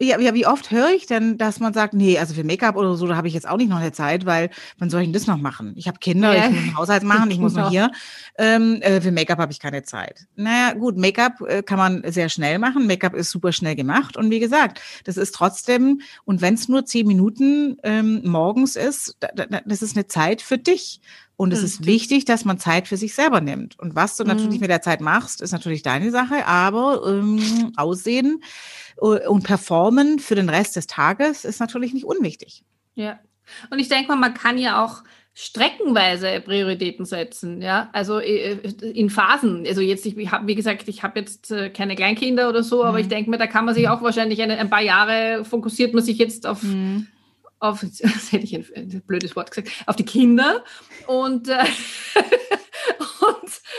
ja, 0.00 0.18
ja, 0.18 0.34
wie 0.34 0.46
oft 0.46 0.72
höre 0.72 0.90
ich 0.90 1.06
denn, 1.06 1.38
dass 1.38 1.60
man 1.60 1.72
sagt, 1.72 1.94
nee, 1.94 2.18
also 2.18 2.34
für 2.34 2.42
Make-up 2.42 2.76
oder 2.76 2.96
so, 2.96 3.06
da 3.06 3.14
habe 3.14 3.28
ich 3.28 3.34
jetzt 3.34 3.48
auch 3.48 3.56
nicht 3.56 3.68
noch 3.68 3.78
eine 3.78 3.92
Zeit, 3.92 4.26
weil 4.26 4.50
wann 4.78 4.90
soll 4.90 5.02
ich 5.02 5.06
denn 5.06 5.12
das 5.12 5.28
noch 5.28 5.36
machen? 5.36 5.72
Ich 5.76 5.86
habe 5.86 5.98
Kinder, 5.98 6.34
ja. 6.34 6.46
ich 6.46 6.50
muss 6.50 6.62
einen 6.62 6.76
Haushalt 6.76 7.02
machen, 7.04 7.30
ich 7.30 7.38
muss 7.40 7.54
noch 7.54 7.70
hier. 7.70 7.92
Ähm, 8.36 8.82
äh, 8.82 9.00
für 9.00 9.12
Make-up 9.12 9.38
habe 9.38 9.52
ich 9.52 9.60
keine 9.60 9.84
Zeit. 9.84 10.26
Naja, 10.34 10.74
gut, 10.74 10.96
Make-up 10.96 11.40
äh, 11.42 11.62
kann 11.62 11.78
man 11.78 12.02
sehr 12.10 12.28
schnell 12.28 12.58
machen. 12.58 12.88
Make-up 12.88 13.14
ist 13.14 13.30
super 13.30 13.52
schnell 13.52 13.76
gemacht. 13.76 14.16
Und 14.16 14.30
wie 14.30 14.40
gesagt, 14.40 14.80
das 15.04 15.16
ist 15.16 15.32
trotzdem, 15.32 16.00
und 16.24 16.40
wenn 16.40 16.54
es 16.54 16.68
nur 16.68 16.84
zehn 16.84 17.06
Minuten 17.06 17.76
ähm, 17.84 18.20
morgens 18.24 18.74
ist, 18.74 19.16
da, 19.20 19.28
da, 19.28 19.60
das 19.64 19.80
ist 19.80 19.96
eine 19.96 20.08
Zeit 20.08 20.42
für 20.42 20.58
dich 20.58 21.00
Und 21.36 21.52
es 21.52 21.62
ist 21.64 21.84
wichtig, 21.84 22.24
dass 22.24 22.44
man 22.44 22.58
Zeit 22.58 22.86
für 22.86 22.96
sich 22.96 23.14
selber 23.14 23.40
nimmt. 23.40 23.78
Und 23.80 23.96
was 23.96 24.16
du 24.16 24.22
mhm. 24.22 24.28
natürlich 24.28 24.60
mit 24.60 24.70
der 24.70 24.82
Zeit 24.82 25.00
machst, 25.00 25.40
ist 25.40 25.50
natürlich 25.50 25.82
deine 25.82 26.10
Sache, 26.10 26.46
aber 26.46 27.02
ähm, 27.06 27.72
Aussehen 27.76 28.42
äh, 29.00 29.26
und 29.26 29.42
Performen 29.42 30.20
für 30.20 30.36
den 30.36 30.48
Rest 30.48 30.76
des 30.76 30.86
Tages 30.86 31.44
ist 31.44 31.58
natürlich 31.58 31.92
nicht 31.92 32.04
unwichtig. 32.04 32.62
Ja. 32.94 33.18
Und 33.70 33.78
ich 33.80 33.88
denke 33.88 34.08
mal, 34.08 34.16
man 34.16 34.34
kann 34.34 34.58
ja 34.58 34.84
auch 34.84 35.02
streckenweise 35.36 36.40
Prioritäten 36.40 37.04
setzen, 37.04 37.60
ja, 37.60 37.88
also 37.92 38.20
äh, 38.20 38.52
in 38.94 39.10
Phasen. 39.10 39.66
Also 39.66 39.80
jetzt, 39.80 40.06
ich 40.06 40.30
habe, 40.30 40.46
wie 40.46 40.54
gesagt, 40.54 40.86
ich 40.86 41.02
habe 41.02 41.18
jetzt 41.18 41.50
äh, 41.50 41.70
keine 41.70 41.96
Kleinkinder 41.96 42.48
oder 42.48 42.62
so, 42.62 42.82
mhm. 42.82 42.88
aber 42.88 43.00
ich 43.00 43.06
mhm. 43.06 43.10
denke 43.10 43.30
mir, 43.30 43.38
da 43.38 43.48
kann 43.48 43.64
man 43.64 43.74
sich 43.74 43.88
auch 43.88 44.00
wahrscheinlich 44.00 44.40
eine, 44.40 44.56
ein 44.56 44.70
paar 44.70 44.82
Jahre 44.82 45.44
fokussiert 45.44 45.92
man 45.92 46.04
sich 46.04 46.18
jetzt 46.18 46.46
auf, 46.46 46.62
mhm. 46.62 47.08
Auf, 47.64 47.80
das 48.00 48.32
hätte 48.32 48.44
ich 48.44 48.54
ein, 48.54 49.02
blödes 49.06 49.34
Wort 49.36 49.50
gesagt, 49.50 49.70
auf 49.86 49.96
die 49.96 50.04
Kinder. 50.04 50.64
Und 51.06 51.48
äh, 51.48 51.64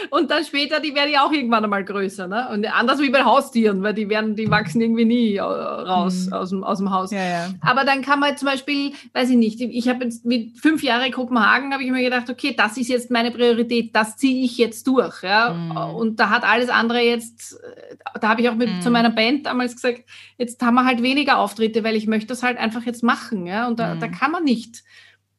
und, 0.09 0.31
dann 0.31 0.43
später, 0.43 0.79
die 0.79 0.95
werden 0.95 1.11
ja 1.11 1.25
auch 1.25 1.31
irgendwann 1.31 1.63
einmal 1.63 1.83
größer. 1.83 2.27
Ne? 2.27 2.47
Und 2.51 2.65
anders 2.65 2.99
wie 2.99 3.09
bei 3.09 3.23
Haustieren, 3.23 3.83
weil 3.83 3.93
die 3.93 4.09
werden, 4.09 4.35
die 4.35 4.49
wachsen 4.49 4.81
irgendwie 4.81 5.05
nie 5.05 5.35
äh, 5.35 5.41
raus 5.41 6.27
mhm. 6.27 6.33
aus, 6.33 6.49
dem, 6.49 6.63
aus 6.63 6.77
dem 6.79 6.91
Haus. 6.91 7.11
Ja, 7.11 7.23
ja. 7.23 7.49
Aber 7.61 7.83
dann 7.83 8.01
kann 8.01 8.19
man 8.19 8.37
zum 8.37 8.47
Beispiel, 8.47 8.93
weiß 9.13 9.29
ich 9.29 9.37
nicht, 9.37 9.61
ich 9.61 9.87
habe 9.87 10.05
jetzt 10.05 10.25
mit 10.25 10.57
fünf 10.59 10.83
Jahren 10.83 11.11
Kopenhagen, 11.11 11.73
habe 11.73 11.83
ich 11.83 11.91
mir 11.91 12.03
gedacht, 12.03 12.29
okay, 12.29 12.53
das 12.55 12.77
ist 12.77 12.89
jetzt 12.89 13.11
meine 13.11 13.31
Priorität, 13.31 13.95
das 13.95 14.17
ziehe 14.17 14.43
ich 14.43 14.57
jetzt 14.57 14.87
durch. 14.87 15.23
Ja? 15.23 15.53
Mhm. 15.53 15.95
Und 15.95 16.19
da 16.19 16.29
hat 16.29 16.43
alles 16.43 16.69
andere 16.69 17.01
jetzt, 17.01 17.59
äh, 17.61 17.95
da 18.19 18.29
habe 18.29 18.41
ich 18.41 18.49
auch 18.49 18.55
mit, 18.55 18.69
mhm. 18.69 18.81
zu 18.81 18.89
meiner 18.89 19.11
Band 19.11 19.45
damals 19.45 19.75
gesagt, 19.75 20.03
jetzt 20.37 20.61
haben 20.61 20.75
wir 20.75 20.85
halt 20.85 21.01
weniger 21.01 21.37
Auftritte, 21.37 21.83
weil 21.83 21.95
ich 21.95 22.07
möchte 22.07 22.27
das 22.27 22.43
halt 22.43 22.57
einfach 22.57 22.83
jetzt 22.83 23.03
machen. 23.03 23.45
Ja? 23.45 23.67
Und 23.67 23.79
da, 23.79 23.95
da 23.95 24.07
mhm. 24.07 24.11
kann 24.11 24.31
man 24.31 24.43
nicht 24.43 24.83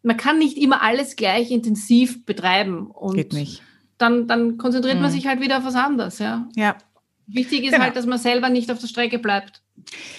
man 0.06 0.16
kann 0.16 0.38
nicht 0.38 0.56
immer 0.56 0.82
alles 0.82 1.16
gleich 1.16 1.50
intensiv 1.50 2.24
betreiben. 2.24 2.86
Und 2.86 3.16
Geht 3.16 3.32
nicht. 3.32 3.62
Dann, 3.98 4.26
dann 4.26 4.58
konzentriert 4.58 4.96
mhm. 4.96 5.02
man 5.02 5.10
sich 5.10 5.26
halt 5.26 5.40
wieder 5.40 5.58
auf 5.58 5.64
was 5.64 5.74
anderes, 5.74 6.18
ja. 6.18 6.48
Ja. 6.54 6.76
Wichtig 7.26 7.64
ist 7.64 7.72
genau. 7.72 7.84
halt, 7.84 7.96
dass 7.96 8.06
man 8.06 8.18
selber 8.18 8.50
nicht 8.50 8.70
auf 8.70 8.78
der 8.78 8.86
Strecke 8.86 9.18
bleibt. 9.18 9.62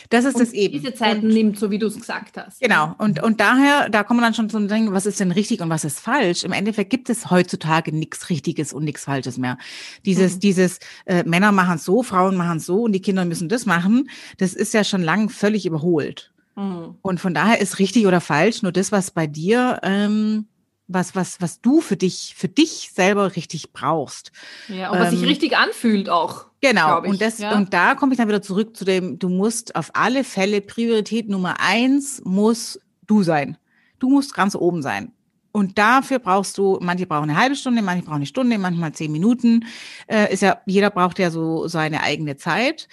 Das 0.09 0.25
ist 0.25 0.39
das 0.39 0.53
eben. 0.53 0.73
Diese 0.73 0.93
Zeiten 0.93 1.27
und, 1.27 1.33
nimmt, 1.33 1.59
so 1.59 1.71
wie 1.71 1.79
du 1.79 1.87
es 1.87 1.95
gesagt 1.95 2.37
hast. 2.37 2.59
Genau. 2.59 2.95
Und, 2.97 3.21
und 3.23 3.39
daher, 3.39 3.89
da 3.89 4.03
kommen 4.03 4.19
wir 4.19 4.25
dann 4.25 4.33
schon 4.33 4.49
zum 4.49 4.67
Denken, 4.67 4.93
was 4.93 5.05
ist 5.05 5.19
denn 5.19 5.31
richtig 5.31 5.61
und 5.61 5.69
was 5.69 5.83
ist 5.83 5.99
falsch? 5.99 6.43
Im 6.43 6.51
Endeffekt 6.51 6.89
gibt 6.89 7.09
es 7.09 7.29
heutzutage 7.29 7.95
nichts 7.95 8.29
Richtiges 8.29 8.73
und 8.73 8.83
nichts 8.83 9.05
Falsches 9.05 9.37
mehr. 9.37 9.57
Dieses, 10.05 10.35
mhm. 10.35 10.39
dieses 10.41 10.79
äh, 11.05 11.23
Männer 11.23 11.51
machen 11.51 11.75
es 11.75 11.85
so, 11.85 12.03
Frauen 12.03 12.35
machen 12.35 12.57
es 12.57 12.65
so 12.65 12.83
und 12.83 12.91
die 12.91 13.01
Kinder 13.01 13.25
müssen 13.25 13.49
das 13.49 13.65
machen, 13.65 14.09
das 14.37 14.53
ist 14.53 14.73
ja 14.73 14.83
schon 14.83 15.01
lang 15.01 15.29
völlig 15.29 15.65
überholt. 15.65 16.31
Mhm. 16.55 16.95
Und 17.01 17.19
von 17.19 17.33
daher 17.33 17.59
ist 17.59 17.79
richtig 17.79 18.05
oder 18.05 18.21
falsch 18.21 18.63
nur 18.63 18.71
das, 18.71 18.91
was 18.91 19.11
bei 19.11 19.27
dir, 19.27 19.79
ähm, 19.83 20.45
was, 20.87 21.15
was, 21.15 21.41
was 21.41 21.61
du 21.61 21.81
für 21.81 21.97
dich, 21.97 22.33
für 22.37 22.47
dich 22.47 22.91
selber 22.93 23.35
richtig 23.35 23.73
brauchst. 23.73 24.31
Ja, 24.67 24.91
und 24.91 24.99
was 24.99 25.11
sich 25.11 25.21
ähm, 25.21 25.27
richtig 25.27 25.57
anfühlt 25.57 26.09
auch. 26.09 26.45
Genau. 26.61 27.01
Und 27.01 27.21
das, 27.21 27.39
ja. 27.39 27.55
und 27.55 27.73
da 27.73 27.95
komme 27.95 28.13
ich 28.13 28.17
dann 28.17 28.27
wieder 28.27 28.41
zurück 28.41 28.75
zu 28.75 28.85
dem, 28.85 29.19
du 29.19 29.29
musst 29.29 29.75
auf 29.75 29.91
alle 29.93 30.23
Fälle 30.23 30.61
Priorität 30.61 31.29
Nummer 31.29 31.57
eins 31.59 32.21
muss 32.23 32.79
du 33.05 33.23
sein. 33.23 33.57
Du 33.99 34.09
musst 34.09 34.33
ganz 34.33 34.55
oben 34.55 34.81
sein. 34.81 35.11
Und 35.51 35.79
dafür 35.79 36.19
brauchst 36.19 36.57
du, 36.59 36.77
manche 36.81 37.07
brauchen 37.07 37.31
eine 37.31 37.39
halbe 37.39 37.55
Stunde, 37.55 37.81
manche 37.81 38.03
brauchen 38.03 38.17
eine 38.17 38.25
Stunde, 38.27 38.59
manchmal 38.59 38.91
zehn 38.91 39.11
Minuten. 39.11 39.65
Äh, 40.07 40.31
ist 40.31 40.43
ja, 40.43 40.61
jeder 40.67 40.91
braucht 40.91 41.17
ja 41.17 41.31
so 41.31 41.67
seine 41.67 42.03
eigene 42.03 42.37
Zeit. 42.37 42.87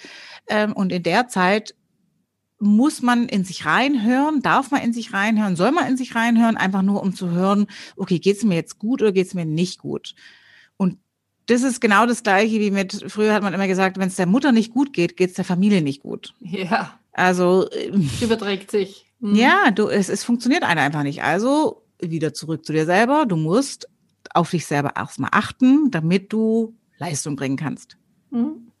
Ähm, 0.47 0.73
und 0.73 0.91
in 0.91 1.03
der 1.03 1.27
Zeit 1.27 1.74
muss 2.65 3.01
man 3.01 3.29
in 3.29 3.45
sich 3.45 3.65
reinhören? 3.65 4.41
Darf 4.41 4.71
man 4.71 4.81
in 4.81 4.93
sich 4.93 5.13
reinhören? 5.13 5.55
Soll 5.55 5.71
man 5.71 5.87
in 5.87 5.97
sich 5.97 6.15
reinhören? 6.15 6.57
Einfach 6.57 6.81
nur, 6.81 7.01
um 7.01 7.15
zu 7.15 7.29
hören, 7.29 7.67
okay, 7.95 8.19
geht 8.19 8.37
es 8.37 8.43
mir 8.43 8.55
jetzt 8.55 8.79
gut 8.79 9.01
oder 9.01 9.11
geht 9.11 9.27
es 9.27 9.33
mir 9.33 9.45
nicht 9.45 9.79
gut? 9.79 10.15
Und 10.77 10.97
das 11.45 11.61
ist 11.61 11.79
genau 11.79 12.05
das 12.05 12.23
Gleiche 12.23 12.59
wie 12.59 12.71
mit, 12.71 13.05
früher 13.07 13.33
hat 13.33 13.43
man 13.43 13.53
immer 13.53 13.67
gesagt, 13.67 13.97
wenn 13.97 14.07
es 14.07 14.15
der 14.15 14.25
Mutter 14.25 14.51
nicht 14.51 14.73
gut 14.73 14.93
geht, 14.93 15.15
geht 15.15 15.29
es 15.29 15.35
der 15.35 15.45
Familie 15.45 15.81
nicht 15.81 16.01
gut. 16.01 16.33
Ja. 16.39 16.99
Also. 17.13 17.69
Überträgt 18.21 18.71
sich. 18.71 19.05
Mhm. 19.19 19.35
Ja, 19.35 19.71
du, 19.71 19.87
es, 19.87 20.09
es 20.09 20.23
funktioniert 20.23 20.63
einer 20.63 20.81
einfach 20.81 21.03
nicht. 21.03 21.23
Also 21.23 21.83
wieder 21.99 22.33
zurück 22.33 22.65
zu 22.65 22.73
dir 22.73 22.85
selber. 22.85 23.25
Du 23.25 23.35
musst 23.35 23.87
auf 24.33 24.49
dich 24.49 24.65
selber 24.65 24.93
erstmal 24.95 25.29
achten, 25.31 25.91
damit 25.91 26.33
du 26.33 26.75
Leistung 26.97 27.35
bringen 27.35 27.57
kannst. 27.57 27.97
Mhm. 28.31 28.71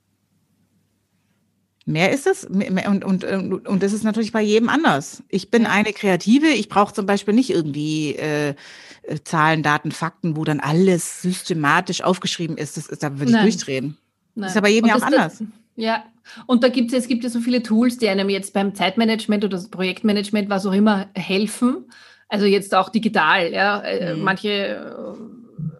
Mehr 1.87 2.11
ist 2.11 2.25
es 2.25 2.45
und, 2.45 3.05
und, 3.05 3.23
und 3.23 3.83
das 3.83 3.93
ist 3.93 4.03
natürlich 4.03 4.31
bei 4.31 4.41
jedem 4.41 4.69
anders. 4.69 5.21
Ich 5.29 5.51
bin 5.51 5.67
eine 5.67 5.93
Kreative, 5.93 6.47
ich 6.47 6.67
brauche 6.67 6.95
zum 6.95 7.05
Beispiel 7.05 7.35
nicht 7.35 7.51
irgendwie 7.51 8.15
äh, 8.15 8.55
äh, 9.03 9.19
Zahlen, 9.23 9.61
Daten, 9.61 9.91
Fakten, 9.91 10.35
wo 10.35 10.43
dann 10.43 10.59
alles 10.59 11.21
systematisch 11.21 12.01
aufgeschrieben 12.01 12.57
ist. 12.57 12.77
Das 12.77 12.87
ist 12.87 13.03
da 13.03 13.13
würde 13.13 13.25
ich 13.25 13.31
Nein. 13.31 13.43
durchdrehen. 13.43 13.97
Nein. 14.33 14.43
Das 14.43 14.51
ist 14.51 14.55
ja 14.55 14.61
bei 14.61 14.69
jedem 14.69 14.89
ja 14.89 14.95
auch 14.95 15.01
anders. 15.03 15.37
Das, 15.37 15.47
ja, 15.75 16.03
und 16.47 16.63
da 16.63 16.69
gibt 16.69 16.91
es, 16.91 17.03
es 17.03 17.07
gibt 17.07 17.23
ja 17.23 17.29
so 17.29 17.39
viele 17.39 17.61
Tools, 17.61 17.97
die 17.97 18.09
einem 18.09 18.29
jetzt 18.29 18.53
beim 18.53 18.73
Zeitmanagement 18.73 19.43
oder 19.43 19.61
Projektmanagement, 19.69 20.49
was 20.49 20.65
auch 20.65 20.73
immer, 20.73 21.07
helfen. 21.13 21.85
Also 22.29 22.45
jetzt 22.45 22.73
auch 22.73 22.89
digital, 22.89 23.51
ja. 23.53 23.81
Äh, 23.81 24.15
mhm. 24.15 24.23
Manche, 24.23 25.15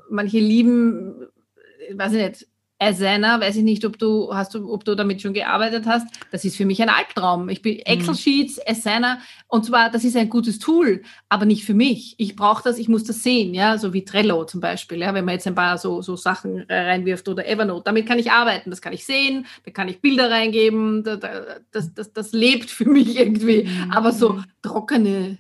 manche 0.10 0.38
lieben, 0.38 1.16
weiß 1.94 2.14
ich 2.14 2.24
nicht, 2.24 2.48
Asana, 2.78 3.40
weiß 3.40 3.56
ich 3.56 3.64
nicht, 3.64 3.86
ob 3.86 3.98
du 3.98 4.34
hast, 4.34 4.56
ob 4.56 4.84
du 4.84 4.96
damit 4.96 5.22
schon 5.22 5.34
gearbeitet 5.34 5.86
hast. 5.86 6.08
Das 6.32 6.44
ist 6.44 6.58
für 6.58 6.66
mich 6.66 6.82
ein 6.82 6.90
Albtraum. 6.90 7.48
Ich 7.50 7.62
bin 7.62 7.76
mhm. 7.76 7.82
Excel 7.86 8.16
Sheets, 8.16 8.60
Asana 8.68 9.20
und 9.48 9.66
zwar, 9.66 9.90
das 9.90 10.04
ist 10.04 10.18
ein 10.18 10.30
gutes 10.30 10.60
Tool, 10.60 11.02
aber 11.30 11.46
nicht 11.46 11.64
für 11.64 11.74
mich. 11.74 12.16
Ich 12.18 12.36
brauche 12.36 12.64
das, 12.64 12.78
ich 12.78 12.90
muss 12.90 13.06
das 13.06 13.24
sehen, 13.24 13.54
ja, 13.54 13.78
so 13.78 13.94
wie 13.94 14.04
Trello 14.04 14.44
zum 14.44 14.60
Beispiel, 14.60 15.00
ja, 15.00 15.14
wenn 15.14 15.24
man 15.24 15.36
jetzt 15.36 15.48
ein 15.48 15.56
paar 15.56 15.78
so, 15.78 16.02
so 16.02 16.16
Sachen 16.16 16.66
reinwirft 16.68 17.28
oder 17.30 17.48
Evernote. 17.48 17.84
Damit 17.86 18.08
kann 18.08 18.20
ich 18.20 18.32
arbeiten, 18.32 18.70
das 18.70 18.82
kann 18.82 18.94
ich 18.94 19.06
sehen, 19.06 19.46
da 19.64 19.72
kann 19.72 19.88
ich 19.88 20.02
Bilder 20.02 20.30
reingeben, 20.30 21.04
das, 21.04 21.94
das, 21.94 22.12
das 22.12 22.32
lebt 22.34 22.70
für 22.70 22.90
mich 22.90 23.18
irgendwie. 23.18 23.64
Mhm. 23.64 23.92
Aber 23.92 24.12
so 24.12 24.42
trockene, 24.62 25.38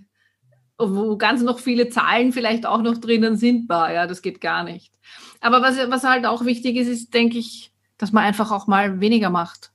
wo 0.77 1.17
ganz 1.17 1.41
noch 1.41 1.59
viele 1.59 1.89
Zahlen 1.89 2.31
vielleicht 2.33 2.65
auch 2.65 2.81
noch 2.81 2.97
drinnen 2.97 3.37
sind, 3.37 3.69
ja, 3.69 4.07
das 4.07 4.21
geht 4.21 4.41
gar 4.41 4.63
nicht. 4.63 4.93
Aber 5.41 5.61
was, 5.61 5.77
was 5.89 6.03
halt 6.03 6.25
auch 6.25 6.45
wichtig 6.45 6.75
ist, 6.75 6.87
ist, 6.87 7.13
denke 7.13 7.37
ich, 7.37 7.71
dass 7.97 8.11
man 8.11 8.23
einfach 8.23 8.51
auch 8.51 8.67
mal 8.67 8.99
weniger 8.99 9.29
macht. 9.29 9.71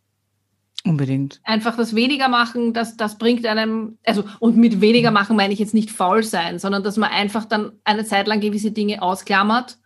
Unbedingt. 0.84 1.40
Einfach 1.44 1.76
das 1.76 1.94
weniger 1.94 2.28
machen, 2.28 2.72
das, 2.72 2.96
das 2.96 3.18
bringt 3.18 3.44
einem, 3.44 3.98
also 4.04 4.24
und 4.38 4.56
mit 4.56 4.80
weniger 4.80 5.10
machen 5.10 5.36
meine 5.36 5.52
ich 5.52 5.58
jetzt 5.58 5.74
nicht 5.74 5.90
faul 5.90 6.22
sein, 6.22 6.58
sondern 6.58 6.82
dass 6.82 6.96
man 6.96 7.10
einfach 7.10 7.44
dann 7.44 7.72
eine 7.84 8.04
Zeit 8.04 8.26
lang 8.26 8.40
gewisse 8.40 8.70
Dinge 8.70 9.02
ausklammert, 9.02 9.76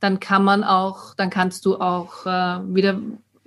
dann 0.00 0.20
kann 0.20 0.44
man 0.44 0.62
auch, 0.62 1.14
dann 1.14 1.30
kannst 1.30 1.64
du 1.64 1.80
auch 1.80 2.26
äh, 2.26 2.74
wieder 2.74 3.00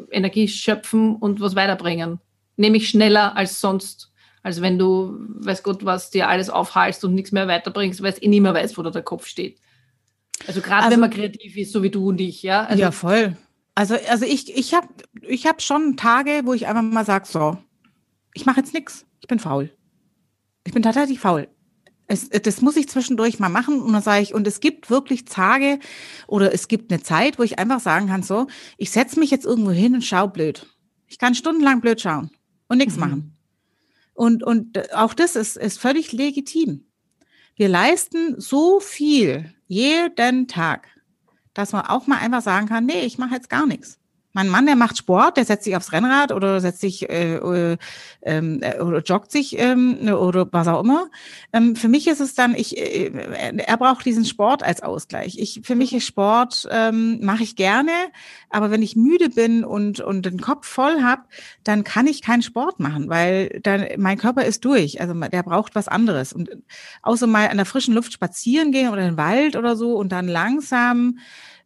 Energie 0.09 0.47
schöpfen 0.47 1.15
und 1.15 1.39
was 1.39 1.55
weiterbringen. 1.55 2.19
Nämlich 2.55 2.89
schneller 2.89 3.37
als 3.37 3.61
sonst. 3.61 4.11
Als 4.47 4.61
wenn 4.61 4.79
du, 4.79 5.13
weiß 5.41 5.61
Gott, 5.61 5.83
was 5.83 6.09
dir 6.09 6.29
alles 6.29 6.49
aufhalst 6.49 7.03
und 7.03 7.13
nichts 7.13 7.33
mehr 7.33 7.49
weiterbringst, 7.49 8.01
weil 8.01 8.13
es 8.13 8.21
eh 8.21 8.29
nicht 8.29 8.39
mehr 8.39 8.53
weißt, 8.53 8.77
wo 8.77 8.81
da 8.81 8.91
der 8.91 9.01
Kopf 9.01 9.25
steht. 9.25 9.59
Also 10.47 10.61
gerade 10.61 10.83
also, 10.83 10.91
wenn 10.91 11.01
man 11.01 11.09
kreativ 11.09 11.57
ist, 11.57 11.73
so 11.73 11.83
wie 11.83 11.89
du 11.89 12.07
und 12.07 12.21
ich, 12.21 12.43
ja. 12.43 12.63
Also, 12.63 12.81
ja, 12.81 12.91
voll. 12.91 13.35
Also, 13.75 13.95
also 14.09 14.23
ich, 14.23 14.55
ich 14.55 14.73
habe 14.73 14.87
ich 15.27 15.45
hab 15.47 15.61
schon 15.61 15.97
Tage, 15.97 16.43
wo 16.45 16.53
ich 16.53 16.65
einfach 16.65 16.81
mal 16.81 17.03
sage, 17.03 17.27
so, 17.27 17.57
ich 18.33 18.45
mache 18.45 18.61
jetzt 18.61 18.73
nichts. 18.73 19.05
Ich 19.19 19.27
bin 19.27 19.37
faul. 19.37 19.69
Ich 20.63 20.71
bin 20.71 20.81
tatsächlich 20.81 21.19
faul. 21.19 21.49
Es, 22.07 22.29
das 22.29 22.61
muss 22.61 22.77
ich 22.77 22.87
zwischendurch 22.87 23.39
mal 23.39 23.49
machen 23.49 23.81
und 23.81 23.91
dann 23.91 24.01
sage 24.01 24.23
ich, 24.23 24.33
und 24.33 24.47
es 24.47 24.61
gibt 24.61 24.89
wirklich 24.89 25.25
Tage 25.25 25.77
oder 26.25 26.53
es 26.53 26.69
gibt 26.69 26.89
eine 26.89 27.03
Zeit, 27.03 27.37
wo 27.37 27.43
ich 27.43 27.59
einfach 27.59 27.81
sagen 27.81 28.07
kann, 28.07 28.23
so, 28.23 28.47
ich 28.77 28.91
setze 28.91 29.19
mich 29.19 29.29
jetzt 29.29 29.45
irgendwo 29.45 29.71
hin 29.71 29.93
und 29.93 30.05
schau 30.05 30.29
blöd. 30.29 30.67
Ich 31.05 31.19
kann 31.19 31.35
stundenlang 31.35 31.81
blöd 31.81 31.99
schauen 31.99 32.31
und 32.69 32.77
nichts 32.77 32.95
mhm. 32.95 33.01
machen. 33.01 33.36
Und, 34.17 34.41
und 34.41 34.93
auch 34.95 35.13
das 35.13 35.35
ist, 35.35 35.57
ist 35.57 35.79
völlig 35.79 36.11
legitim. 36.11 36.87
Wir 37.55 37.69
leisten 37.69 38.41
so 38.41 38.79
viel 38.79 39.53
jeden 39.67 40.47
Tag, 40.47 40.87
dass 41.53 41.71
man 41.71 41.85
auch 41.85 42.07
mal 42.07 42.17
einfach 42.17 42.41
sagen 42.41 42.67
kann, 42.67 42.87
nee, 42.87 43.05
ich 43.05 43.19
mache 43.19 43.35
jetzt 43.35 43.47
gar 43.47 43.67
nichts. 43.67 43.99
Mein 44.37 44.49
Mann, 44.49 44.67
der 44.67 44.75
macht 44.75 44.99
Sport, 44.99 45.37
der 45.37 45.45
setzt 45.45 45.63
sich 45.63 45.75
aufs 45.75 45.91
Rennrad 45.91 46.31
oder 46.31 46.61
setzt 46.61 46.81
sich 46.81 47.09
äh, 47.09 47.37
äh, 47.37 47.77
ähm, 48.21 48.59
äh, 48.61 48.79
oder 48.81 49.01
joggt 49.01 49.31
sich 49.31 49.57
ähm, 49.57 49.97
oder 50.13 50.47
was 50.51 50.67
auch 50.67 50.83
immer. 50.83 51.09
Ähm, 51.53 51.75
für 51.75 51.87
mich 51.87 52.05
ist 52.05 52.19
es 52.19 52.35
dann, 52.35 52.53
ich, 52.53 52.77
äh, 52.77 53.09
er 53.57 53.77
braucht 53.77 54.05
diesen 54.05 54.25
Sport 54.25 54.61
als 54.61 54.83
Ausgleich. 54.83 55.39
Ich, 55.39 55.61
für 55.63 55.73
mich 55.73 55.91
ist 55.91 56.05
Sport 56.05 56.69
ähm, 56.69 57.17
mache 57.25 57.41
ich 57.41 57.55
gerne, 57.55 57.89
aber 58.51 58.69
wenn 58.69 58.83
ich 58.83 58.95
müde 58.95 59.29
bin 59.29 59.63
und 59.63 60.01
und 60.01 60.27
den 60.27 60.39
Kopf 60.39 60.67
voll 60.67 61.01
habe, 61.01 61.23
dann 61.63 61.83
kann 61.83 62.05
ich 62.05 62.21
keinen 62.21 62.43
Sport 62.43 62.79
machen, 62.79 63.09
weil 63.09 63.59
dann 63.63 63.87
mein 63.97 64.19
Körper 64.19 64.45
ist 64.45 64.63
durch. 64.65 65.01
Also 65.01 65.15
der 65.15 65.41
braucht 65.41 65.73
was 65.73 65.87
anderes 65.87 66.31
und 66.31 66.51
außer 67.01 67.25
mal 67.25 67.47
an 67.47 67.57
der 67.57 67.65
frischen 67.65 67.95
Luft 67.95 68.13
spazieren 68.13 68.71
gehen 68.71 68.89
oder 68.89 69.01
in 69.01 69.15
den 69.15 69.17
Wald 69.17 69.55
oder 69.55 69.75
so 69.75 69.95
und 69.95 70.11
dann 70.11 70.27
langsam 70.27 71.17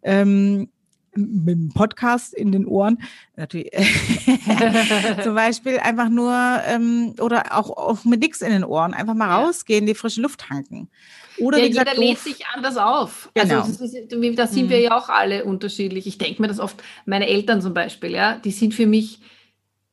ähm, 0.03 0.69
mit 1.15 1.55
dem 1.55 1.69
Podcast 1.73 2.33
in 2.33 2.51
den 2.51 2.65
Ohren, 2.65 3.01
natürlich 3.35 3.71
zum 5.23 5.35
Beispiel 5.35 5.79
einfach 5.79 6.09
nur 6.09 6.33
ähm, 6.65 7.15
oder 7.19 7.57
auch, 7.57 7.69
auch 7.69 8.05
mit 8.05 8.21
nichts 8.21 8.41
in 8.41 8.51
den 8.51 8.63
Ohren, 8.63 8.93
einfach 8.93 9.13
mal 9.13 9.29
rausgehen, 9.29 9.85
die 9.85 9.95
frische 9.95 10.21
Luft 10.21 10.41
tanken. 10.41 10.89
Oder 11.37 11.57
ja, 11.59 11.65
jeder 11.65 11.95
lädt 11.95 12.19
sich 12.19 12.45
anders 12.53 12.77
auf. 12.77 13.29
Also 13.35 13.47
genau. 13.47 13.61
Also 13.61 14.35
da 14.35 14.47
sind 14.47 14.65
mhm. 14.65 14.69
wir 14.69 14.79
ja 14.79 14.97
auch 14.97 15.09
alle 15.09 15.43
unterschiedlich. 15.43 16.07
Ich 16.07 16.17
denke 16.17 16.41
mir 16.41 16.47
das 16.47 16.59
oft, 16.59 16.81
meine 17.05 17.27
Eltern 17.27 17.61
zum 17.61 17.73
Beispiel, 17.73 18.11
ja, 18.11 18.37
die 18.37 18.51
sind 18.51 18.73
für 18.73 18.85
mich, 18.85 19.19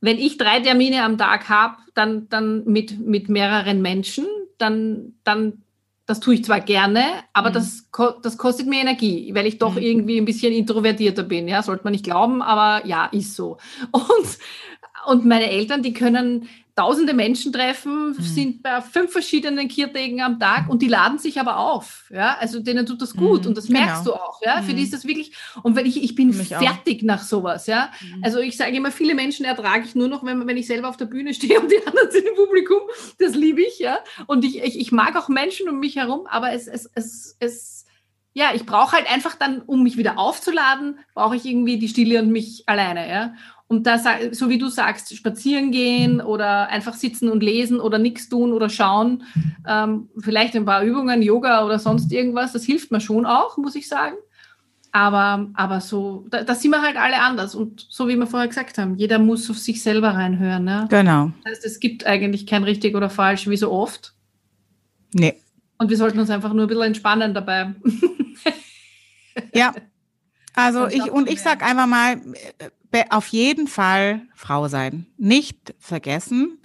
wenn 0.00 0.18
ich 0.18 0.36
drei 0.36 0.60
Termine 0.60 1.02
am 1.02 1.18
Tag 1.18 1.48
habe, 1.48 1.76
dann, 1.94 2.28
dann 2.28 2.64
mit, 2.64 2.98
mit 3.00 3.28
mehreren 3.28 3.82
Menschen, 3.82 4.26
dann, 4.58 5.14
dann 5.24 5.62
das 6.08 6.20
tue 6.20 6.36
ich 6.36 6.44
zwar 6.44 6.60
gerne, 6.60 7.04
aber 7.34 7.50
mhm. 7.50 7.54
das, 7.54 7.86
das 8.22 8.38
kostet 8.38 8.66
mir 8.66 8.80
Energie, 8.80 9.30
weil 9.34 9.46
ich 9.46 9.58
doch 9.58 9.74
mhm. 9.74 9.82
irgendwie 9.82 10.16
ein 10.16 10.24
bisschen 10.24 10.54
introvertierter 10.54 11.22
bin. 11.22 11.46
Ja, 11.46 11.62
sollte 11.62 11.84
man 11.84 11.92
nicht 11.92 12.04
glauben, 12.04 12.40
aber 12.40 12.86
ja, 12.86 13.06
ist 13.12 13.36
so. 13.36 13.58
Und, 13.92 14.38
und 15.06 15.26
meine 15.26 15.50
Eltern, 15.50 15.82
die 15.82 15.92
können 15.92 16.48
tausende 16.78 17.12
Menschen 17.12 17.52
treffen, 17.52 18.10
mhm. 18.10 18.22
sind 18.22 18.62
bei 18.62 18.80
fünf 18.80 19.10
verschiedenen 19.10 19.66
Kirtegen 19.66 20.20
am 20.20 20.38
Tag 20.38 20.68
und 20.68 20.80
die 20.80 20.86
laden 20.86 21.18
sich 21.18 21.40
aber 21.40 21.58
auf. 21.58 22.04
Ja, 22.08 22.36
also 22.38 22.60
denen 22.60 22.86
tut 22.86 23.02
das 23.02 23.16
gut 23.16 23.42
mhm. 23.42 23.48
und 23.48 23.56
das 23.56 23.66
genau. 23.66 23.80
merkst 23.80 24.06
du 24.06 24.14
auch. 24.14 24.40
Ja, 24.44 24.62
für 24.62 24.68
die 24.68 24.78
mhm. 24.78 24.84
ist 24.84 24.92
das 24.92 25.04
wirklich, 25.04 25.32
und 25.64 25.74
wenn 25.74 25.86
ich, 25.86 26.00
ich 26.00 26.14
bin 26.14 26.32
fertig 26.32 27.00
auch. 27.00 27.06
nach 27.06 27.22
sowas. 27.22 27.66
Ja, 27.66 27.90
mhm. 28.00 28.22
also 28.22 28.38
ich 28.38 28.56
sage 28.56 28.76
immer, 28.76 28.92
viele 28.92 29.16
Menschen 29.16 29.44
ertrage 29.44 29.86
ich 29.86 29.96
nur 29.96 30.06
noch, 30.06 30.24
wenn, 30.24 30.46
wenn 30.46 30.56
ich 30.56 30.68
selber 30.68 30.88
auf 30.88 30.96
der 30.96 31.06
Bühne 31.06 31.34
stehe 31.34 31.60
und 31.60 31.68
die 31.68 31.84
anderen 31.84 32.12
sind 32.12 32.28
im 32.28 32.36
Publikum. 32.36 32.82
Ja, 33.88 34.00
und 34.26 34.44
ich, 34.44 34.62
ich, 34.62 34.78
ich 34.78 34.92
mag 34.92 35.16
auch 35.16 35.30
Menschen 35.30 35.66
um 35.68 35.80
mich 35.80 35.96
herum, 35.96 36.26
aber 36.26 36.52
es, 36.52 36.66
es, 36.66 36.90
es, 36.94 37.36
es 37.40 37.86
ja, 38.34 38.50
ich 38.54 38.66
brauche 38.66 38.92
halt 38.92 39.10
einfach 39.10 39.34
dann, 39.34 39.62
um 39.62 39.82
mich 39.82 39.96
wieder 39.96 40.18
aufzuladen, 40.18 40.98
brauche 41.14 41.36
ich 41.36 41.46
irgendwie 41.46 41.78
die 41.78 41.88
Stille 41.88 42.20
und 42.20 42.30
mich 42.30 42.64
alleine, 42.66 43.08
ja. 43.08 43.34
Und 43.66 43.86
da, 43.86 43.98
so 44.32 44.50
wie 44.50 44.58
du 44.58 44.68
sagst, 44.68 45.16
spazieren 45.16 45.70
gehen 45.72 46.20
oder 46.20 46.68
einfach 46.68 46.94
sitzen 46.94 47.30
und 47.30 47.42
lesen 47.42 47.80
oder 47.80 47.98
nichts 47.98 48.28
tun 48.28 48.52
oder 48.52 48.68
schauen, 48.68 49.24
ähm, 49.66 50.10
vielleicht 50.18 50.54
ein 50.54 50.66
paar 50.66 50.82
Übungen, 50.82 51.22
Yoga 51.22 51.64
oder 51.64 51.78
sonst 51.78 52.12
irgendwas, 52.12 52.52
das 52.52 52.64
hilft 52.64 52.90
mir 52.90 53.00
schon 53.00 53.24
auch, 53.24 53.56
muss 53.56 53.74
ich 53.74 53.88
sagen. 53.88 54.16
Aber, 54.92 55.50
aber 55.54 55.80
so, 55.80 56.26
da, 56.30 56.44
da 56.44 56.54
sind 56.54 56.70
wir 56.70 56.82
halt 56.82 56.96
alle 56.96 57.20
anders. 57.20 57.54
Und 57.54 57.86
so 57.88 58.08
wie 58.08 58.16
wir 58.16 58.26
vorher 58.26 58.48
gesagt 58.48 58.78
haben, 58.78 58.96
jeder 58.96 59.18
muss 59.18 59.50
auf 59.50 59.58
sich 59.58 59.82
selber 59.82 60.10
reinhören. 60.10 60.64
Ne? 60.64 60.86
Genau. 60.90 61.32
Das 61.44 61.52
heißt, 61.52 61.66
es 61.66 61.80
gibt 61.80 62.06
eigentlich 62.06 62.46
kein 62.46 62.64
richtig 62.64 62.94
oder 62.94 63.10
falsch, 63.10 63.48
wie 63.48 63.56
so 63.56 63.70
oft. 63.70 64.14
Nee. 65.12 65.34
Und 65.78 65.90
wir 65.90 65.96
sollten 65.96 66.18
uns 66.18 66.30
einfach 66.30 66.52
nur 66.52 66.64
ein 66.64 66.68
bisschen 66.68 66.84
entspannen 66.84 67.34
dabei. 67.34 67.74
ja. 69.54 69.74
Also 70.54 70.88
ich, 70.88 71.10
und 71.10 71.30
ich 71.30 71.40
sag 71.40 71.62
einfach 71.62 71.86
mal, 71.86 72.20
auf 73.10 73.28
jeden 73.28 73.68
Fall 73.68 74.22
Frau 74.34 74.68
sein. 74.68 75.06
Nicht 75.16 75.74
vergessen. 75.78 76.58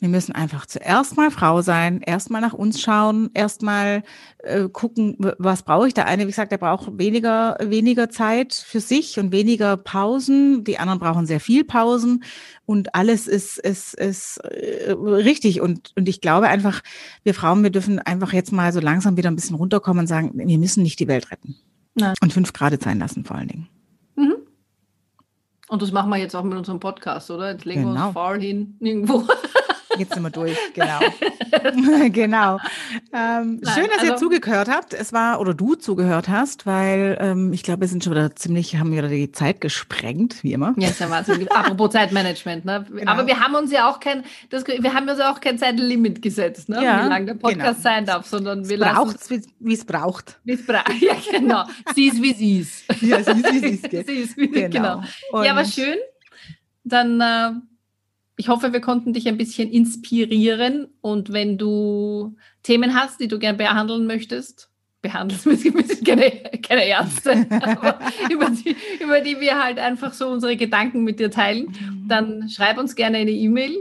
Wir 0.00 0.08
müssen 0.08 0.32
einfach 0.32 0.64
zuerst 0.66 1.16
mal 1.16 1.32
Frau 1.32 1.60
sein, 1.60 2.00
erstmal 2.00 2.40
nach 2.40 2.52
uns 2.52 2.80
schauen, 2.80 3.30
erstmal 3.34 4.04
äh, 4.38 4.68
gucken, 4.68 5.16
was 5.38 5.64
brauche 5.64 5.88
ich. 5.88 5.94
Der 5.94 6.06
eine, 6.06 6.22
wie 6.22 6.30
gesagt, 6.30 6.52
der 6.52 6.58
braucht 6.58 6.98
weniger, 6.98 7.56
weniger 7.60 8.08
Zeit 8.08 8.54
für 8.54 8.78
sich 8.78 9.18
und 9.18 9.32
weniger 9.32 9.76
Pausen. 9.76 10.62
Die 10.62 10.78
anderen 10.78 11.00
brauchen 11.00 11.26
sehr 11.26 11.40
viel 11.40 11.64
Pausen 11.64 12.22
und 12.64 12.94
alles 12.94 13.26
ist, 13.26 13.58
ist, 13.58 13.94
ist 13.94 14.36
äh, 14.44 14.92
richtig. 14.92 15.60
Und, 15.60 15.92
und 15.96 16.08
ich 16.08 16.20
glaube 16.20 16.46
einfach, 16.46 16.80
wir 17.24 17.34
Frauen, 17.34 17.64
wir 17.64 17.70
dürfen 17.70 17.98
einfach 17.98 18.32
jetzt 18.32 18.52
mal 18.52 18.72
so 18.72 18.78
langsam 18.78 19.16
wieder 19.16 19.30
ein 19.30 19.36
bisschen 19.36 19.56
runterkommen 19.56 20.02
und 20.02 20.06
sagen, 20.06 20.30
wir 20.34 20.58
müssen 20.58 20.84
nicht 20.84 21.00
die 21.00 21.08
Welt 21.08 21.32
retten. 21.32 21.56
Nein. 21.94 22.14
Und 22.22 22.32
fünf 22.32 22.52
Grad 22.52 22.80
sein 22.80 23.00
lassen 23.00 23.24
vor 23.24 23.36
allen 23.36 23.48
Dingen. 23.48 23.68
Mhm. 24.14 24.36
Und 25.66 25.82
das 25.82 25.90
machen 25.90 26.10
wir 26.10 26.18
jetzt 26.18 26.36
auch 26.36 26.44
mit 26.44 26.56
unserem 26.56 26.78
Podcast, 26.78 27.32
oder? 27.32 27.50
Jetzt 27.50 27.64
legen 27.64 27.80
genau. 27.80 27.94
wir 27.94 28.06
uns 28.06 28.14
genau. 28.14 28.26
faul 28.26 28.40
hin 28.40 28.76
irgendwo. 28.78 29.24
Jetzt 29.98 30.14
sind 30.14 30.22
wir 30.22 30.30
durch, 30.30 30.56
genau. 30.74 31.00
genau. 32.10 32.58
Ähm, 33.12 33.60
Nein, 33.62 33.74
schön, 33.74 33.86
dass 33.88 34.00
also, 34.00 34.12
ihr 34.12 34.16
zugehört 34.16 34.68
habt. 34.68 34.94
Es 34.94 35.12
war, 35.12 35.40
oder 35.40 35.54
du 35.54 35.74
zugehört 35.74 36.28
hast, 36.28 36.66
weil 36.66 37.18
ähm, 37.20 37.52
ich 37.52 37.62
glaube, 37.62 37.82
wir 37.82 37.88
sind 37.88 38.04
schon 38.04 38.12
wieder 38.12 38.34
ziemlich, 38.36 38.76
haben 38.76 38.92
wieder 38.92 39.08
die 39.08 39.32
Zeit 39.32 39.60
gesprengt, 39.60 40.42
wie 40.42 40.52
immer. 40.52 40.74
Ja, 40.76 40.88
ist 40.88 41.00
ja 41.00 41.10
Wahnsinn. 41.10 41.48
Apropos 41.50 41.90
Zeitmanagement, 41.90 42.64
ne? 42.64 42.86
Genau. 42.90 43.10
Aber 43.10 43.26
wir 43.26 43.40
haben 43.40 43.54
uns 43.54 43.72
ja 43.72 43.90
auch 43.90 44.00
kein, 44.00 44.24
das, 44.50 44.66
wir 44.66 44.94
haben 44.94 45.08
uns 45.08 45.18
ja 45.18 45.32
auch 45.32 45.40
kein 45.40 45.58
Zeitlimit 45.58 46.22
gesetzt, 46.22 46.68
ne? 46.68 46.82
Ja, 46.82 47.04
wie 47.04 47.08
lange 47.08 47.26
der 47.26 47.34
Podcast 47.34 47.82
genau. 47.82 47.94
sein 47.94 48.06
darf, 48.06 48.26
sondern 48.26 48.68
wir 48.68 48.78
braucht 48.78 49.18
wie 49.60 49.74
es 49.74 49.84
braucht. 49.84 50.38
Wie 50.44 50.52
es 50.52 50.64
braucht. 50.64 50.88
Ja, 51.00 51.14
genau. 51.30 51.64
sie 51.94 52.08
ist, 52.08 52.22
wie 52.22 52.32
sie 52.32 52.58
ist. 52.60 52.84
Ja, 53.02 53.22
sie 53.22 53.32
ist, 53.32 53.52
wie 53.52 53.58
sie 53.58 53.68
ist. 53.74 54.06
sie 54.06 54.14
ist, 54.14 54.36
wie, 54.36 54.48
genau. 54.48 55.02
genau. 55.30 55.42
Ja, 55.42 55.52
aber 55.52 55.64
schön. 55.64 55.96
Dann 56.84 57.20
äh, 57.20 57.50
ich 58.38 58.48
hoffe, 58.48 58.72
wir 58.72 58.80
konnten 58.80 59.12
dich 59.12 59.28
ein 59.28 59.36
bisschen 59.36 59.68
inspirieren. 59.68 60.86
Und 61.00 61.32
wenn 61.32 61.58
du 61.58 62.36
Themen 62.62 62.94
hast, 62.94 63.20
die 63.20 63.26
du 63.26 63.38
gerne 63.38 63.58
behandeln 63.58 64.06
möchtest, 64.06 64.70
behandeln 65.02 65.40
wir 65.44 65.56
sind 65.56 66.06
keine, 66.06 66.30
keine 66.62 66.86
Ärzte, 66.86 67.46
aber 67.50 67.98
über 68.30 68.48
die, 68.50 68.76
über 69.02 69.20
die 69.20 69.40
wir 69.40 69.62
halt 69.62 69.78
einfach 69.78 70.12
so 70.12 70.28
unsere 70.28 70.56
Gedanken 70.56 71.02
mit 71.02 71.18
dir 71.18 71.32
teilen, 71.32 71.74
dann 72.06 72.48
schreib 72.48 72.78
uns 72.78 72.94
gerne 72.94 73.18
eine 73.18 73.32
E-Mail. 73.32 73.76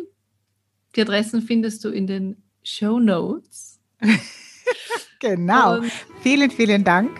Die 0.95 1.01
Adressen 1.01 1.43
findest 1.43 1.85
du 1.85 1.89
in 1.89 2.07
den 2.07 2.43
Show 2.63 2.99
Notes. 2.99 3.79
genau. 5.19 5.77
Und 5.77 5.91
vielen, 6.21 6.49
vielen 6.49 6.83
Dank. 6.83 7.11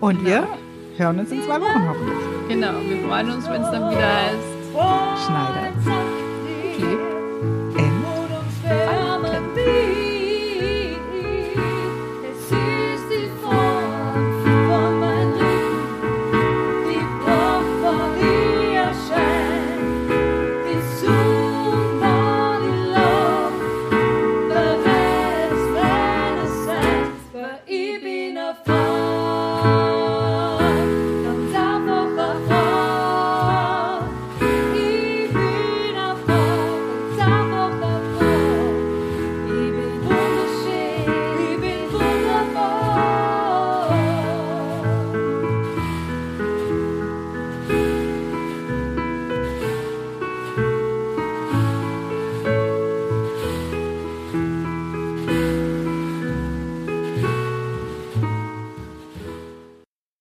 Und 0.00 0.24
genau. 0.24 0.24
wir 0.24 0.48
hören 0.98 1.18
uns 1.18 1.32
in 1.32 1.42
zwei 1.42 1.60
Wochen 1.60 1.88
hoffentlich. 1.88 2.48
Genau, 2.48 2.74
wir 2.88 3.08
freuen 3.08 3.30
uns, 3.30 3.48
wenn 3.48 3.62
es 3.62 3.70
dann 3.72 3.90
wieder 3.90 4.14
heißt 4.14 4.60
Schneider 5.26 5.99